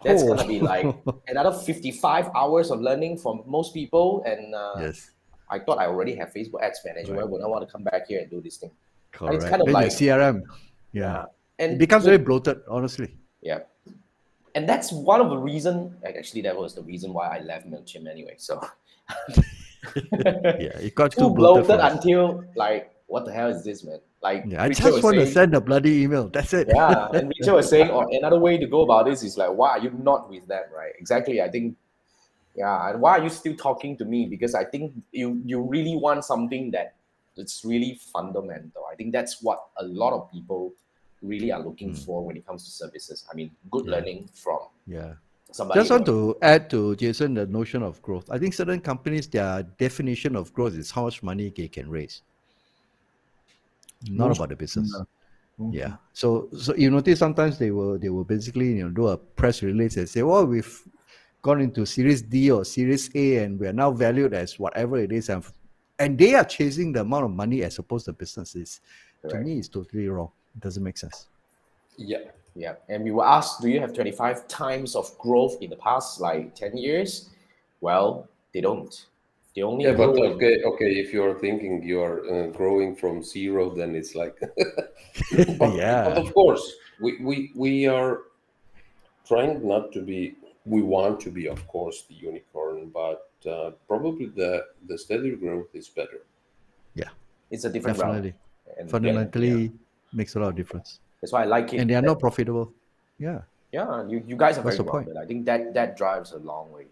That's 0.03 0.23
Oh. 0.23 0.35
gonna 0.35 0.47
be 0.47 0.59
like 0.61 0.85
another 1.27 1.51
fifty-five 1.51 2.29
hours 2.35 2.71
of 2.71 2.79
learning 2.79 3.17
for 3.17 3.43
most 3.47 3.73
people. 3.73 4.23
And 4.23 4.55
uh, 4.55 4.75
yes, 4.79 5.11
I 5.49 5.59
thought 5.59 5.79
I 5.79 5.87
already 5.87 6.15
have 6.15 6.31
Facebook 6.31 6.61
ads 6.61 6.79
manager. 6.85 7.15
Why 7.15 7.23
would 7.23 7.41
I 7.41 7.47
want 7.47 7.67
to 7.67 7.71
come 7.71 7.83
back 7.83 8.07
here 8.07 8.21
and 8.21 8.29
do 8.29 8.39
this 8.39 8.55
thing? 8.57 8.71
correct. 9.11 9.35
It's 9.35 9.45
kind 9.49 9.61
of 9.61 9.65
then 9.65 9.73
like- 9.73 9.91
CRM, 9.91 10.43
yeah, 10.93 11.25
And 11.59 11.73
it 11.73 11.77
becomes 11.79 12.05
very 12.05 12.17
bloated. 12.17 12.61
Honestly, 12.67 13.13
yeah. 13.41 13.59
And 14.55 14.67
that's 14.67 14.91
one 14.91 15.21
of 15.21 15.29
the 15.29 15.37
reason. 15.37 15.95
Actually, 16.03 16.41
that 16.43 16.57
was 16.57 16.73
the 16.73 16.81
reason 16.81 17.13
why 17.13 17.37
I 17.37 17.39
left 17.41 17.69
Mailchimp 17.69 18.09
anyway. 18.09 18.35
So 18.37 18.59
yeah, 19.35 20.79
it 20.79 20.95
got 20.95 21.11
too 21.11 21.21
too 21.21 21.29
bloated. 21.29 21.67
bloated 21.67 21.85
until 21.85 22.43
like, 22.55 22.91
what 23.07 23.25
the 23.25 23.33
hell 23.33 23.49
is 23.49 23.63
this, 23.63 23.83
man? 23.83 23.99
Like, 24.21 24.43
Yeah, 24.47 24.63
I 24.63 24.69
just 24.69 25.03
want 25.03 25.15
to 25.15 25.27
send 25.27 25.55
a 25.55 25.61
bloody 25.61 26.03
email. 26.03 26.27
That's 26.29 26.53
it. 26.53 26.67
yeah 26.73 27.07
and 27.13 27.29
Richard 27.29 27.53
was 27.53 27.69
saying 27.69 27.89
or 27.89 28.07
another 28.11 28.39
way 28.39 28.57
to 28.57 28.67
go 28.67 28.81
about 28.81 29.05
this 29.05 29.23
is 29.23 29.37
like 29.37 29.51
why 29.51 29.69
are 29.71 29.79
you 29.79 29.91
not 30.03 30.29
with 30.29 30.45
them 30.47 30.63
right 30.75 30.91
exactly 30.99 31.41
i 31.41 31.49
think 31.49 31.77
yeah 32.55 32.89
and 32.89 32.99
why 32.99 33.17
are 33.17 33.23
you 33.23 33.29
still 33.29 33.55
talking 33.55 33.95
to 33.95 34.03
me 34.03 34.25
because 34.25 34.55
i 34.55 34.63
think 34.65 34.91
you 35.13 35.41
you 35.45 35.61
really 35.61 35.95
want 35.95 36.25
something 36.25 36.69
that 36.71 36.95
it's 37.37 37.63
really 37.63 37.97
fundamental 38.11 38.83
i 38.91 38.95
think 38.95 39.13
that's 39.13 39.41
what 39.41 39.67
a 39.77 39.83
lot 39.85 40.11
of 40.11 40.29
people 40.31 40.73
really 41.21 41.51
are 41.51 41.63
looking 41.63 41.91
Mm. 41.91 42.05
for 42.05 42.25
when 42.25 42.37
it 42.37 42.45
comes 42.45 42.63
to 42.65 42.71
services 42.71 43.25
i 43.31 43.35
mean 43.35 43.51
good 43.71 43.85
Yeah. 43.85 43.91
learning 43.95 44.29
from 44.33 44.59
yeah. 44.87 45.13
somebody 45.51 45.79
Just 45.79 45.91
want 45.91 46.07
who- 46.07 46.33
to 46.33 46.39
add 46.41 46.69
to 46.69 46.95
Jason 46.95 47.33
the 47.33 47.45
notion 47.47 47.81
of 47.83 48.01
growth. 48.01 48.29
I 48.29 48.37
think 48.37 48.53
certain 48.53 48.79
companies, 48.79 49.27
their 49.27 49.63
definition 49.63 50.35
of 50.35 50.53
growth 50.53 50.75
is 50.75 50.91
how 50.91 51.03
much 51.05 51.23
money 51.23 51.51
they 51.55 51.67
can 51.67 51.89
raise, 51.89 52.21
not 54.09 54.27
Most- 54.29 54.37
about 54.37 54.49
the 54.49 54.55
business. 54.55 54.93
no. 54.93 55.05
Yeah. 55.73 55.97
So 56.13 56.47
so 56.57 56.73
you 56.75 56.89
notice 56.89 57.19
sometimes 57.19 57.57
they 57.59 57.71
will 57.71 57.97
they 57.99 58.07
will 58.09 58.23
basically 58.23 58.67
you 58.77 58.83
know 58.85 58.89
do 58.91 59.07
a 59.07 59.17
press 59.17 59.61
release 59.61 59.97
and 59.97 60.07
say, 60.07 60.23
well, 60.23 60.45
we've 60.45 60.83
gone 61.41 61.59
into 61.61 61.85
Series 61.85 62.21
D 62.21 62.49
or 62.51 62.63
Series 62.63 63.09
A 63.15 63.43
and 63.43 63.59
we 63.59 63.67
are 63.67 63.73
now 63.73 63.91
valued 63.91 64.33
as 64.33 64.57
whatever 64.57 64.97
it 64.99 65.11
is, 65.11 65.27
and 65.29 65.43
and 65.99 66.17
they 66.17 66.33
are 66.35 66.45
chasing 66.45 66.93
the 66.93 67.01
amount 67.01 67.25
of 67.25 67.31
money 67.31 67.61
as 67.63 67.77
opposed 67.77 68.05
to 68.05 68.13
businesses. 68.13 68.79
To 69.27 69.37
me, 69.41 69.57
it's 69.59 69.67
totally 69.67 70.07
wrong. 70.07 70.31
It 70.59 70.63
doesn't 70.63 70.83
make 70.83 70.97
sense. 70.97 71.27
Yeah. 71.97 72.25
yeah 72.55 72.75
and 72.89 73.03
we 73.07 73.11
were 73.11 73.25
asked 73.25 73.61
do 73.61 73.69
you 73.69 73.79
have 73.79 73.93
25 73.93 74.47
times 74.47 74.95
of 74.95 75.05
growth 75.17 75.55
in 75.61 75.69
the 75.69 75.75
past 75.75 76.19
like 76.19 76.55
10 76.55 76.75
years 76.77 77.29
well 77.81 78.27
they 78.53 78.61
don't 78.61 79.05
they 79.55 79.61
only 79.61 79.85
Yeah, 79.85 79.93
but 79.93 80.13
grow 80.13 80.33
okay, 80.33 80.55
okay. 80.71 80.91
If 81.03 81.13
you're 81.13 81.37
thinking 81.39 81.83
you're 81.83 82.19
uh, 82.33 82.47
growing 82.59 82.95
from 82.95 83.23
zero, 83.23 83.61
then 83.79 83.95
it's 83.95 84.13
like, 84.13 84.37
but, 85.61 85.71
Yeah. 85.75 86.03
But 86.07 86.17
of 86.23 86.33
course, 86.33 86.63
we, 87.03 87.11
we 87.27 87.35
we 87.55 87.87
are 87.87 88.13
trying 89.29 89.67
not 89.67 89.91
to 89.95 90.01
be 90.11 90.35
we 90.65 90.81
want 90.95 91.19
to 91.25 91.31
be 91.39 91.47
of 91.55 91.59
course 91.67 91.97
the 92.09 92.17
unicorn 92.29 92.91
but 93.01 93.23
uh, 93.53 93.71
probably 93.87 94.27
the 94.41 94.51
the 94.89 94.97
steady 94.97 95.31
growth 95.43 95.71
is 95.73 95.87
better 95.99 96.21
Yeah, 97.01 97.11
It's 97.53 97.65
a 97.65 97.71
different 97.75 97.97
route. 97.97 98.05
Definitely. 98.05 98.33
And 98.77 98.85
yeah, 98.87 98.91
Fundamentally 98.95 99.61
yeah. 99.63 99.88
Makes 100.13 100.35
a 100.35 100.39
lot 100.39 100.49
of 100.49 100.55
difference. 100.55 100.99
that's 101.21 101.33
why 101.33 101.43
I 101.43 101.45
like 101.45 101.73
it. 101.73 101.77
And 101.79 101.89
they 101.89 101.95
are 101.95 102.01
that- 102.01 102.07
not 102.07 102.19
profitable. 102.19 102.71
Yeah. 103.17 103.41
Yeah, 103.71 104.07
you, 104.07 104.23
you 104.25 104.35
guys 104.35 104.57
are 104.57 104.61
What's 104.63 104.77
very 104.77 104.89
point? 104.89 105.09
I 105.15 105.25
think 105.25 105.45
that 105.45 105.75
that 105.75 105.95
drives 105.95 106.31
a 106.31 106.39
long 106.39 106.71
way. 106.71 106.87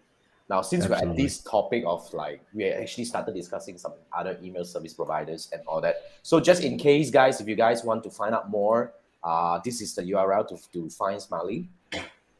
Now, 0.48 0.62
since 0.62 0.88
we're 0.88 0.94
at 0.94 1.16
this 1.16 1.38
topic 1.38 1.82
of 1.84 2.10
like, 2.14 2.40
we 2.54 2.66
actually 2.70 3.04
started 3.04 3.34
discussing 3.34 3.76
some 3.76 3.94
other 4.16 4.38
email 4.42 4.64
service 4.64 4.94
providers 4.94 5.50
and 5.52 5.60
all 5.66 5.80
that. 5.82 5.96
So, 6.22 6.40
just 6.40 6.62
in 6.62 6.78
case, 6.78 7.10
guys, 7.10 7.40
if 7.40 7.48
you 7.48 7.56
guys 7.56 7.84
want 7.84 8.04
to 8.04 8.10
find 8.10 8.34
out 8.34 8.48
more, 8.48 8.92
uh, 9.24 9.60
this 9.64 9.80
is 9.82 9.94
the 9.94 10.02
URL 10.02 10.46
to, 10.48 10.56
to 10.72 10.88
find 10.88 11.20
Smaily. 11.20 11.66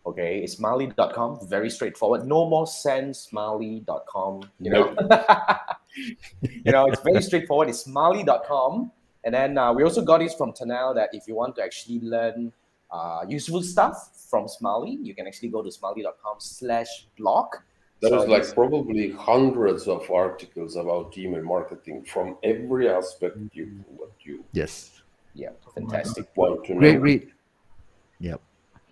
Okay, 0.07 0.39
it's 0.39 0.57
smaily.com. 0.57 1.47
Very 1.49 1.69
straightforward. 1.69 2.25
No 2.27 2.49
more 2.49 2.67
send 2.67 3.13
smaily.com. 3.13 4.43
You 4.59 4.71
know, 4.71 4.97
you 6.41 6.73
know, 6.73 6.87
it's 6.87 7.03
very 7.03 7.23
straightforward. 7.23 7.69
It's 7.69 7.85
smaily.com. 7.87 8.91
And 9.25 9.35
then 9.35 9.59
uh, 9.59 9.73
we 9.73 9.83
also 9.83 10.03
got 10.03 10.19
this 10.19 10.35
from 10.35 10.53
Tanel 10.53 10.95
that 10.95 11.11
if 11.13 11.27
you 11.27 11.35
want 11.35 11.57
to 11.57 11.63
actually 11.63 12.01
learn 12.01 12.53
uh, 12.91 13.25
useful 13.29 13.63
stuff 13.63 14.27
from 14.31 14.47
Smaily, 14.47 14.99
you 15.03 15.15
can 15.15 15.27
actually 15.27 15.49
go 15.49 15.63
to 15.63 15.69
smaily.com 15.69 16.37
slash 16.39 17.07
blog. 17.19 17.47
There 18.01 18.11
So 18.11 18.23
is 18.23 18.29
like 18.29 18.55
probably 18.55 19.11
hundreds 19.11 19.89
of 19.89 20.09
articles 20.11 20.77
about 20.77 21.19
email 21.19 21.43
marketing 21.43 22.05
from 22.05 22.37
every 22.45 22.89
aspect 22.89 23.39
you 23.53 23.85
what 23.97 24.13
you 24.21 24.45
Yes. 24.53 25.03
Yeah, 25.35 25.51
fantastic. 25.75 26.29
want 26.37 26.65
to. 26.67 26.75
Great 26.77 27.01
read. 27.01 27.33
Yep. 28.21 28.41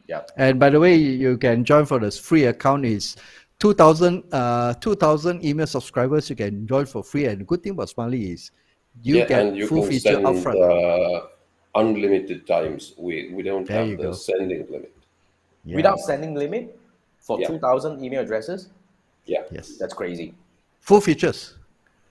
Yep. 0.09 0.31
And 0.37 0.59
by 0.59 0.71
the 0.71 0.81
way, 0.81 0.95
you 0.97 1.39
can 1.39 1.65
join 1.65 1.87
for 1.87 1.99
this 1.99 2.19
free 2.19 2.45
account 2.45 2.85
is 2.85 3.17
2000 3.59 4.23
uh 4.33 4.75
2000 4.75 5.43
email 5.45 5.67
subscribers 5.67 6.29
you 6.29 6.37
can 6.37 6.67
join 6.67 6.85
for 6.85 7.03
free 7.03 7.25
and 7.25 7.41
the 7.41 7.45
good 7.45 7.63
thing 7.63 7.73
about 7.73 7.89
Smaily 7.89 8.35
is 8.35 8.51
you 9.03 9.17
yeah, 9.19 9.27
get 9.27 9.41
and 9.47 9.57
you 9.57 9.67
full 9.67 9.83
can 9.83 9.91
feature 9.91 10.13
send 10.15 10.25
upfront. 10.27 10.57
uh, 10.61 11.27
unlimited 11.75 12.47
times. 12.47 12.95
We 12.97 13.33
we 13.35 13.43
don't 13.43 13.67
There 13.67 13.85
you 13.85 13.91
have 13.93 13.99
the 14.01 14.05
go. 14.05 14.13
sending 14.13 14.67
limit. 14.71 14.93
Yeah. 15.65 15.77
Without 15.77 15.99
sending 16.01 16.35
limit 16.35 16.79
for 17.21 17.41
Yeah. 17.41 17.49
2,000 17.49 18.03
email 18.05 18.23
addresses, 18.23 18.71
Yeah. 19.27 19.43
yes. 19.51 19.77
that's 19.79 19.95
crazy. 19.95 20.35
Full 20.81 21.01
features. 21.01 21.55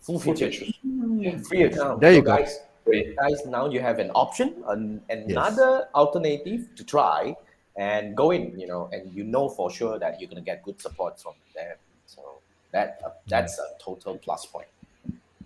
Full 0.02 0.20
Full 0.20 0.34
features. 0.36 0.58
features. 0.60 1.48
Free 1.48 1.64
account. 1.64 2.02
There 2.02 2.12
you 2.12 2.20
So 2.20 2.26
go. 2.26 2.36
Guys, 2.38 2.60
Free. 2.84 3.16
guys, 3.18 3.46
now 3.48 3.70
you 3.70 3.80
have 3.80 3.98
an 4.00 4.12
option, 4.14 4.62
an, 4.68 5.02
another 5.10 5.88
alternative 5.96 6.68
to 6.76 6.84
try 6.84 7.36
and 7.78 8.16
go 8.16 8.32
in, 8.32 8.60
you 8.60 8.68
know, 8.68 8.90
and 8.94 9.12
you 9.14 9.24
know 9.24 9.50
for 9.50 9.72
sure 9.72 9.98
that 9.98 10.20
you're 10.20 10.30
going 10.30 10.44
to 10.44 10.46
get 10.46 10.62
good 10.64 10.80
support 10.80 11.20
from 11.20 11.34
them. 11.56 11.78
So 12.06 12.22
that 12.72 13.02
uh, 13.04 13.10
that's 13.28 13.58
a 13.58 13.68
total 13.80 14.18
plus 14.18 14.46
point. 14.46 14.68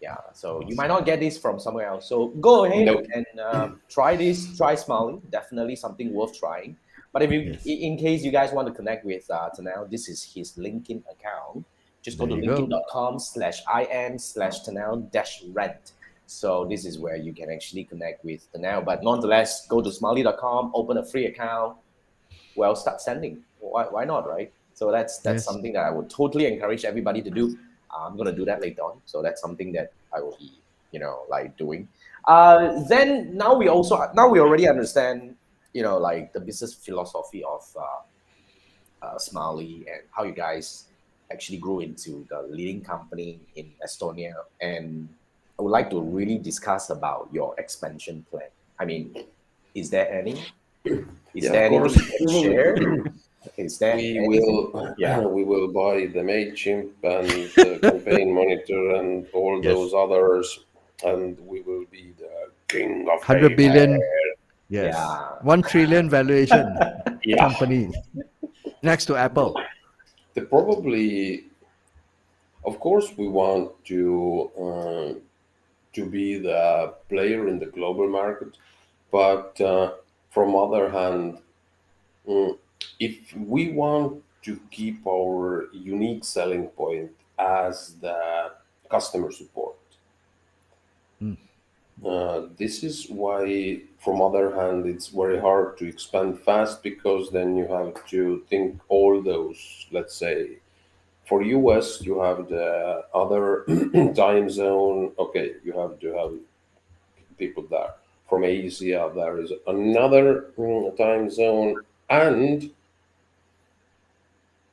Yeah. 0.02 0.16
So 0.34 0.62
you 0.68 0.76
might 0.76 0.88
not 0.88 1.06
get 1.06 1.20
this 1.20 1.38
from 1.38 1.60
somewhere 1.60 1.88
else. 1.88 2.08
So 2.08 2.28
go 2.40 2.66
ahead 2.66 2.86
Nope. 2.86 3.06
and 3.14 3.26
um, 3.40 3.82
try 3.90 4.16
this. 4.16 4.56
Try 4.58 4.76
Smaily. 4.76 5.22
Definitely 5.30 5.76
something 5.76 6.14
worth 6.14 6.40
trying. 6.40 6.78
But 7.12 7.24
if 7.24 7.32
you, 7.32 7.40
Yes. 7.42 7.66
in 7.66 7.98
case 7.98 8.24
you 8.24 8.32
guys 8.32 8.52
want 8.54 8.68
to 8.68 8.74
connect 8.74 9.04
with 9.04 9.30
uh, 9.30 9.50
Tanel, 9.58 9.90
this 9.90 10.08
is 10.08 10.24
his 10.24 10.54
LinkedIn 10.54 11.02
account. 11.12 11.66
Just 12.02 12.18
go 12.18 12.26
There 12.26 12.40
to 12.40 12.48
linkedin.com 12.48 13.20
slash 13.20 13.62
im 13.92 14.18
slash 14.20 14.62
Tanel 14.62 15.12
dash 15.12 15.44
rent. 15.52 15.94
So 16.28 16.66
this 16.70 16.86
is 16.86 16.98
where 17.00 17.16
you 17.18 17.34
can 17.34 17.50
actually 17.52 17.84
connect 17.84 18.24
with 18.24 18.48
Tanel. 18.54 18.86
But 18.86 19.04
nonetheless, 19.04 19.68
go 19.68 19.82
to 19.82 19.90
smaily.com, 19.90 20.72
open 20.76 20.98
a 20.98 21.06
free 21.06 21.26
account. 21.26 21.76
Well, 22.56 22.76
start 22.76 23.02
sending. 23.02 23.44
Why, 23.60 23.86
why 23.86 24.06
not, 24.06 24.28
right? 24.30 24.52
So 24.76 24.92
that's 24.92 25.18
that's 25.20 25.38
Yes. 25.44 25.46
something 25.46 25.74
that 25.74 25.84
I 25.84 25.90
would 25.92 26.10
totally 26.10 26.46
encourage 26.46 26.86
everybody 26.86 27.22
to 27.24 27.30
do. 27.30 27.58
I'm 27.92 28.18
gonna 28.18 28.36
do 28.36 28.46
that 28.46 28.62
later 28.62 28.82
on. 28.84 29.02
So 29.06 29.22
that's 29.22 29.42
something 29.42 29.72
that 29.74 29.94
I 30.14 30.22
will 30.22 30.36
be, 30.38 30.52
you 30.92 31.00
know, 31.00 31.26
like 31.30 31.58
doing. 31.58 31.88
Uh, 32.26 32.84
then 32.88 33.36
now 33.36 33.56
we 33.56 33.68
also 33.68 33.98
now 34.14 34.30
we 34.30 34.40
already 34.40 34.68
understand, 34.68 35.36
you 35.74 35.84
know, 35.84 35.98
like 35.98 36.34
the 36.34 36.40
business 36.40 36.74
philosophy 36.74 37.44
of 37.44 37.64
uh, 37.76 38.02
uh, 39.02 39.16
Smaily 39.18 39.86
and 39.88 40.04
how 40.12 40.24
you 40.24 40.34
guys 40.34 40.86
actually 41.32 41.58
grew 41.58 41.80
into 41.80 42.26
the 42.30 42.42
leading 42.50 42.82
company 42.82 43.40
in 43.56 43.72
Estonia. 43.86 44.34
And 44.62 45.10
I 45.58 45.62
would 45.62 45.70
like 45.72 45.90
to 45.92 46.02
really 46.02 46.38
discuss 46.38 46.90
about 46.90 47.30
your 47.32 47.56
expansion 47.60 48.26
plan. 48.30 48.50
I 48.80 48.86
mean, 48.86 49.14
is 49.76 49.90
there 49.90 50.12
any? 50.12 50.42
Is 51.34 51.44
Yeah, 51.46 51.52
there 51.52 51.66
any 51.66 51.90
share? 52.28 52.76
Is 53.58 53.78
there 53.78 53.96
We 53.96 54.18
anything? 54.18 54.72
will 54.72 54.96
Yeah. 54.98 55.20
we 55.38 55.44
will 55.44 55.68
buy 55.72 56.08
the 56.08 56.22
Mailchimp 56.22 56.92
and 57.04 57.28
the 57.56 57.80
campaign 57.82 58.34
monitor 58.34 58.96
and 58.96 59.28
all 59.34 59.62
Yes. 59.64 59.74
those 59.74 59.94
others, 59.94 60.60
and 61.04 61.38
we 61.46 61.62
will 61.62 61.86
be 61.92 62.14
the 62.18 62.52
king 62.68 63.08
of 63.10 63.20
100 63.28 63.52
email. 63.52 63.58
billion. 63.58 63.92
Yes. 64.70 64.94
Yeah. 64.96 65.42
1 65.42 65.62
trillion 65.64 66.10
valuation 66.10 66.78
Yeah. 67.24 67.38
company 67.50 67.92
next 68.84 69.06
to 69.06 69.16
Apple. 69.16 69.56
the 70.36 70.42
probably 70.46 71.46
of 72.64 72.80
course 72.80 73.08
we 73.18 73.28
want 73.28 73.72
to 73.92 74.52
uh, 74.66 75.10
to 75.96 76.02
be 76.06 76.38
the 76.38 76.94
player 77.10 77.48
in 77.50 77.58
the 77.60 77.66
global 77.66 78.08
market 78.08 78.52
but 79.12 79.60
uh, 79.60 79.92
from 80.30 80.56
other 80.56 80.86
hand 80.90 81.40
mm, 82.28 82.54
if 83.00 83.34
we 83.36 83.72
want 83.72 84.22
to 84.44 84.60
keep 84.72 85.06
our 85.08 85.68
unique 85.74 86.24
selling 86.24 86.68
point 86.70 87.12
as 87.38 87.96
the 88.02 88.52
customer 88.90 89.32
support 89.32 89.76
Mm. 91.22 91.38
uh, 92.06 92.42
this 92.58 92.84
is 92.84 93.08
why 93.10 93.82
from 94.00 94.22
other 94.22 94.56
hand 94.56 94.86
it's 94.86 95.08
very 95.08 95.40
hard 95.40 95.78
to 95.78 95.86
expand 95.86 96.40
fast 96.40 96.82
because 96.82 97.30
then 97.32 97.58
you 97.58 97.68
have 97.68 97.94
to 98.08 98.44
think 98.50 98.80
all 98.88 99.22
those 99.22 99.88
let's 99.92 100.16
say 100.16 100.58
for 101.26 101.42
us 101.44 102.02
you 102.02 102.20
have 102.22 102.48
the 102.50 103.04
other 103.14 103.66
time 104.16 104.50
zone. 104.50 105.12
Okay 105.20 105.56
you 105.64 105.74
have 105.74 106.00
to 106.00 106.14
have 106.14 106.32
people 107.38 107.64
there. 107.70 107.94
From 108.30 108.44
asia 108.44 109.12
there 109.16 109.40
is 109.40 109.52
another 109.68 110.48
mm, 110.58 110.96
time 110.98 111.30
zone. 111.30 111.76
And 112.10 112.72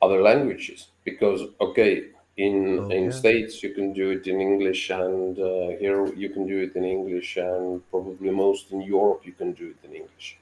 other 0.01 0.21
languages 0.21 0.87
because 1.03 1.41
okay 1.61 2.09
in 2.37 2.79
Oh, 2.79 2.89
in 2.97 3.05
yeah. 3.05 3.11
states 3.11 3.63
you 3.63 3.71
can 3.73 3.93
do 3.93 4.11
it 4.11 4.27
in 4.27 4.39
english 4.41 4.89
and 4.91 5.39
uh, 5.39 5.69
here 5.81 6.05
you 6.13 6.29
can 6.29 6.45
do 6.47 6.59
it 6.65 6.75
in 6.75 6.83
english 6.83 7.37
and 7.37 7.81
probably 7.89 8.29
most 8.29 8.71
in 8.71 8.81
europe 8.81 9.21
you 9.25 9.33
can 9.33 9.53
do 9.53 9.67
it 9.73 9.87
in 9.87 9.95
english. 9.95 10.37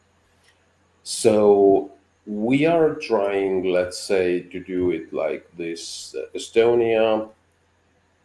So 1.03 1.91
we 2.25 2.65
are 2.65 2.95
trying 2.95 3.63
let's 3.77 3.99
say 3.99 4.41
to 4.41 4.59
do 4.59 4.91
it 4.91 5.13
like 5.13 5.45
this 5.57 6.15
uh, 6.15 6.37
estonia. 6.37 7.29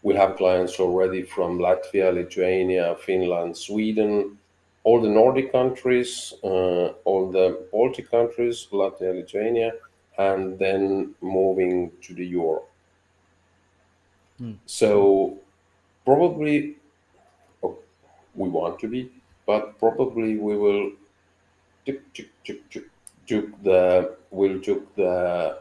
We 0.03 0.14
have 0.16 0.37
clients 0.37 0.81
already 0.81 1.22
from 1.22 1.59
latvia 1.59 2.09
lithuania 2.12 2.97
finland 3.07 3.57
sweden 3.57 4.39
all 4.85 5.01
the 5.01 5.09
nordic 5.20 5.53
countries 5.53 6.33
uh, 6.43 6.87
all 7.05 7.31
the 7.31 7.47
baltic 7.70 8.11
countries 8.11 8.66
latvia 8.72 9.12
lithuania 9.14 9.70
and 10.21 10.59
then 10.59 11.14
moving 11.21 11.91
to 12.03 12.14
the 12.14 12.25
Europe. 12.25 12.68
Hmm. 14.39 14.61
So 14.66 15.39
probably 16.05 16.77
oh, 17.62 17.79
we 18.35 18.49
want 18.49 18.79
to 18.81 18.89
be, 18.89 19.11
but 19.47 19.79
probably 19.79 20.37
we 20.37 20.57
will 20.57 20.93
took, 21.87 22.01
took, 22.12 22.29
took, 22.45 22.71
took, 22.71 22.87
took 23.27 23.62
the 23.62 24.16
will 24.31 24.61
took 24.61 24.95
the 24.97 25.09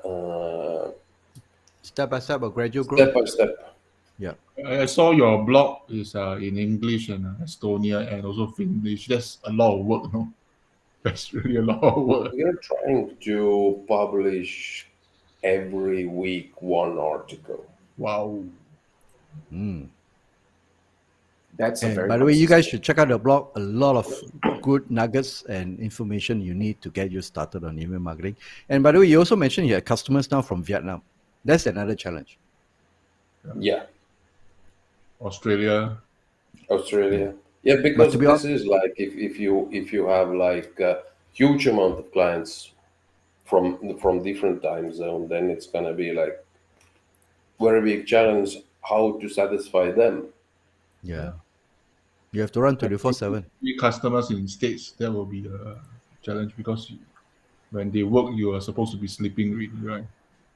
uh, 0.04 0.92
Step 1.82 2.10
by 2.12 2.20
step, 2.20 2.44
a 2.44 2.50
gradual 2.50 2.86
growth. 2.86 3.00
step 3.00 3.14
by 3.14 3.26
step. 3.26 3.76
Yeah. 4.20 4.34
I 4.66 4.86
saw 4.86 5.12
your 5.12 5.44
blog 5.46 5.90
is 5.90 6.14
uh, 6.14 6.38
in 6.42 6.58
English 6.58 7.08
and 7.10 7.26
uh, 7.26 7.44
Estonia 7.44 8.06
and 8.14 8.26
also 8.26 8.48
Finnish. 8.48 9.08
That's 9.08 9.40
a 9.46 9.52
lot 9.52 9.80
of 9.80 9.86
work, 9.86 10.14
no? 10.14 10.28
That's 11.04 11.34
really 11.34 11.58
a 11.58 11.62
lot 11.62 11.82
of 11.82 12.04
work. 12.04 12.34
We 12.34 12.44
are 12.44 12.60
trying 12.62 13.16
to 13.22 13.86
publish 13.88 14.86
every 15.44 16.06
week 16.06 16.62
one 16.62 16.98
article. 17.00 17.66
Wow. 17.98 18.44
Mm. 19.54 19.88
That's 21.58 21.84
a 21.84 21.88
And 21.88 21.96
very 21.96 22.08
by 22.08 22.18
the 22.18 22.26
way, 22.26 22.34
you 22.34 22.48
guys 22.48 22.66
should 22.66 22.84
check 22.84 22.98
out 22.98 23.10
the 23.10 23.18
blog. 23.18 23.50
A 23.56 23.60
lot 23.60 23.96
of 23.96 24.08
good 24.62 24.90
nuggets 24.90 25.44
and 25.44 25.80
information 25.80 26.42
you 26.42 26.54
need 26.54 26.82
to 26.82 26.90
get 26.90 27.12
you 27.12 27.22
started 27.22 27.64
on 27.64 27.80
email 27.80 28.00
marketing. 28.00 28.36
And 28.70 28.82
by 28.82 28.94
the 28.94 29.00
way, 29.00 29.08
you 29.08 29.20
also 29.20 29.36
mentioned 29.36 29.68
you 29.68 29.76
have 29.76 29.86
customers 29.86 30.32
now 30.32 30.42
from 30.42 30.64
Vietnam. 30.64 31.02
That's 31.44 31.66
another 31.66 31.96
challenge. 31.96 32.38
Yeah, 33.58 33.84
Australia. 35.22 35.98
Australia. 36.70 37.20
Yeah, 37.20 37.32
because 37.64 38.14
to 38.14 38.18
be 38.18 38.26
this 38.26 38.44
hon- 38.44 38.52
is 38.52 38.66
like 38.66 38.94
if, 38.98 39.16
if 39.16 39.40
you 39.40 39.70
if 39.72 39.92
you 39.94 40.08
have 40.08 40.32
like 40.34 40.80
uh, 40.82 41.00
huge 41.34 41.68
amount 41.68 42.00
of 42.00 42.12
clients 42.12 42.72
from 43.46 43.98
from 44.00 44.24
different 44.24 44.62
time 44.64 44.94
zone, 44.94 45.28
then 45.28 45.50
it's 45.50 45.68
gonna 45.68 45.94
be 45.94 46.12
like 46.14 46.44
very 47.60 47.82
big 47.82 48.08
challenge 48.08 48.58
how 48.82 49.20
to 49.20 49.30
satisfy 49.30 49.92
them. 49.92 50.28
Yeah. 51.04 51.34
You 52.32 52.42
have 52.42 52.52
to 52.54 52.62
run 52.62 52.78
24 52.78 53.14
7. 53.14 53.46
Customers 53.80 54.30
in 54.32 54.48
states 54.48 54.92
that 54.94 55.12
will 55.12 55.26
be 55.26 55.48
a 55.48 55.78
challenge 56.22 56.54
because 56.56 56.92
when 57.72 57.92
they 57.92 58.04
work, 58.04 58.36
you 58.36 58.54
are 58.54 58.62
supposed 58.62 58.92
to 58.92 58.98
be 58.98 59.08
sleeping, 59.08 59.56
really, 59.56 59.74
right? 59.82 60.06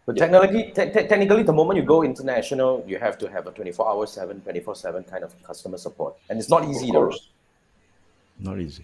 But 0.06 0.18
technically, 0.18 0.64
te- 0.76 0.92
te- 0.92 1.08
technically, 1.08 1.44
the 1.44 1.54
moment 1.54 1.78
you 1.78 1.84
go 1.84 2.04
international, 2.04 2.84
you 2.86 2.98
have 3.00 3.18
to 3.20 3.30
have 3.30 3.48
a 3.48 3.52
24 3.52 3.88
hour 3.88 4.06
7, 4.06 4.42
24 4.42 4.76
7 4.76 5.04
kind 5.04 5.24
of 5.24 5.32
customer 5.44 5.78
support. 5.78 6.16
And 6.30 6.40
it's 6.40 6.50
not 6.50 6.68
easy, 6.68 6.90
Of 6.90 6.94
though. 6.94 7.14
Not 8.40 8.60
easy. 8.60 8.84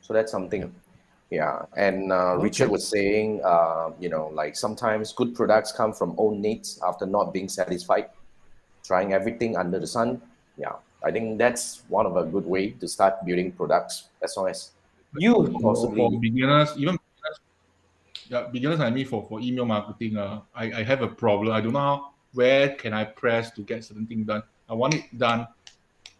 So 0.00 0.12
that's 0.12 0.30
something. 0.30 0.72
Yeah. 1.30 1.62
And 1.76 2.12
uh, 2.12 2.36
Richard 2.38 2.70
was 2.70 2.86
saying, 2.86 3.40
uh, 3.44 3.90
you 3.98 4.08
know, 4.08 4.28
like 4.32 4.56
sometimes 4.56 5.12
good 5.12 5.34
products 5.34 5.72
come 5.72 5.92
from 5.92 6.14
own 6.16 6.40
needs 6.40 6.78
after 6.86 7.04
not 7.04 7.32
being 7.32 7.48
satisfied, 7.48 8.06
trying 8.84 9.12
everything 9.12 9.56
under 9.56 9.80
the 9.80 9.86
sun. 9.86 10.22
Yeah. 10.56 10.74
I 11.04 11.10
think 11.10 11.38
that's 11.38 11.82
one 11.88 12.06
of 12.06 12.16
a 12.16 12.24
good 12.24 12.44
way 12.46 12.70
to 12.70 12.88
start 12.88 13.24
building 13.24 13.52
products 13.52 14.08
as 14.22 14.36
long 14.36 14.48
as 14.48 14.70
you 15.16 15.34
For, 15.34 15.52
for 15.52 15.60
possibly. 15.60 16.18
beginners, 16.18 16.70
even 16.76 16.94
beginners, 16.94 17.07
yeah, 18.28 18.46
beginners 18.52 18.78
like 18.78 18.92
me 18.92 19.04
for, 19.04 19.26
for 19.28 19.40
email 19.40 19.64
marketing, 19.64 20.16
uh, 20.16 20.40
I, 20.54 20.64
I 20.72 20.82
have 20.82 21.02
a 21.02 21.08
problem. 21.08 21.52
I 21.52 21.60
don't 21.60 21.72
know 21.72 21.78
how, 21.78 22.10
where 22.32 22.70
can 22.74 22.92
I 22.92 23.04
press 23.04 23.50
to 23.52 23.62
get 23.62 23.84
certain 23.84 24.06
thing 24.06 24.24
done. 24.24 24.42
I 24.68 24.74
want 24.74 24.94
it 24.94 25.18
done 25.18 25.46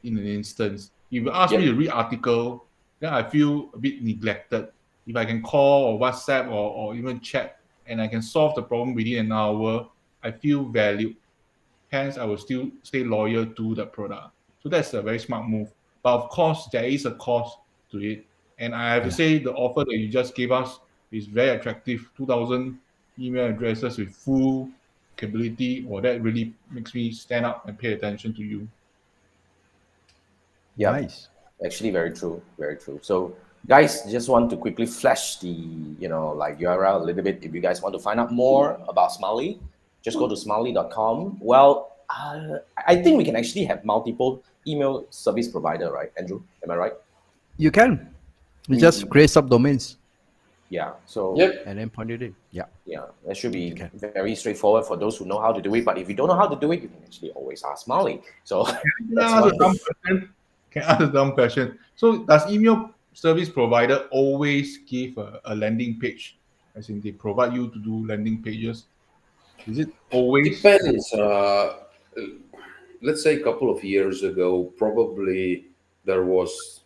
in 0.03 0.17
an 0.17 0.27
instance. 0.27 0.91
If 1.11 1.25
you 1.25 1.31
ask 1.31 1.55
me 1.55 1.67
to 1.67 1.75
read 1.75 1.91
article, 1.91 2.67
then 3.01 3.13
I 3.13 3.23
feel 3.29 3.71
a 3.75 3.79
bit 3.79 4.03
neglected. 4.03 4.69
If 5.07 5.17
I 5.17 5.25
can 5.25 5.43
call 5.43 5.85
or 5.85 6.01
WhatsApp 6.01 6.49
or, 6.49 6.53
or 6.53 6.95
even 6.95 7.21
chat 7.21 7.61
and 7.87 8.01
I 8.01 8.09
can 8.09 8.23
solve 8.23 8.55
the 8.55 8.63
problem 8.63 8.95
within 8.95 9.27
an 9.27 9.33
hour, 9.33 9.89
I 10.23 10.31
feel 10.31 10.65
valued. 10.65 11.17
Hence, 11.91 12.19
I 12.19 12.25
will 12.25 12.37
still 12.37 12.71
stay 12.83 13.05
loyal 13.05 13.47
to 13.47 13.75
the 13.75 13.87
product. 13.87 14.31
So 14.63 14.69
that's 14.69 14.93
a 14.93 15.01
very 15.01 15.19
smart 15.19 15.49
move. 15.49 15.71
But 16.03 16.15
of 16.15 16.29
course, 16.29 16.69
there 16.73 16.85
is 16.85 17.07
a 17.07 17.13
cost 17.13 17.59
to 17.93 17.99
it. 17.99 18.27
And 18.59 18.75
I 18.75 18.95
have 18.95 19.05
to 19.05 19.11
say, 19.11 19.39
the 19.39 19.53
offer 19.53 19.85
that 19.85 19.97
you 19.97 20.09
just 20.09 20.35
gave 20.35 20.53
us 20.53 20.81
is 21.13 21.27
very 21.27 21.51
attractive. 21.51 22.09
2,000 22.17 22.79
email 23.19 23.47
addresses 23.47 23.99
with 23.99 24.15
full 24.15 24.69
capability. 25.17 25.87
Or 25.89 26.01
that 26.01 26.23
really 26.23 26.55
makes 26.71 26.95
me 26.95 27.13
stand 27.13 27.47
up 27.47 27.67
and 27.67 27.79
pay 27.79 27.93
attention 27.93 28.35
to 28.35 28.43
you. 28.43 28.69
Yeah. 30.77 30.93
Nice. 30.93 31.29
Actually, 31.65 31.91
very 31.91 32.13
true. 32.13 32.41
Very 32.57 32.77
true. 32.77 33.01
So, 33.03 33.35
guys, 33.67 34.05
just 34.11 34.29
want 34.29 34.49
to 34.51 34.57
quickly 34.57 34.87
flash 34.87 35.39
the 35.41 35.49
you 35.49 36.09
know 36.09 36.31
like 36.31 36.61
URL 36.61 37.01
a 37.01 37.05
little 37.05 37.25
bit. 37.25 37.43
If 37.43 37.53
you 37.53 37.61
guys 37.61 37.83
want 37.83 37.95
to 37.95 37.99
find 37.99 38.21
out 38.21 38.33
more 38.33 38.81
about 38.89 39.11
Smaily, 39.11 39.59
just 40.03 40.19
go 40.19 40.29
to 40.29 40.37
smaily.com. 40.37 41.39
Well, 41.41 41.97
uh, 42.11 42.59
I 42.87 42.95
think 43.03 43.19
we 43.19 43.25
can 43.25 43.35
actually 43.35 43.65
have 43.65 43.85
multiple 43.85 44.41
email 44.69 45.05
service 45.11 45.49
provider, 45.49 45.91
right, 45.91 46.13
Andrew? 46.17 46.43
Am 46.63 46.71
I 46.71 46.77
right? 46.77 46.93
You 47.57 47.73
can. 47.73 48.15
You 48.69 48.79
just 48.79 49.09
create 49.11 49.31
subdomains 49.31 49.98
Yeah. 50.71 50.93
So 51.07 51.35
Yep. 51.37 51.63
and 51.67 51.79
then 51.79 51.91
point 51.91 52.11
it 52.11 52.23
in. 52.23 52.35
Yeah. 52.51 52.65
yeah, 52.85 53.07
that 53.27 53.37
should 53.37 53.53
be 53.53 53.73
Okay. 53.73 53.91
very 53.95 54.35
straightforward 54.35 54.85
for 54.85 54.97
those 54.97 55.17
who 55.17 55.25
know 55.25 55.41
how 55.41 55.53
to 55.53 55.63
do 55.63 55.75
it. 55.75 55.85
But 55.85 55.99
if 55.99 56.09
you 56.09 56.15
don't 56.15 56.29
know 56.29 56.37
how 56.37 56.47
to 56.49 56.57
do 56.57 56.73
it, 56.73 56.83
you 56.83 56.89
can 56.89 57.03
actually 57.05 57.31
always 57.33 57.65
ask 57.65 57.87
Smaily. 57.87 58.23
So 58.45 58.65
Can 58.65 59.19
I 59.19 59.23
ask 59.39 59.55
a 59.55 59.57
dumb 59.57 59.77
question? 59.79 60.35
Can 60.71 60.83
I 60.83 60.87
ask 60.87 61.01
a 61.01 61.07
dumb 61.07 61.33
question? 61.33 61.79
So 61.97 62.25
does 62.25 62.51
email 62.53 62.91
service 63.15 63.49
provider 63.49 64.07
always 64.11 64.79
give 64.87 65.17
a, 65.19 65.41
a 65.47 65.55
landing 65.57 65.99
page? 65.99 66.37
As 66.77 66.91
in 66.91 67.01
they 67.01 67.13
provide 67.13 67.55
you 67.55 67.71
to 67.71 67.79
do 67.79 68.07
landing 68.07 68.43
pages? 68.43 68.85
Is 69.67 69.79
it 69.79 69.89
always 70.11 70.61
Depends. 70.63 71.13
Uh, 71.13 71.79
let's 73.03 73.23
say 73.23 73.41
a 73.41 73.43
couple 73.43 73.71
of 73.71 73.83
years 73.83 74.23
ago, 74.23 74.65
probably 74.77 75.67
there 76.05 76.25
was 76.25 76.81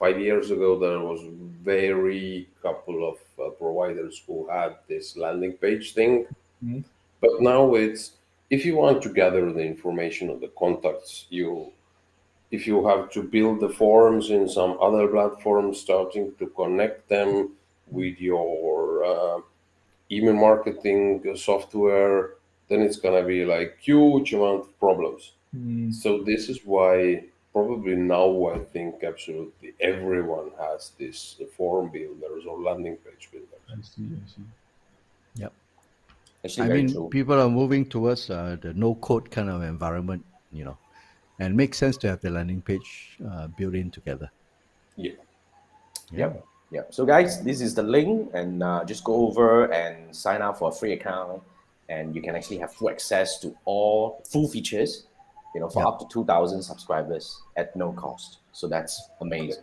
five 0.00 0.18
years 0.20 0.50
ago 0.50 0.70
there 0.78 1.00
was 1.00 1.20
very 1.62 2.48
couple 2.62 2.98
of 3.10 3.18
uh, 3.38 3.50
providers 3.50 4.22
who 4.26 4.48
had 4.48 4.72
this 4.88 5.16
landing 5.16 5.54
page 5.64 5.86
thing. 5.98 6.26
Mhm. 6.64 6.84
But 7.22 7.34
now 7.40 7.74
it's 7.74 8.02
if 8.56 8.64
you 8.66 8.74
want 8.76 9.02
to 9.02 9.10
gather 9.22 9.44
the 9.52 9.64
information 9.74 10.26
of 10.30 10.40
the 10.40 10.50
contacts, 10.62 11.26
you 11.30 11.72
if 12.50 12.66
you 12.66 12.84
have 12.86 13.10
to 13.16 13.22
build 13.22 13.60
the 13.60 13.68
forms 13.82 14.30
in 14.30 14.48
some 14.48 14.76
other 14.80 15.06
platform, 15.08 15.72
starting 15.74 16.32
to 16.40 16.46
connect 16.60 17.08
them 17.08 17.30
with 17.98 18.20
your 18.20 19.04
uh, 19.12 19.38
email 20.10 20.34
marketing 20.34 21.02
software, 21.36 22.34
then 22.68 22.80
it's 22.82 22.96
gonna 23.04 23.22
be 23.22 23.44
like 23.44 23.70
huge 23.80 24.34
amount 24.34 24.60
of 24.62 24.80
problems. 24.80 25.32
Hmm, 25.52 25.90
So 25.92 26.08
this 26.30 26.48
is 26.48 26.58
why 26.64 27.24
probably 27.52 27.96
now 27.96 28.48
I 28.48 28.58
think 28.58 29.02
absolutely 29.02 29.74
everyone 29.80 30.50
has 30.58 30.92
this 30.98 31.40
form 31.56 31.90
builders 31.90 32.44
or 32.48 32.60
landing 32.60 32.96
page 32.96 33.28
builders. 33.32 33.48
I 33.68 33.82
see, 33.82 34.08
I 34.14 34.28
see. 34.28 34.42
actually 36.44 36.70
I 36.70 36.74
mean, 36.74 36.92
true. 36.92 37.08
people 37.10 37.40
are 37.40 37.48
moving 37.48 37.84
towards 37.84 38.30
uh, 38.30 38.56
the 38.60 38.72
no 38.74 38.94
code 38.96 39.30
kind 39.30 39.48
of 39.50 39.62
environment, 39.62 40.24
you 40.52 40.64
know, 40.64 40.76
and 41.38 41.52
it 41.52 41.56
makes 41.56 41.78
sense 41.78 41.96
to 41.98 42.08
have 42.08 42.20
the 42.20 42.30
landing 42.30 42.62
page 42.62 43.18
uh, 43.30 43.46
built 43.48 43.74
in 43.74 43.90
together. 43.90 44.30
Yeah. 44.96 45.12
Yeah. 46.10 46.32
Yeah. 46.70 46.82
So, 46.90 47.04
guys, 47.04 47.42
this 47.42 47.60
is 47.60 47.74
the 47.74 47.82
link, 47.82 48.30
and 48.32 48.62
uh, 48.62 48.84
just 48.84 49.04
go 49.04 49.26
over 49.26 49.72
and 49.72 50.14
sign 50.14 50.40
up 50.40 50.58
for 50.58 50.68
a 50.70 50.72
free 50.72 50.92
account, 50.92 51.42
and 51.88 52.14
you 52.14 52.22
can 52.22 52.36
actually 52.36 52.58
have 52.58 52.72
full 52.72 52.90
access 52.90 53.38
to 53.40 53.56
all 53.64 54.22
full 54.28 54.48
features, 54.48 55.06
you 55.54 55.60
know, 55.60 55.68
for 55.68 55.80
Yeah. 55.82 55.88
up 55.88 55.98
to 56.00 56.06
two 56.08 56.24
thousand 56.24 56.62
subscribers 56.62 57.42
at 57.56 57.74
no 57.76 57.92
cost. 57.92 58.38
So 58.52 58.68
that's 58.68 59.10
amazing. 59.20 59.62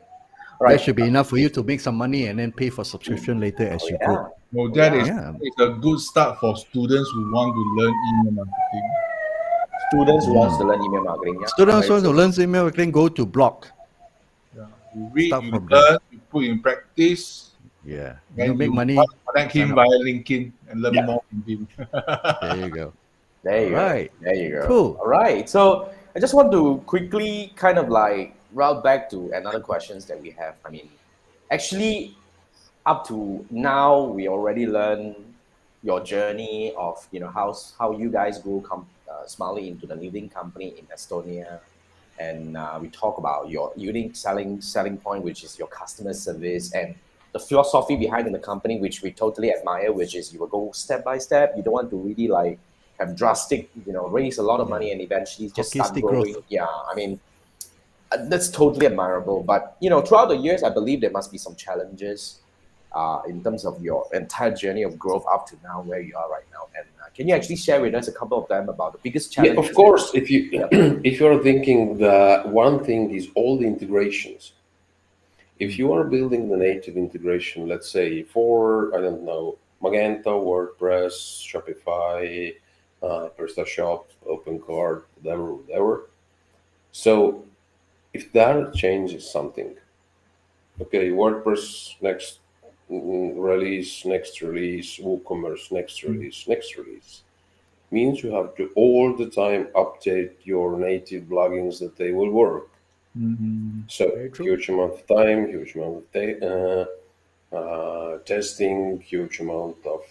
All 0.60 0.68
That 0.70 0.82
should 0.82 0.96
be 0.96 1.04
enough 1.04 1.30
for 1.30 1.38
you 1.38 1.50
to 1.50 1.62
make 1.64 1.80
some 1.80 1.96
money 1.96 2.26
and 2.28 2.40
then 2.40 2.52
pay 2.52 2.70
for 2.72 2.84
subscription 2.84 3.40
later 3.40 3.68
as 3.68 3.84
Oh, 3.84 3.88
you 3.90 3.98
yeah. 4.02 4.08
grow. 4.08 4.34
Well, 4.54 4.70
that 4.72 4.94
is 4.96 5.08
Yeah. 5.08 5.34
it's 5.40 5.60
a 5.62 5.70
good 5.80 6.00
start 6.00 6.40
for 6.40 6.56
students 6.58 7.10
who 7.14 7.32
want 7.32 7.54
to 7.54 7.62
learn 7.78 7.94
email 8.10 8.32
marketing. 8.46 8.90
Students 9.92 10.26
who 10.26 10.34
wants 10.34 10.58
to 10.58 10.64
learn 10.64 10.82
email 10.82 11.04
marketing. 11.04 11.38
Yeah. 11.42 11.48
Students 11.48 11.88
Very 11.88 12.02
want 12.02 12.06
to 12.06 12.12
learn 12.12 12.32
email 12.50 12.64
marketing, 12.64 12.92
go 12.92 13.08
to 13.08 13.26
blog. 13.26 13.66
Yeah. 14.56 14.66
You 14.96 15.10
read, 15.14 15.28
Start 15.30 15.44
you 15.44 15.52
from 15.52 15.68
there. 15.68 15.80
learn, 15.80 15.98
you 16.12 16.20
put 16.32 16.44
in 16.46 16.60
practice, 16.62 17.52
Yeah. 17.86 18.16
You 18.36 18.54
make 18.56 18.72
money. 18.72 18.98
Connect 19.32 19.54
him 19.54 19.68
sign 19.70 19.76
via 19.76 19.98
LinkedIn 20.04 20.52
and 20.70 20.82
learn 20.82 20.94
Yeah. 20.96 21.06
more 21.06 21.22
from 21.30 21.44
him. 21.48 21.68
There 22.42 22.58
you 22.58 22.70
go. 22.70 22.94
There 23.48 23.70
you 23.70 23.76
Right. 23.76 24.12
go. 24.20 24.26
There 24.26 24.36
you 24.36 24.50
go. 24.52 24.68
Cool. 24.68 24.98
All 25.00 25.08
right. 25.08 25.48
So 25.50 25.90
I 26.16 26.20
just 26.20 26.34
want 26.34 26.52
to 26.52 26.84
quickly 26.86 27.54
kind 27.56 27.78
of 27.78 27.88
like 27.90 28.36
route 28.54 28.84
back 28.84 29.10
to 29.12 29.32
another 29.32 29.62
questions 29.62 30.06
that 30.10 30.22
we 30.22 30.32
have. 30.32 30.56
I 30.66 30.70
mean, 30.70 30.90
actually, 31.50 32.16
up 32.86 33.08
to 33.08 33.46
now, 33.50 34.04
we 34.04 34.28
already 34.28 34.66
learned 34.68 35.16
your 35.84 36.00
journey 36.02 36.74
of 36.78 37.08
you 37.12 37.20
know 37.22 37.30
how 37.30 37.56
how 37.80 37.92
you 37.92 38.10
guys 38.10 38.38
grew 38.40 38.60
com- 38.68 38.88
uh, 39.08 39.56
into 39.58 39.88
the 39.88 39.96
leading 39.96 40.28
company 40.28 40.74
in 40.80 40.86
Estonia, 40.88 41.60
and 42.20 42.58
uh, 42.58 42.78
we 42.82 42.90
talk 42.90 43.18
about 43.18 43.50
your 43.50 43.72
unique 43.78 44.16
selling 44.16 44.60
selling 44.60 44.98
point, 44.98 45.24
which 45.24 45.44
is 45.44 45.58
your 45.58 45.68
customer 45.70 46.14
service 46.14 46.74
and 46.74 46.96
the 47.34 47.40
philosophy 47.40 47.96
behind 47.96 48.28
in 48.28 48.34
the 48.34 48.40
company, 48.52 48.80
which 48.80 49.02
we 49.02 49.12
totally 49.12 49.54
admire, 49.54 49.92
which 49.94 50.16
is 50.16 50.34
you 50.34 50.40
will 50.40 50.48
go 50.48 50.72
step 50.74 51.04
by 51.06 51.18
step. 51.18 51.54
You 51.56 51.64
don't 51.64 51.74
want 51.74 51.90
to 51.92 51.98
really 51.98 52.28
like 52.28 52.58
have 53.00 53.16
drastic, 53.16 53.70
you 53.86 53.94
know, 53.94 54.08
raise 54.08 54.38
a 54.38 54.44
lot 54.44 54.60
of 54.60 54.70
money 54.70 54.92
and 54.92 55.02
eventually 55.02 55.50
just 55.56 55.72
start 55.72 55.90
Hockey 55.90 56.00
stick 56.00 56.10
growing. 56.10 56.34
growth. 56.34 56.46
Yeah, 56.50 56.66
I 56.66 56.96
mean, 56.96 57.20
uh, 58.12 58.26
that's 58.30 58.50
totally 58.50 58.86
admirable. 58.86 59.44
But 59.44 59.78
you 59.80 59.90
know, 59.90 60.02
throughout 60.02 60.30
the 60.30 60.38
years, 60.38 60.64
I 60.64 60.70
believe 60.70 61.02
there 61.02 61.12
must 61.12 61.32
be 61.32 61.38
some 61.38 61.56
challenges 61.56 62.40
uh, 62.94 63.22
in 63.28 63.44
terms 63.44 63.66
of 63.66 63.82
your 63.82 64.08
entire 64.14 64.54
journey 64.54 64.84
of 64.84 64.98
growth 64.98 65.26
up 65.32 65.48
to 65.48 65.56
now, 65.64 65.82
where 65.82 66.00
you 66.00 66.16
are 66.16 66.30
right 66.30 66.46
now. 66.52 66.68
And 66.76 66.86
uh, 67.02 67.10
can 67.16 67.28
you 67.28 67.36
actually 67.36 67.58
share 67.58 67.82
with 67.82 67.94
us 67.94 68.08
a 68.08 68.12
couple 68.12 68.42
of 68.42 68.48
them 68.48 68.70
about 68.70 68.94
the 68.94 69.00
biggest 69.00 69.36
Yeah, 69.36 69.44
challenges? 69.44 69.70
of 69.70 69.76
course. 69.76 70.12
If 70.14 70.30
you 70.32 70.50
if 71.04 71.20
you're 71.20 71.42
thinking 71.44 71.98
the 71.98 72.44
one 72.46 72.84
thing 72.84 73.12
is 73.14 73.30
all 73.36 73.58
the 73.58 73.66
integrations. 73.66 74.54
If 75.60 75.80
you 75.80 75.92
are 75.92 76.04
building 76.04 76.50
the 76.50 76.58
native 76.58 76.98
integration, 76.98 77.68
let's 77.68 77.90
say 77.90 78.22
for 78.22 78.96
I 78.96 79.02
don't 79.02 79.24
know 79.24 79.58
Magento, 79.82 80.34
WordPress, 80.50 81.16
Shopify, 81.50 82.54
uh, 83.04 83.30
PrestaShop, 83.38 84.06
OpenCart, 84.28 85.04
whatever, 85.22 85.54
whatever. 85.54 86.10
So 86.92 87.46
if 88.14 88.32
that 88.34 88.74
changes 88.74 89.30
something, 89.30 89.76
okay, 90.82 91.10
WordPress 91.10 92.02
next 92.02 92.40
mm, 92.90 93.34
release, 93.36 94.06
next 94.06 94.42
release, 94.42 94.98
WooCommerce 94.98 95.72
next 95.72 96.04
release, 96.04 96.48
next 96.48 96.78
release 96.78 97.24
means 97.92 98.22
you 98.24 98.32
have 98.32 98.56
to 98.56 98.70
all 98.76 99.16
the 99.16 99.30
time 99.30 99.68
update 99.76 100.32
your 100.44 100.78
native 100.78 101.24
plugins 101.24 101.80
that 101.80 101.96
they 101.96 102.12
will 102.12 102.30
work. 102.30 102.70
Mm-hmm. 103.18 103.82
So 103.88 104.30
huge 104.36 104.70
amount 104.70 104.94
of 104.94 105.08
time, 105.08 105.48
huge 105.48 105.76
amount 105.76 106.04
of 106.04 106.12
ta- 106.12 106.46
uh, 106.46 107.58
uh, 107.58 108.18
testing, 108.20 109.00
huge 109.00 109.40
amount 109.40 109.78
of 109.86 110.02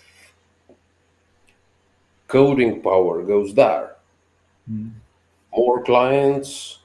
coding 2.28 2.82
power 2.82 3.22
goes 3.22 3.54
there. 3.54 3.96
Mm. 4.70 4.92
More 5.56 5.82
clients, 5.82 6.80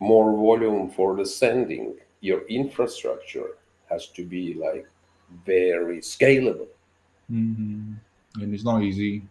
more 0.00 0.32
volume 0.32 0.90
for 0.90 1.16
the 1.16 1.26
sending. 1.26 1.96
Your 2.20 2.46
infrastructure 2.48 3.56
has 3.90 4.08
to 4.08 4.24
be 4.24 4.54
like 4.54 4.86
very 5.44 5.98
scalable. 5.98 6.68
Mm-hmm. 7.30 7.94
And 8.40 8.54
it's 8.54 8.64
not 8.64 8.82
easy. 8.82 9.22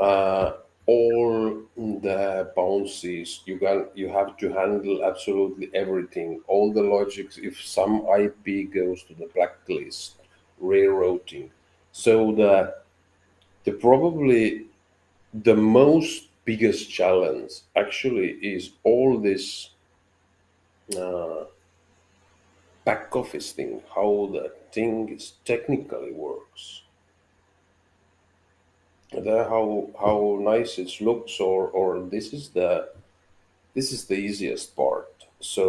uh, 0.00 0.52
all 0.86 1.60
the 1.76 2.50
bounces 2.56 3.42
you 3.44 3.58
can 3.58 3.86
you 3.94 4.08
have 4.08 4.36
to 4.38 4.50
handle 4.52 5.04
absolutely 5.04 5.68
everything 5.74 6.40
all 6.46 6.72
the 6.72 6.82
logics 6.82 7.36
if 7.36 7.60
some 7.62 8.06
ip 8.18 8.72
goes 8.72 9.02
to 9.02 9.12
the 9.14 9.28
blacklist 9.34 10.16
rerouting 10.62 11.50
so 11.92 12.32
the 12.32 12.74
the 13.64 13.72
probably 13.72 14.66
the 15.34 15.54
most 15.54 16.28
biggest 16.44 16.90
challenge 16.90 17.52
actually 17.76 18.30
is 18.54 18.70
all 18.82 19.18
this 19.18 19.70
uh, 20.96 21.44
back 22.84 23.14
office 23.14 23.52
thing 23.52 23.82
how 23.94 24.30
the 24.32 24.50
thing 24.72 25.08
is 25.10 25.34
technically 25.44 26.12
works. 26.12 26.82
The 29.12 29.44
how 29.44 29.88
how 30.00 30.38
nice 30.40 30.78
it 30.78 30.92
looks 31.00 31.40
or 31.40 31.68
or 31.68 32.00
this 32.00 32.32
is 32.32 32.50
the 32.50 32.88
this 33.74 33.92
is 33.92 34.04
the 34.06 34.16
easiest 34.16 34.74
part. 34.74 35.26
So 35.40 35.64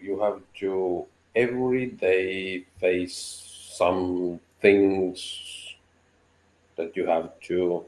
you 0.00 0.20
have 0.20 0.40
to 0.60 1.06
every 1.34 1.86
day 1.86 2.64
face 2.80 3.16
some 3.80 4.40
things 4.60 5.63
that 6.76 6.96
you 6.96 7.06
have 7.06 7.38
to 7.48 7.84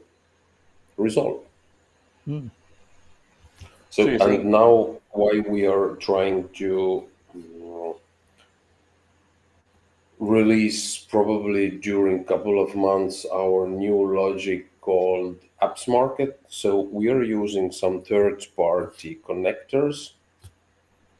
resolve. 0.97 1.41
Hmm. 2.25 2.47
so, 3.89 4.03
So 4.03 4.09
and 4.09 4.21
saying- 4.21 4.51
now 4.51 4.95
why 5.11 5.39
we 5.47 5.65
are 5.65 5.95
trying 5.95 6.49
to 6.61 7.03
uh, 7.35 7.93
release 10.19 10.97
probably 10.97 11.69
during 11.69 12.23
couple 12.23 12.61
of 12.61 12.75
months 12.75 13.25
our 13.31 13.67
new 13.67 14.15
logic 14.15 14.67
called 14.81 15.35
apps 15.61 15.87
market. 15.87 16.39
So 16.47 16.81
we 16.81 17.09
are 17.09 17.23
using 17.23 17.71
some 17.71 18.01
third 18.01 18.45
party 18.55 19.19
connectors 19.27 20.11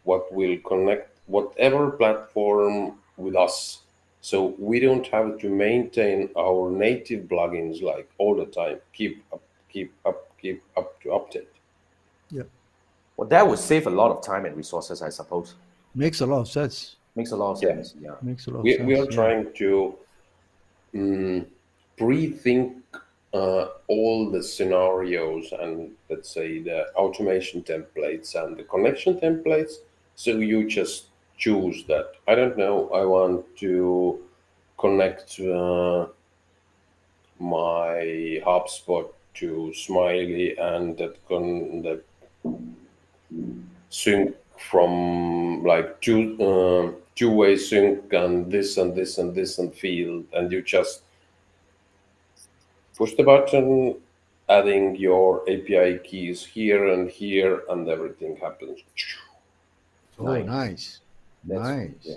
what 0.04 0.32
will 0.34 0.58
connect 0.60 1.20
whatever 1.28 1.92
platform 1.92 2.98
with 3.18 3.36
us 3.36 3.82
so 4.30 4.38
we 4.60 4.78
don't 4.86 5.08
have 5.08 5.40
to 5.40 5.48
maintain 5.50 6.30
our 6.38 6.70
native 6.70 7.22
plugins 7.32 7.82
like 7.82 8.08
all 8.18 8.36
the 8.36 8.50
time 8.62 8.78
keep 8.92 9.24
up 9.34 9.42
keep 9.74 9.90
up 10.10 10.20
keep 10.42 10.62
up 10.80 10.90
to 11.02 11.08
update 11.20 11.54
Yeah. 12.38 12.48
Well, 13.16 13.30
that 13.30 13.48
would 13.48 13.62
save 13.72 13.88
a 13.88 13.96
lot 14.02 14.10
of 14.16 14.20
time 14.32 14.44
and 14.48 14.56
resources, 14.64 15.02
I 15.02 15.12
suppose. 15.20 15.56
Makes 15.96 16.20
a 16.22 16.28
lot 16.34 16.42
of 16.46 16.50
sense. 16.60 16.98
Makes 17.16 17.32
a 17.32 17.38
lot 17.44 17.52
of 17.54 17.64
Yeah. 17.64 17.70
sense. 17.70 17.96
Yeah. 18.06 18.16
Makes 18.22 18.48
a 18.48 18.52
lot 18.52 18.64
we, 18.64 18.72
of 18.74 18.78
sense. 18.78 18.88
we 18.90 18.94
are 19.02 19.08
yeah. 19.10 19.20
trying 19.20 19.44
to 19.62 19.70
mm, 20.94 21.40
pre-think 21.98 22.66
uh, 23.34 23.66
all 23.96 24.20
the 24.36 24.44
scenarios 24.56 25.46
and 25.62 25.74
let's 26.10 26.30
say 26.38 26.50
the 26.70 26.80
automation 27.04 27.58
templates 27.74 28.30
and 28.42 28.50
the 28.60 28.66
connection 28.74 29.14
templates 29.26 29.74
so 30.24 30.32
you 30.52 30.60
just 30.80 31.00
choose 31.38 31.84
that 31.86 32.14
i 32.28 32.36
don't 32.36 32.58
know 32.58 32.90
i 32.90 33.04
want 33.06 33.46
to 33.58 34.20
connect 34.78 35.40
uh, 35.40 36.06
my 37.40 38.42
hubspot 38.46 39.10
to 39.34 39.72
smaily 39.76 40.60
and 40.60 40.98
that 40.98 41.16
con 41.28 41.82
that 41.84 42.02
sync 43.90 44.36
from 44.58 45.64
like 45.64 46.00
two 46.02 46.22
uh, 46.42 46.92
two-way 47.16 47.56
sync 47.56 48.12
and 48.14 48.52
this 48.52 48.78
and 48.78 48.96
this 48.96 49.18
and 49.20 49.36
this 49.36 49.60
and 49.60 49.74
field 49.76 50.24
and 50.34 50.52
you 50.52 50.62
just 50.62 51.02
push 52.98 53.14
the 53.14 53.24
button 53.24 53.96
adding 54.50 54.96
your 54.96 55.42
api 55.50 56.00
keys 56.04 56.44
here 56.46 56.88
and 56.94 57.10
here 57.10 57.64
and 57.70 57.88
everything 57.90 58.36
happens 58.38 58.80
Oh, 60.20 60.34
Nice. 60.34 60.46
nice. 60.48 61.00
That's- 61.44 61.68
nice. 61.68 61.92
yeah. 62.04 62.16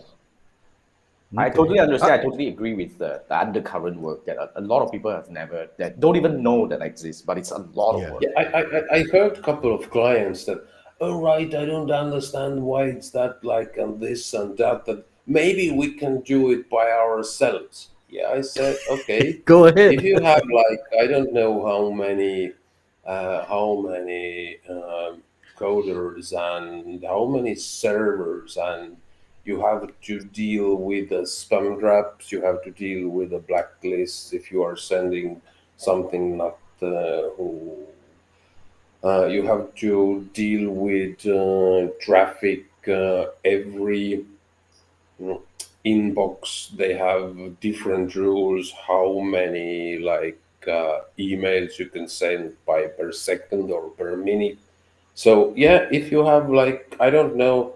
I 1.37 1.49
totally 1.49 1.79
understand. 1.79 2.13
I 2.15 2.19
totally 2.25 2.49
agree 2.49 2.75
with 2.75 2.99
the, 2.99 3.23
the 3.29 3.39
undercurrent 3.39 4.01
work 4.01 4.25
that 4.27 4.37
a, 4.37 4.51
a 4.57 4.61
lot 4.61 4.83
of 4.83 4.91
people 4.91 5.13
have 5.13 5.31
never, 5.31 5.69
that 5.77 6.01
don't 6.01 6.17
even 6.17 6.43
know 6.43 6.67
that 6.67 6.83
exists, 6.83 7.23
but 7.23 7.39
it's 7.39 7.53
a 7.53 7.59
lot 7.75 7.99
Yeah. 7.99 8.07
of 8.07 8.13
work. 8.15 8.23
yeah 8.23 8.31
i 8.37 8.43
i, 8.43 8.63
I- 8.63 8.97
I 8.99 9.03
heard 9.13 9.39
a 9.39 9.43
couple 9.43 9.73
of 9.73 9.89
clients 9.91 10.45
that 10.47 10.59
oh 11.01 11.21
right 11.23 11.55
i 11.55 11.65
don't 11.65 11.91
understand 11.91 12.61
why 12.61 12.83
it's 12.87 13.11
that 13.11 13.43
like 13.45 13.77
and 13.79 14.01
this 14.01 14.35
and 14.35 14.59
that 14.59 14.85
that 14.87 15.07
maybe 15.27 15.71
we 15.71 15.93
can 15.95 16.21
do 16.23 16.51
it 16.51 16.69
by 16.69 16.87
ourselves 16.91 17.91
yeah 18.11 18.29
i 18.39 18.41
said 18.43 18.77
okay 18.91 19.33
Go 19.55 19.67
ahead. 19.67 19.95
if 19.95 20.03
you 20.03 20.21
have 20.21 20.43
like 20.63 20.83
i 21.01 21.07
don't 21.07 21.33
know 21.33 21.65
how 21.65 21.91
many 21.91 22.53
uh, 23.07 23.45
how 23.47 23.81
many 23.89 24.59
um, 24.69 25.23
coders 25.57 26.33
and 26.37 27.03
how 27.05 27.25
many 27.25 27.55
servers 27.55 28.59
and 28.61 28.97
you 29.45 29.61
have 29.61 29.91
to 30.03 30.21
deal 30.21 30.77
with 30.77 31.09
the 31.11 31.23
spam 31.23 31.79
traps 31.81 32.31
you 32.33 32.41
have 32.43 32.63
to 32.63 32.71
deal 32.71 33.09
with 33.09 33.31
the 33.31 33.41
blacklists 33.41 34.33
if 34.33 34.51
you 34.53 34.63
are 34.63 34.77
sending 34.77 35.41
something 35.77 36.37
not 36.37 36.59
uh, 36.83 37.29
who 37.37 37.77
uh, 39.03 39.27
you 39.27 39.43
have 39.47 39.75
to 39.77 40.29
deal 40.35 40.71
with 40.71 41.27
uh, 41.27 41.91
traffic 42.01 42.65
uh, 42.89 43.27
every 43.45 44.25
know, 45.19 45.43
inbox. 45.85 46.71
They 46.77 46.95
have 46.95 47.61
different 47.61 48.15
rules 48.15 48.73
how 48.89 49.21
many 49.21 49.99
like 49.99 50.41
uh, 50.67 51.01
emails 51.19 51.79
you 51.79 51.87
can 51.87 52.09
send 52.09 52.57
by 52.67 52.87
per 52.87 53.13
second 53.13 53.71
or 53.71 53.91
per 53.91 54.17
minute. 54.17 54.59
So 55.15 55.53
yeah 55.57 55.87
if 55.93 56.11
you 56.13 56.25
have 56.25 56.51
like 56.51 56.97
i 57.01 57.11
don't 57.11 57.37
know 57.37 57.75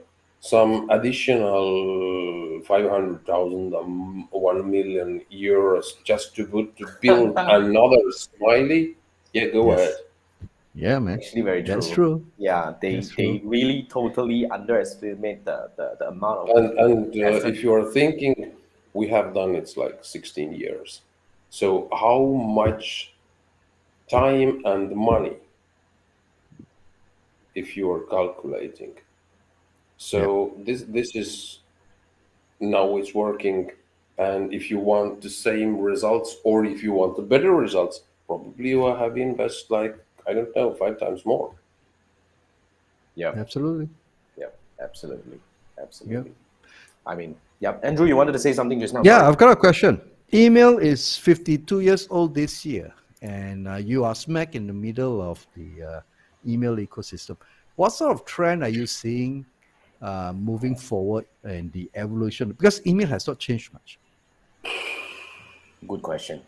some 0.51 0.73
additional 0.91 2.61
500000 2.67 3.75
um, 3.75 4.29
1 4.31 4.71
million 4.71 5.11
euros 5.33 5.87
just 6.05 6.35
to 6.37 6.47
put 6.47 6.77
to 6.77 6.87
build 7.05 7.43
another 7.49 8.03
smaily 8.23 8.83
yeah 9.33 9.47
go 9.59 9.65
Yes. 9.65 9.75
ahead 9.75 9.97
Yeah, 10.75 10.99
man. 11.01 11.21
Actually, 11.21 11.43
very 11.43 11.63
true. 11.63 11.73
That's 11.73 11.89
true. 11.89 12.27
Yeah, 12.37 12.75
they 12.81 12.97
That's 12.97 13.11
they 13.17 13.41
true. 13.41 13.41
really 13.45 13.85
totally 13.89 14.47
underestimate 14.51 15.45
the, 15.45 15.71
the, 15.77 15.97
the 15.99 16.09
amount 16.09 16.41
of 16.41 16.53
and 16.57 16.79
and 16.79 17.15
uh, 17.23 17.41
if 17.51 17.63
you 17.63 17.73
are 17.73 17.91
thinking 17.91 18.57
we 18.93 19.09
have 19.09 19.35
done 19.35 19.55
it's 19.55 19.77
like 19.77 20.05
16 20.05 20.53
years 20.53 21.03
so 21.51 21.89
how 21.93 22.21
much 22.25 23.15
time 24.11 24.63
and 24.67 24.95
money 24.97 25.37
if 27.55 27.77
you 27.77 27.91
are 27.91 28.05
calculating 28.07 28.95
so 30.11 30.55
this 30.67 30.83
this 30.97 31.15
is 31.15 31.61
now 32.61 32.97
it's 32.99 33.15
working 33.15 33.71
and 34.19 34.53
if 34.53 34.71
you 34.71 34.79
want 34.79 35.21
the 35.21 35.31
same 35.31 35.79
results 35.79 36.37
or 36.45 36.65
if 36.65 36.83
you 36.83 36.93
want 36.93 37.17
the 37.17 37.23
better 37.23 37.53
results 37.53 38.03
probably 38.27 38.69
you 38.71 38.81
will 38.81 38.97
have 38.97 39.17
invest 39.17 39.71
like 39.71 39.95
i 40.29 40.33
don't 40.33 40.55
know 40.57 40.73
five 40.75 40.99
times 40.99 41.25
more 41.25 41.53
yeah, 43.15 43.33
Absolutely. 43.37 43.89
yeah, 44.37 44.47
absolutely, 44.81 45.39
absolutely. 45.81 46.33
I 47.07 47.15
mean, 47.15 47.37
yeah. 47.61 47.77
Andrew, 47.83 48.07
you 48.07 48.17
wanted 48.17 48.33
to 48.33 48.39
say 48.39 48.53
something 48.53 48.81
just 48.81 48.95
now? 48.95 49.03
Yeah, 49.05 49.29
I've 49.29 49.39
got 49.39 49.53
a 49.53 49.57
question. 49.57 50.01
Email 50.33 50.79
is 50.79 51.17
52 51.17 51.81
years 51.81 52.09
old 52.11 52.35
this 52.35 52.67
year, 52.67 52.93
and 53.23 53.69
uh, 53.69 53.77
you 53.77 54.05
are 54.05 54.15
smack 54.15 54.55
in 54.57 54.67
the 54.67 54.73
middle 54.73 55.23
of 55.23 55.47
the 55.57 55.83
uh, 55.83 56.01
email 56.47 56.77
ecosystem. 56.77 57.37
What 57.77 57.91
sort 57.91 58.13
of 58.13 58.25
trend 58.25 58.63
are 58.63 58.69
you 58.69 58.87
seeing 58.87 59.47
uh, 60.05 60.33
moving 60.35 60.77
forward 60.77 61.25
and 61.43 61.73
the 61.73 61.91
evolution? 61.95 62.51
Because 62.51 62.87
email 62.87 63.09
has 63.09 63.27
not 63.27 63.39
changed 63.39 63.73
much. 63.73 63.99
Good 65.89 66.03
question. 66.03 66.43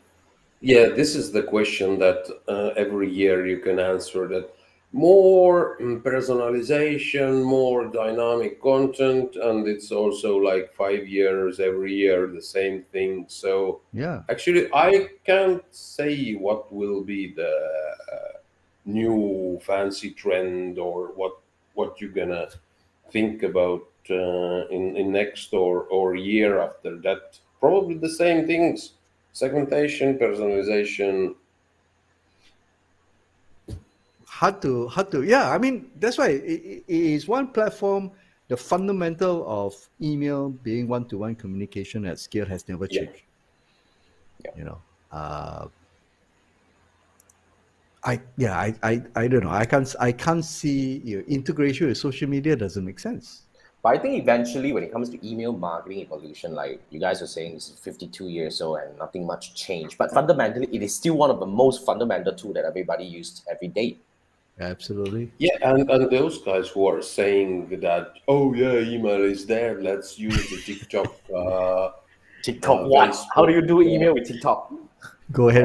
Yeah, 0.60 0.88
this 0.88 1.14
is 1.14 1.32
the 1.32 1.42
question 1.42 1.98
that 1.98 2.26
uh, 2.48 2.68
every 2.76 3.10
year 3.10 3.46
you 3.46 3.58
can 3.58 3.78
answer 3.78 4.26
that 4.28 4.54
more 4.92 5.76
mm, 5.78 6.02
personalization, 6.02 7.44
more 7.44 7.86
dynamic 7.88 8.62
content, 8.62 9.36
and 9.36 9.68
it's 9.68 9.92
also 9.92 10.36
like 10.38 10.72
five 10.72 11.06
years 11.06 11.60
every 11.60 11.92
year 11.94 12.26
the 12.26 12.42
same 12.42 12.82
thing. 12.92 13.26
So 13.28 13.82
Yeah. 13.92 14.22
actually, 14.30 14.68
I 14.72 15.08
can't 15.24 15.62
say 15.70 16.32
what 16.34 16.72
will 16.72 17.02
be 17.04 17.34
the 17.34 17.54
uh, 18.12 18.38
new 18.86 19.58
fancy 19.62 20.10
trend 20.12 20.78
or 20.78 21.08
what 21.14 21.34
what 21.74 22.00
you're 22.00 22.16
gonna 22.20 22.48
think 23.10 23.42
about 23.42 23.86
uh, 24.10 24.66
in 24.68 24.96
in 24.96 25.12
next 25.12 25.52
or 25.52 25.84
or 25.84 26.14
year 26.14 26.58
after 26.60 26.96
that. 27.06 27.38
Probably 27.60 27.96
the 27.96 28.10
same 28.10 28.46
things: 28.46 28.92
segmentation, 29.32 30.18
personalization. 30.18 31.34
hard 34.26 34.60
to 34.62 34.88
hard 34.88 35.10
to 35.10 35.22
yeah 35.22 35.50
i 35.50 35.58
mean 35.58 35.90
that's 35.96 36.18
why 36.18 36.28
it, 36.28 36.84
it 36.86 37.00
is 37.16 37.26
one 37.28 37.48
platform 37.52 38.10
the 38.48 38.56
fundamental 38.56 39.44
of 39.48 39.74
email 40.00 40.50
being 40.50 40.86
one-to-one 40.88 41.34
communication 41.34 42.04
at 42.06 42.18
scale 42.18 42.46
has 42.46 42.68
never 42.68 42.86
Yeah. 42.88 43.00
changed 43.00 43.22
you 44.54 44.64
know 44.64 44.82
uh 45.12 45.66
i 48.06 48.20
yeah 48.36 48.58
I, 48.58 48.74
I 48.82 49.02
i 49.14 49.28
don't 49.28 49.44
know 49.44 49.50
i 49.50 49.64
can't 49.64 49.94
i 50.00 50.12
can't 50.12 50.44
see 50.44 51.02
your 51.04 51.22
integration 51.22 51.88
with 51.88 51.98
social 51.98 52.28
media 52.28 52.56
doesn't 52.56 52.84
make 52.84 52.98
sense 52.98 53.42
But 53.86 53.94
I 53.94 53.98
think 54.02 54.20
eventually, 54.20 54.72
when 54.72 54.82
it 54.82 54.90
comes 54.90 55.08
to 55.10 55.18
email 55.24 55.52
marketing 55.52 56.00
evolution, 56.00 56.54
like 56.54 56.80
you 56.90 56.98
guys 56.98 57.22
are 57.22 57.26
saying, 57.28 57.54
this 57.54 57.68
is 57.68 57.78
52 57.78 58.28
years 58.28 58.60
old 58.60 58.80
and 58.80 58.98
nothing 58.98 59.24
much 59.24 59.54
changed. 59.54 59.96
But 59.96 60.10
fundamentally, 60.10 60.66
it 60.72 60.82
is 60.82 60.92
still 60.92 61.16
one 61.16 61.30
of 61.30 61.38
the 61.38 61.46
most 61.46 61.86
fundamental 61.86 62.34
tool 62.34 62.52
that 62.54 62.64
everybody 62.64 63.04
used 63.04 63.46
every 63.48 63.68
day. 63.68 63.98
absolutely 64.58 65.30
Yeah, 65.38 65.56
and, 65.62 65.88
and 65.88 66.10
those 66.10 66.38
guys 66.38 66.68
who 66.68 66.84
are 66.88 67.00
saying 67.00 67.80
that, 67.80 68.14
oh 68.26 68.54
yeah, 68.54 68.78
email 68.78 69.22
is 69.22 69.46
there. 69.46 69.80
Let's 69.80 70.18
use 70.18 70.50
the 70.50 70.58
TikTok. 70.68 71.06
Uh, 71.36 71.90
TikTok, 72.42 72.80
Uh, 72.80 72.88
what? 72.88 73.14
How 73.36 73.44
do 73.46 73.52
you 73.52 73.62
do 73.62 73.82
email 73.82 74.14
with 74.14 74.26
TikTok? 74.26 74.72
Go 75.32 75.48
ahead 75.48 75.64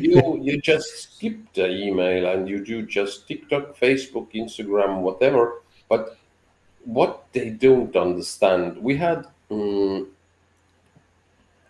you 0.00 0.38
you 0.40 0.60
just 0.60 1.14
skip 1.14 1.36
the 1.54 1.68
email 1.68 2.26
and 2.32 2.48
you 2.48 2.64
do 2.64 2.82
just 2.82 3.26
TikTok, 3.26 3.76
Facebook, 3.76 4.32
Instagram, 4.34 5.00
whatever. 5.00 5.62
But 5.88 6.16
what 6.84 7.24
they 7.32 7.50
don't 7.50 7.94
understand, 7.96 8.78
we 8.78 8.96
had 8.96 9.26
um, 9.50 10.08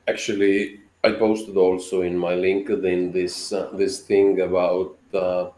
actually 0.07 0.81
I 1.05 1.13
posted 1.13 1.57
also 1.57 2.03
in 2.03 2.17
my 2.17 2.35
LinkedIn 2.35 3.13
this 3.13 3.53
uh, 3.53 3.71
this 3.73 4.01
thing 4.01 4.41
about 4.41 4.97
uh, 5.15 5.51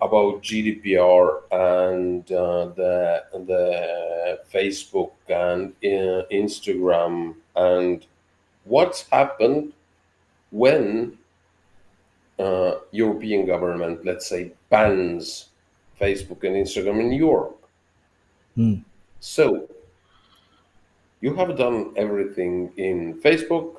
about 0.00 0.42
GDPR 0.42 1.42
and 1.50 2.30
uh, 2.30 2.66
the 2.76 3.24
the 3.46 4.40
Facebook 4.52 5.12
and 5.28 5.72
uh, 5.82 6.24
Instagram 6.30 7.34
and 7.56 8.06
what's 8.68 9.08
happened 9.08 9.72
when 10.50 11.16
uh, 12.38 12.74
European 12.92 13.46
government, 13.46 14.04
let's 14.04 14.28
say, 14.28 14.52
bans 14.70 15.48
Facebook 16.00 16.44
and 16.44 16.54
Instagram 16.54 17.00
in 17.00 17.12
Europe. 17.12 17.58
Hmm. 18.54 18.74
So 19.20 19.68
you 21.20 21.34
have 21.34 21.56
done 21.56 21.92
everything 21.96 22.72
in 22.76 23.20
Facebook, 23.20 23.76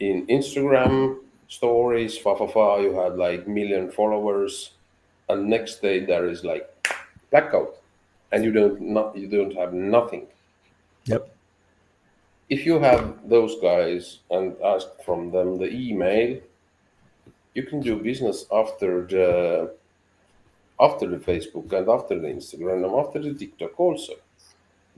in 0.00 0.26
Instagram 0.26 1.18
stories, 1.48 2.16
fa 2.16 2.36
fa 2.36 2.48
fa. 2.48 2.78
You 2.80 2.94
had 2.96 3.16
like 3.16 3.46
million 3.46 3.90
followers, 3.90 4.70
and 5.28 5.48
next 5.48 5.82
day 5.82 6.04
there 6.04 6.28
is 6.28 6.44
like 6.44 6.68
blackout, 7.30 7.76
and 8.32 8.44
you 8.44 8.52
don't 8.52 8.80
not 8.80 9.16
you 9.16 9.28
don't 9.28 9.54
have 9.54 9.72
nothing 9.72 10.26
yep 11.04 11.34
if 12.48 12.64
you 12.64 12.78
have 12.80 13.28
those 13.28 13.60
guys 13.60 14.18
and 14.30 14.56
ask 14.64 14.88
from 15.04 15.30
them 15.30 15.58
the 15.58 15.70
email, 15.70 16.40
you 17.54 17.62
can 17.62 17.80
do 17.80 17.96
business 17.96 18.46
after 18.52 19.04
the 19.06 19.74
after 20.80 21.06
the 21.08 21.16
Facebook 21.16 21.72
and 21.72 21.88
after 21.88 22.18
the 22.18 22.28
Instagram 22.28 22.84
and 22.86 22.94
after 22.94 23.18
the 23.20 23.34
TikTok 23.34 23.78
also. 23.80 24.14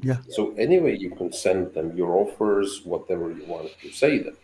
yeah 0.03 0.19
So 0.29 0.53
anyway, 0.57 0.99
you 0.99 1.11
can 1.11 1.33
send 1.33 1.73
them 1.75 1.97
your 1.97 2.13
offers, 2.17 2.83
whatever 2.85 3.31
you 3.33 3.45
want 3.47 3.71
to 3.83 3.91
say 3.91 4.19
them. 4.19 4.37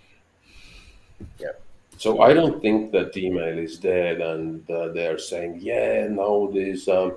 Yeah. 1.39 1.57
So 1.99 2.21
I 2.21 2.35
don't 2.35 2.61
think 2.61 2.93
that 2.93 3.17
email 3.17 3.59
is 3.59 3.79
dead, 3.79 4.21
and 4.21 4.69
uh, 4.71 4.89
they're 4.89 5.19
saying, 5.19 5.61
yeah, 5.63 6.07
now 6.09 6.51
these 6.53 6.89
um, 6.89 7.17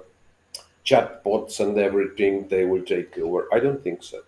chatbots 0.85 1.59
and 1.59 1.77
everything 1.77 2.47
they 2.47 2.65
will 2.65 2.83
take 2.83 3.17
over. 3.17 3.47
I 3.53 3.59
don't 3.59 3.83
think 3.83 4.03
so. 4.03 4.19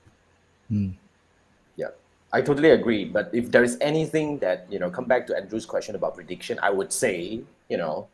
I 2.34 2.42
totally 2.42 2.70
agree. 2.72 3.06
But 3.06 3.30
if 3.34 3.52
there 3.52 3.64
is 3.64 3.78
anything 3.82 4.40
that 4.40 4.66
you 4.70 4.80
know, 4.80 4.90
come 4.90 5.06
back 5.06 5.28
to 5.28 5.36
Andrew's 5.36 5.66
question 5.66 5.96
about 5.96 6.16
prediction, 6.16 6.60
I 6.62 6.70
would 6.70 6.94
say 6.94 7.44
you 7.72 7.78
know, 7.78 8.10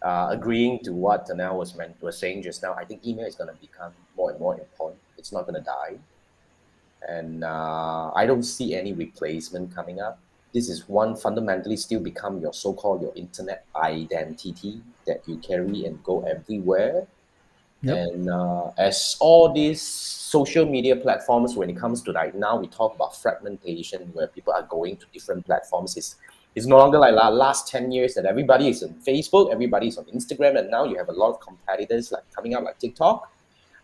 uh, 0.00 0.28
agreeing 0.30 0.80
to 0.80 0.92
what 0.92 1.26
Tanel 1.26 1.56
was 1.56 1.76
meant 1.76 2.00
was 2.02 2.18
saying 2.18 2.42
just 2.42 2.62
now. 2.62 2.74
I 2.74 2.84
think 2.84 3.06
email 3.06 3.26
is 3.26 3.36
going 3.36 3.54
to 3.54 3.60
become 3.60 3.92
more 4.16 4.30
and 4.30 4.40
more 4.40 4.58
important. 4.58 5.00
It's 5.18 5.32
not 5.32 5.42
going 5.42 5.54
to 5.54 5.60
die, 5.60 5.98
and 7.06 7.44
uh, 7.44 8.10
I 8.14 8.26
don't 8.26 8.42
see 8.42 8.74
any 8.74 8.92
replacement 8.94 9.74
coming 9.74 10.00
up. 10.00 10.18
This 10.54 10.68
is 10.68 10.88
one 10.88 11.14
fundamentally 11.14 11.76
still 11.76 12.00
become 12.00 12.40
your 12.40 12.52
so-called 12.52 13.00
your 13.02 13.12
internet 13.14 13.64
identity 13.76 14.82
that 15.06 15.22
you 15.26 15.36
carry 15.38 15.84
and 15.86 16.02
go 16.02 16.24
everywhere. 16.24 17.06
Yep. 17.82 17.96
And 17.96 18.30
uh, 18.30 18.70
as 18.78 19.16
all 19.20 19.52
these 19.52 19.82
social 19.82 20.64
media 20.64 20.94
platforms, 20.96 21.56
when 21.56 21.68
it 21.68 21.76
comes 21.76 22.00
to 22.02 22.12
like 22.12 22.34
now, 22.34 22.56
we 22.56 22.68
talk 22.68 22.94
about 22.94 23.16
fragmentation, 23.16 24.02
where 24.12 24.28
people 24.28 24.52
are 24.52 24.62
going 24.62 24.96
to 24.98 25.06
different 25.12 25.44
platforms. 25.44 25.96
It's, 25.96 26.16
it's 26.54 26.66
no 26.66 26.78
longer 26.78 26.98
like 26.98 27.14
la- 27.14 27.28
last 27.28 27.68
10 27.68 27.90
years 27.90 28.14
that 28.14 28.24
everybody 28.24 28.68
is 28.68 28.82
on 28.82 28.94
Facebook, 29.06 29.50
everybody 29.52 29.88
is 29.88 29.98
on 29.98 30.04
Instagram, 30.06 30.58
and 30.58 30.70
now 30.70 30.84
you 30.84 30.96
have 30.96 31.08
a 31.08 31.12
lot 31.12 31.30
of 31.30 31.40
competitors 31.40 32.12
like 32.12 32.22
coming 32.34 32.54
out 32.54 32.62
like 32.64 32.78
TikTok. 32.78 33.28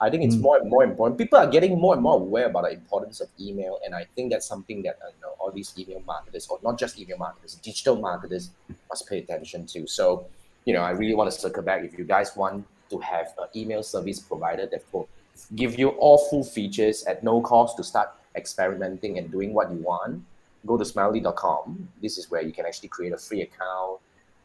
I 0.00 0.10
think 0.10 0.22
it's 0.22 0.36
Mm. 0.36 0.42
more 0.42 0.58
and 0.58 0.70
more 0.70 0.84
important. 0.84 1.18
People 1.18 1.38
are 1.40 1.46
getting 1.48 1.76
more 1.76 1.94
and 1.94 2.02
more 2.02 2.14
aware 2.14 2.46
about 2.46 2.62
the 2.64 2.70
importance 2.72 3.20
of 3.20 3.28
email, 3.40 3.80
and 3.84 3.96
I 3.96 4.06
think 4.14 4.30
that's 4.30 4.46
something 4.46 4.80
that 4.82 4.96
uh, 5.04 5.08
you 5.08 5.20
know 5.22 5.34
all 5.40 5.50
these 5.50 5.74
email 5.76 6.00
marketers, 6.06 6.46
or 6.48 6.60
not 6.62 6.78
just 6.78 7.00
email 7.00 7.18
marketers, 7.18 7.56
digital 7.56 7.96
marketers, 7.96 8.50
must 8.88 9.08
pay 9.08 9.18
attention 9.18 9.66
to. 9.66 9.88
So, 9.88 10.26
you 10.66 10.72
know, 10.72 10.82
I 10.82 10.90
really 10.90 11.14
want 11.16 11.32
to 11.32 11.36
circle 11.36 11.64
back. 11.64 11.82
If 11.82 11.98
you 11.98 12.04
guys 12.04 12.36
want 12.36 12.64
to 12.90 12.98
have 12.98 13.34
an 13.38 13.48
email 13.54 13.82
service 13.82 14.18
provider 14.20 14.66
that 14.66 14.82
will 14.92 15.08
give 15.54 15.78
you 15.78 15.88
all 15.90 16.18
full 16.28 16.44
features 16.44 17.04
at 17.04 17.22
no 17.22 17.40
cost 17.40 17.76
to 17.76 17.84
start 17.84 18.10
experimenting 18.34 19.18
and 19.18 19.30
doing 19.30 19.52
what 19.54 19.70
you 19.70 19.78
want, 19.78 20.22
go 20.66 20.76
to 20.76 20.84
smaily.com. 20.84 21.88
This 22.02 22.18
is 22.18 22.30
where 22.30 22.42
you 22.42 22.52
can 22.52 22.66
actually 22.66 22.88
create 22.88 23.12
a 23.12 23.16
free 23.18 23.42
account 23.42 24.00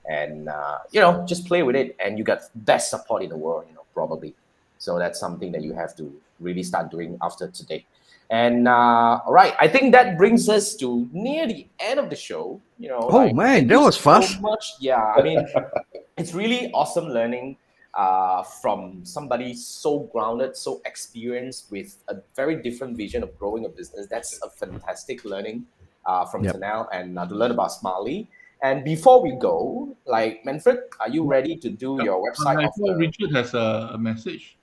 and 0.10 0.50
uh, 0.50 0.80
you 0.91 1.00
know 1.00 1.26
just 1.26 1.46
play 1.48 1.64
with 1.64 1.76
it, 1.76 1.96
and 2.04 2.18
you 2.18 2.24
got 2.24 2.41
best 2.56 2.89
support 2.89 3.24
in 3.24 3.30
the 3.30 3.38
world. 3.38 3.66
You 3.70 3.76
know, 3.76 3.86
probably. 3.94 4.34
So 4.78 5.00
that's 5.00 5.20
something 5.20 5.52
that 5.54 5.62
you 5.64 5.74
have 5.74 5.96
to 5.96 6.14
really 6.41 6.64
start 6.64 6.91
doing 6.91 7.18
after 7.22 7.48
today. 7.48 7.86
And 8.30 8.68
uh, 8.68 9.20
all 9.26 9.32
right, 9.32 9.54
I 9.60 9.68
think 9.68 9.94
that 9.94 10.18
brings 10.18 10.50
us 10.50 10.76
to 10.78 11.08
near 11.14 11.48
the 11.48 11.68
end 11.80 12.00
of 12.00 12.10
the 12.10 12.16
show. 12.18 12.60
You 12.80 12.89
know, 12.89 13.00
Oh, 13.10 13.18
like, 13.18 13.36
man, 13.36 13.68
that 13.68 13.80
was 13.80 13.96
so 13.96 14.02
fast. 14.02 14.41
much. 14.41 14.74
Yeah, 14.80 14.98
I 15.16 15.22
mean, 15.22 15.46
it's 16.18 16.34
really 16.34 16.70
awesome 16.74 17.06
learning 17.10 17.56
uh, 17.94 18.44
from 18.44 19.06
somebody 19.06 19.54
so 19.54 20.00
grounded, 20.12 20.58
so 20.58 20.82
experienced 20.86 21.72
with 21.72 21.98
a 22.08 22.16
very 22.36 22.56
different 22.56 22.98
vision 22.98 23.24
of 23.24 23.38
growing 23.38 23.66
a 23.66 23.70
business. 23.70 24.08
That's 24.10 24.41
a 24.41 24.50
fantastic 24.50 25.26
learning 25.26 25.66
uh, 26.06 26.26
from 26.26 26.44
Yep. 26.44 26.56
Tanel 26.56 26.88
and 26.91 27.20
uh, 27.20 27.28
to 27.28 27.36
learn 27.36 27.52
about 27.52 27.72
Smaily. 27.72 28.28
And 28.64 28.84
before 28.84 29.22
we 29.22 29.34
go, 29.34 29.96
like 30.06 30.46
Manfred, 30.46 30.80
are 31.02 31.10
you 31.10 31.26
ready 31.26 31.56
to 31.58 31.70
do 31.70 32.00
your 32.02 32.24
website? 32.24 32.58
I 32.60 32.64
of 32.66 32.76
thought 32.76 32.98
Richard 32.98 33.36
has 33.36 33.54
a, 33.54 33.91
a 33.94 33.98
message. 33.98 34.58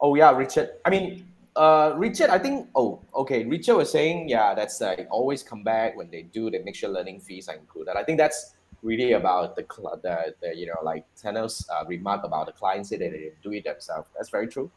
Oh 0.00 0.14
yeah, 0.14 0.34
Richard. 0.34 0.70
I 0.84 0.90
mean, 0.90 1.26
uh, 1.54 1.92
Richard. 1.96 2.30
I 2.30 2.38
think. 2.38 2.68
Oh, 2.74 3.00
okay. 3.14 3.44
Richard 3.44 3.76
was 3.76 3.92
saying, 3.92 4.28
yeah, 4.30 4.54
that's 4.54 4.80
like 4.80 5.06
always 5.10 5.42
come 5.42 5.62
back 5.62 5.96
when 5.96 6.10
they 6.10 6.22
do. 6.22 6.50
They 6.50 6.60
make 6.60 6.74
sure 6.74 6.88
learning 6.88 7.20
fees 7.20 7.48
are 7.48 7.54
included. 7.54 7.96
I 7.96 8.04
think 8.04 8.18
that's 8.18 8.55
really 8.86 9.12
about 9.12 9.56
the 9.56 9.64
the, 10.02 10.34
the 10.40 10.56
you 10.56 10.66
know 10.66 10.80
like 10.82 11.04
Tanel's 11.20 11.68
uh, 11.68 11.84
remark 11.86 12.24
about 12.24 12.46
the 12.46 12.52
clients 12.52 12.88
say 12.90 12.96
that 12.96 13.10
they 13.10 13.32
do 13.42 13.52
it 13.52 13.64
themselves. 13.64 14.08
That's 14.14 14.30
very 14.30 14.46
true. 14.46 14.70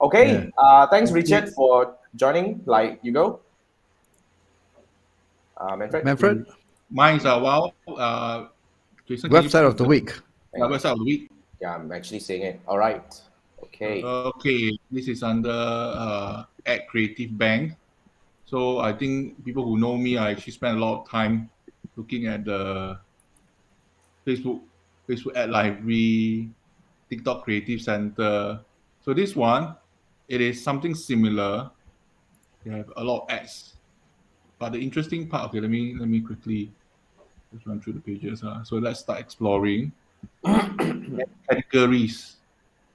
Okay. 0.00 0.26
Yeah. 0.32 0.50
Uh, 0.58 0.86
thanks, 0.88 1.10
Richard, 1.12 1.50
for 1.54 1.96
joining. 2.16 2.62
Like 2.66 2.98
you 3.02 3.12
go. 3.12 3.40
Uh, 5.56 5.76
Manfred. 5.76 6.04
Manfred, 6.04 6.46
Mine's 6.90 7.24
a 7.24 7.38
wow. 7.38 7.72
Uh, 7.86 8.48
Jason, 9.06 9.30
can 9.30 9.42
you 9.42 9.48
website 9.48 9.64
of 9.64 9.76
put 9.76 9.78
the 9.78 9.88
week. 9.88 10.10
Yeah, 10.54 10.64
website 10.66 10.92
of 10.92 10.98
the 10.98 11.04
week. 11.04 11.30
Yeah, 11.60 11.76
I'm 11.76 11.92
actually 11.92 12.20
saying 12.20 12.42
it. 12.42 12.60
All 12.66 12.78
right. 12.78 13.04
Okay. 13.62 14.02
Okay, 14.02 14.78
this 14.90 15.08
is 15.08 15.22
under 15.22 15.50
uh, 15.50 16.44
at 16.66 16.88
Creative 16.88 17.36
Bank. 17.38 17.72
So 18.46 18.78
I 18.78 18.92
think 18.92 19.44
people 19.44 19.64
who 19.64 19.78
know 19.78 19.96
me, 19.96 20.18
I 20.18 20.32
actually 20.32 20.52
spend 20.52 20.78
a 20.78 20.80
lot 20.80 21.02
of 21.02 21.08
time 21.08 21.50
looking 21.96 22.26
at 22.26 22.44
the 22.44 22.98
Facebook, 24.26 24.60
Facebook 25.08 25.36
Ad 25.36 25.50
Library, 25.50 26.50
TikTok 27.10 27.44
Creative 27.44 27.80
Center. 27.80 28.60
So 29.04 29.14
this 29.14 29.36
one, 29.36 29.76
it 30.28 30.40
is 30.40 30.62
something 30.62 30.94
similar. 30.94 31.70
They 32.64 32.72
have 32.72 32.90
a 32.96 33.04
lot 33.04 33.24
of 33.24 33.30
ads, 33.30 33.74
but 34.58 34.72
the 34.72 34.78
interesting 34.78 35.28
part. 35.28 35.50
Okay, 35.50 35.60
let 35.60 35.70
me 35.70 35.94
let 35.98 36.08
me 36.08 36.20
quickly 36.20 36.72
just 37.52 37.66
run 37.66 37.80
through 37.80 37.94
the 37.94 38.00
pages. 38.00 38.42
Uh. 38.42 38.64
So 38.64 38.76
let's 38.76 39.00
start 39.00 39.20
exploring 39.20 39.92
categories. 41.48 42.36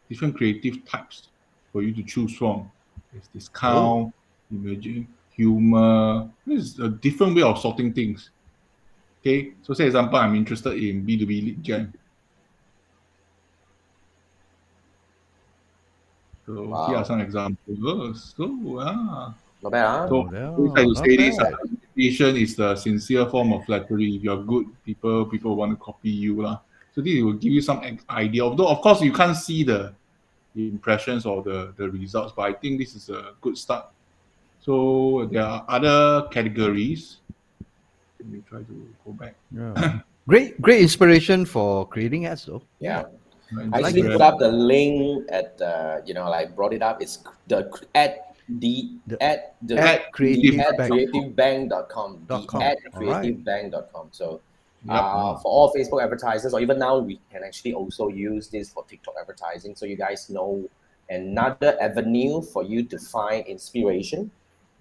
different 0.09 0.35
creative 0.35 0.83
types 0.85 1.29
for 1.71 1.83
you 1.83 1.93
to 1.93 2.03
choose 2.03 2.35
from. 2.35 2.69
There's 3.13 3.27
discount, 3.27 4.13
emerging, 4.51 5.07
humor. 5.31 6.27
This 6.45 6.63
is 6.63 6.79
a 6.79 6.89
different 6.89 7.35
way 7.35 7.43
of 7.43 7.59
sorting 7.59 7.93
things. 7.93 8.31
Okay, 9.21 9.53
so 9.63 9.73
say 9.73 9.85
example, 9.85 10.17
I'm 10.17 10.35
interested 10.35 10.73
in 10.81 11.05
B2B 11.05 11.27
lead 11.27 11.63
gen. 11.63 11.93
So 16.45 16.65
Wow. 16.65 16.87
here 16.87 16.97
are 16.97 17.05
some 17.05 17.21
examples. 17.21 18.33
So 18.35 18.79
ah. 18.79 19.35
Not 19.61 19.71
bad, 19.71 19.85
huh? 19.85 20.07
So 20.07 20.29
Yeah, 20.31 20.51
we 20.55 20.69
try 20.69 20.83
to 20.83 20.87
not 20.87 21.05
say 21.05 21.17
this 21.17 21.37
bad. 21.37 21.53
uh, 21.53 21.57
imitation 21.67 22.37
is 22.37 22.55
the 22.55 22.75
sincere 22.75 23.25
form 23.29 23.53
of 23.53 23.65
flattery. 23.65 24.15
If 24.15 24.23
you're 24.23 24.41
good, 24.43 24.65
people 24.85 25.25
people 25.25 25.55
want 25.55 25.71
to 25.73 25.77
copy 25.83 26.09
you. 26.09 26.41
lah. 26.41 26.61
So 26.95 27.01
this 27.01 27.21
will 27.21 27.33
give 27.37 27.51
you 27.53 27.61
some 27.61 27.83
idea. 28.09 28.43
Although 28.43 28.67
of 28.67 28.81
course 28.81 29.01
you 29.01 29.11
can't 29.13 29.35
see 29.37 29.63
the, 29.63 29.93
the 30.55 30.67
impressions 30.69 31.25
or 31.25 31.43
the, 31.43 31.73
the 31.77 31.89
results, 31.91 32.33
but 32.35 32.43
I 32.43 32.53
think 32.53 32.79
this 32.79 32.95
is 32.95 33.09
a 33.09 33.35
good 33.41 33.57
start. 33.57 33.91
So 34.63 35.27
there 35.31 35.43
are 35.43 35.65
other 35.69 36.27
categories. 36.31 37.18
Let 38.19 38.27
me 38.29 38.41
try 38.47 38.59
to 38.59 38.87
go 39.05 39.11
back. 39.13 39.35
Yeah. 39.51 39.99
great, 40.27 40.61
great 40.61 40.81
inspiration 40.81 41.45
for 41.45 41.87
creating 41.87 42.25
ads, 42.25 42.45
though. 42.45 42.61
yeah. 42.79 43.05
And 43.51 43.73
I 43.73 43.79
just 43.81 43.95
actually 43.97 44.11
put 44.11 44.21
up 44.21 44.37
the 44.37 44.51
link 44.51 45.25
at 45.31 45.57
the, 45.57 46.03
you 46.05 46.13
know, 46.13 46.29
like 46.29 46.55
brought 46.55 46.71
it 46.73 46.83
up. 46.83 47.01
It's 47.01 47.17
the 47.47 47.65
at 47.95 48.35
the 48.47 48.91
The- 49.07 49.23
at 49.23 49.55
the 49.63 49.79
At 49.79 50.11
Creative 50.13 50.53
the 50.55 50.67
at 50.67 50.77
Bank. 50.77 50.91
creativebank.com. 50.93 52.25
Dot 52.27 52.41
The 52.41 52.47
com. 52.47 52.61
at 52.61 52.77
All 52.93 53.01
right. 53.05 53.25
creativebank.com. 53.25 54.09
So 54.11 54.41
Yep. 54.85 54.95
uh, 54.95 55.35
for 55.37 55.51
all 55.51 55.73
Facebook 55.73 56.01
advertisers, 56.03 56.53
or 56.53 56.61
even 56.61 56.77
now, 56.79 56.99
we 56.99 57.19
can 57.31 57.43
actually 57.43 57.73
also 57.73 58.07
use 58.07 58.47
this 58.49 58.69
for 58.69 58.85
TikTok 58.85 59.15
advertising. 59.19 59.75
So 59.75 59.85
you 59.85 59.97
guys 59.97 60.29
know 60.29 60.63
another 61.09 61.75
avenue 61.81 62.41
for 62.41 62.63
you 62.63 62.83
to 62.83 62.97
find 62.99 63.45
inspiration. 63.47 64.31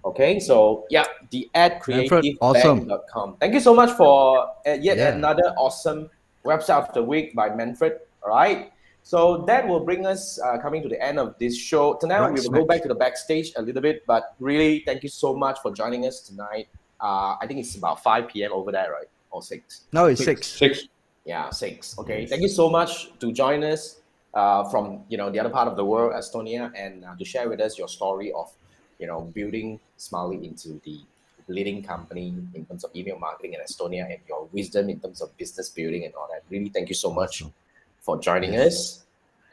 Okay, 0.05 0.39
so 0.41 0.87
yeah, 0.91 1.05
the 1.31 1.51
at 1.55 1.87
Manfred, 1.87 2.37
awesome. 2.41 2.87
creativebank.com. 2.87 3.37
Thank 3.41 3.55
you 3.55 3.61
so 3.61 3.75
much 3.75 3.91
for 3.97 4.47
uh, 4.67 4.79
yet 4.81 4.97
Yeah. 4.97 5.15
another 5.15 5.53
awesome 5.59 6.09
website 6.45 6.87
of 6.89 6.95
the 6.95 7.03
week 7.03 7.35
by 7.35 7.51
Manfred. 7.55 7.99
All 8.23 8.31
right. 8.31 8.73
So 9.03 9.45
that 9.47 9.67
will 9.67 9.81
bring 9.81 10.07
us 10.07 10.39
uh, 10.41 10.59
coming 10.59 10.83
to 10.83 10.89
the 10.89 11.03
end 11.03 11.19
of 11.19 11.35
this 11.39 11.57
show. 11.57 11.95
Tonight 11.95 12.21
Right 12.21 12.29
we 12.33 12.41
will 12.41 12.43
smack. 12.45 12.61
go 12.61 12.67
back 12.67 12.83
to 12.83 12.89
the 12.89 12.95
backstage 12.95 13.53
a 13.57 13.63
little 13.63 13.81
bit, 13.83 14.05
but 14.07 14.35
really 14.39 14.83
thank 14.87 15.03
you 15.03 15.09
so 15.09 15.35
much 15.35 15.59
for 15.61 15.73
joining 15.73 16.07
us 16.07 16.21
tonight. 16.21 16.69
Uh, 17.01 17.37
I 17.41 17.47
think 17.47 17.61
it's 17.61 17.75
about 17.77 18.03
5 18.03 18.29
p.m. 18.29 18.53
over 18.53 18.71
there, 18.71 18.93
right? 18.93 19.09
Or 19.31 19.43
6? 19.43 19.85
No, 19.93 20.07
it's 20.07 20.25
six. 20.25 20.47
Six. 20.47 20.89
Yeah, 21.25 21.49
6. 21.51 21.99
Okay. 22.01 22.27
Thank 22.27 22.43
you 22.43 22.49
so 22.49 22.69
much 22.69 23.19
to 23.21 23.33
join 23.33 23.65
us 23.65 24.01
uh, 24.35 24.65
from, 24.69 25.05
you 25.09 25.17
know, 25.17 25.31
the 25.31 25.39
other 25.41 25.51
part 25.51 25.69
of 25.69 25.77
the 25.77 25.85
world, 25.85 26.13
Estonia, 26.13 26.71
and 26.77 27.05
uh, 27.05 27.15
to 27.17 27.25
share 27.25 27.49
with 27.49 27.61
us 27.61 27.79
your 27.79 27.89
story 27.89 28.33
of, 28.33 28.53
you 28.99 29.07
know, 29.07 29.23
building 29.23 29.81
Smaily 29.99 30.45
into 30.45 30.81
the 30.85 31.01
leading 31.49 31.83
company 31.83 32.35
in 32.55 32.65
terms 32.67 32.85
of 32.85 32.95
email 32.95 33.19
marketing 33.19 33.55
in 33.55 33.61
Estonia 33.61 34.05
and 34.05 34.21
your 34.29 34.49
wisdom 34.53 34.89
in 34.91 35.01
terms 35.01 35.21
of 35.21 35.37
business 35.37 35.69
building 35.71 36.05
and 36.05 36.15
all 36.15 36.29
that. 36.31 36.43
Really 36.51 36.69
thank 36.69 36.89
you 36.89 36.95
so 36.95 37.13
much 37.13 37.43
for 38.01 38.19
joining 38.19 38.55
us. 38.57 39.05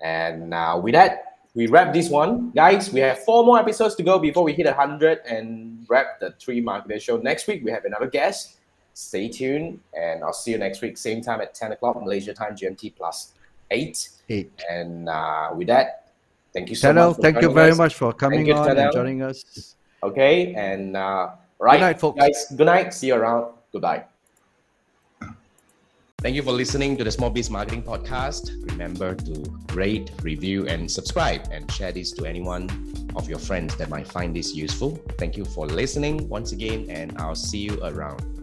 And 0.01 0.53
uh, 0.53 0.79
with 0.81 0.93
that, 0.93 1.37
we 1.55 1.67
wrap 1.67 1.93
this 1.93 2.09
one. 2.09 2.51
Guys, 2.51 2.91
we 2.91 2.99
have 2.99 3.23
four 3.23 3.45
more 3.45 3.57
episodes 3.57 3.95
to 3.95 4.03
go 4.03 4.19
before 4.19 4.43
we 4.43 4.53
hit 4.53 4.65
100 4.65 5.19
and 5.25 5.85
wrap 5.89 6.19
the 6.19 6.31
three 6.39 6.61
marketer 6.61 7.01
show. 7.01 7.17
Next 7.17 7.47
week, 7.47 7.63
we 7.63 7.71
have 7.71 7.85
another 7.85 8.07
guest. 8.07 8.57
Stay 8.93 9.29
tuned, 9.29 9.79
and 9.97 10.23
I'll 10.23 10.33
see 10.33 10.51
you 10.51 10.57
next 10.57 10.81
week, 10.81 10.97
same 10.97 11.21
time 11.21 11.41
at 11.41 11.53
10 11.53 11.73
o'clock 11.73 12.01
Malaysia 12.01 12.33
time, 12.33 12.55
GMT 12.55 12.95
plus 12.95 13.33
8. 13.71 14.09
Eight. 14.29 14.51
And 14.69 15.09
uh, 15.09 15.49
with 15.55 15.67
that, 15.67 16.13
thank 16.53 16.69
you 16.69 16.75
so 16.75 16.93
much. 16.93 17.15
for 17.15 17.21
thank 17.21 17.41
you 17.41 17.51
very 17.51 17.71
us. 17.71 17.77
much 17.77 17.95
for 17.95 18.13
coming 18.13 18.45
you, 18.45 18.53
on 18.53 18.67
Tanel. 18.67 18.83
and 18.85 18.93
joining 18.93 19.21
us. 19.21 19.75
Okay, 20.03 20.53
and 20.53 20.95
uh, 20.95 21.31
right, 21.59 21.79
night, 21.79 21.99
folks. 21.99 22.19
guys. 22.19 22.45
Good 22.55 22.65
night. 22.65 22.93
See 22.93 23.07
you 23.07 23.15
around. 23.15 23.53
Goodbye. 23.71 24.05
Thank 26.19 26.35
you 26.35 26.41
for 26.41 26.51
listening 26.51 26.97
to 26.97 27.03
the 27.03 27.11
Small 27.11 27.29
Biz 27.29 27.51
Marketing 27.51 27.83
Podcast. 27.83 28.49
Remember 28.71 29.13
to 29.13 29.45
rate, 29.73 30.09
review, 30.23 30.67
and 30.67 30.89
subscribe, 30.89 31.47
and 31.51 31.69
share 31.71 31.91
this 31.91 32.11
to 32.13 32.25
anyone 32.25 32.67
of 33.15 33.29
your 33.29 33.37
friends 33.37 33.75
that 33.77 33.89
might 33.89 34.07
find 34.07 34.35
this 34.35 34.55
useful. 34.55 34.97
Thank 35.19 35.37
you 35.37 35.45
for 35.45 35.67
listening 35.67 36.27
once 36.27 36.51
again, 36.51 36.87
and 36.89 37.15
I'll 37.19 37.35
see 37.35 37.59
you 37.59 37.77
around. 37.83 38.34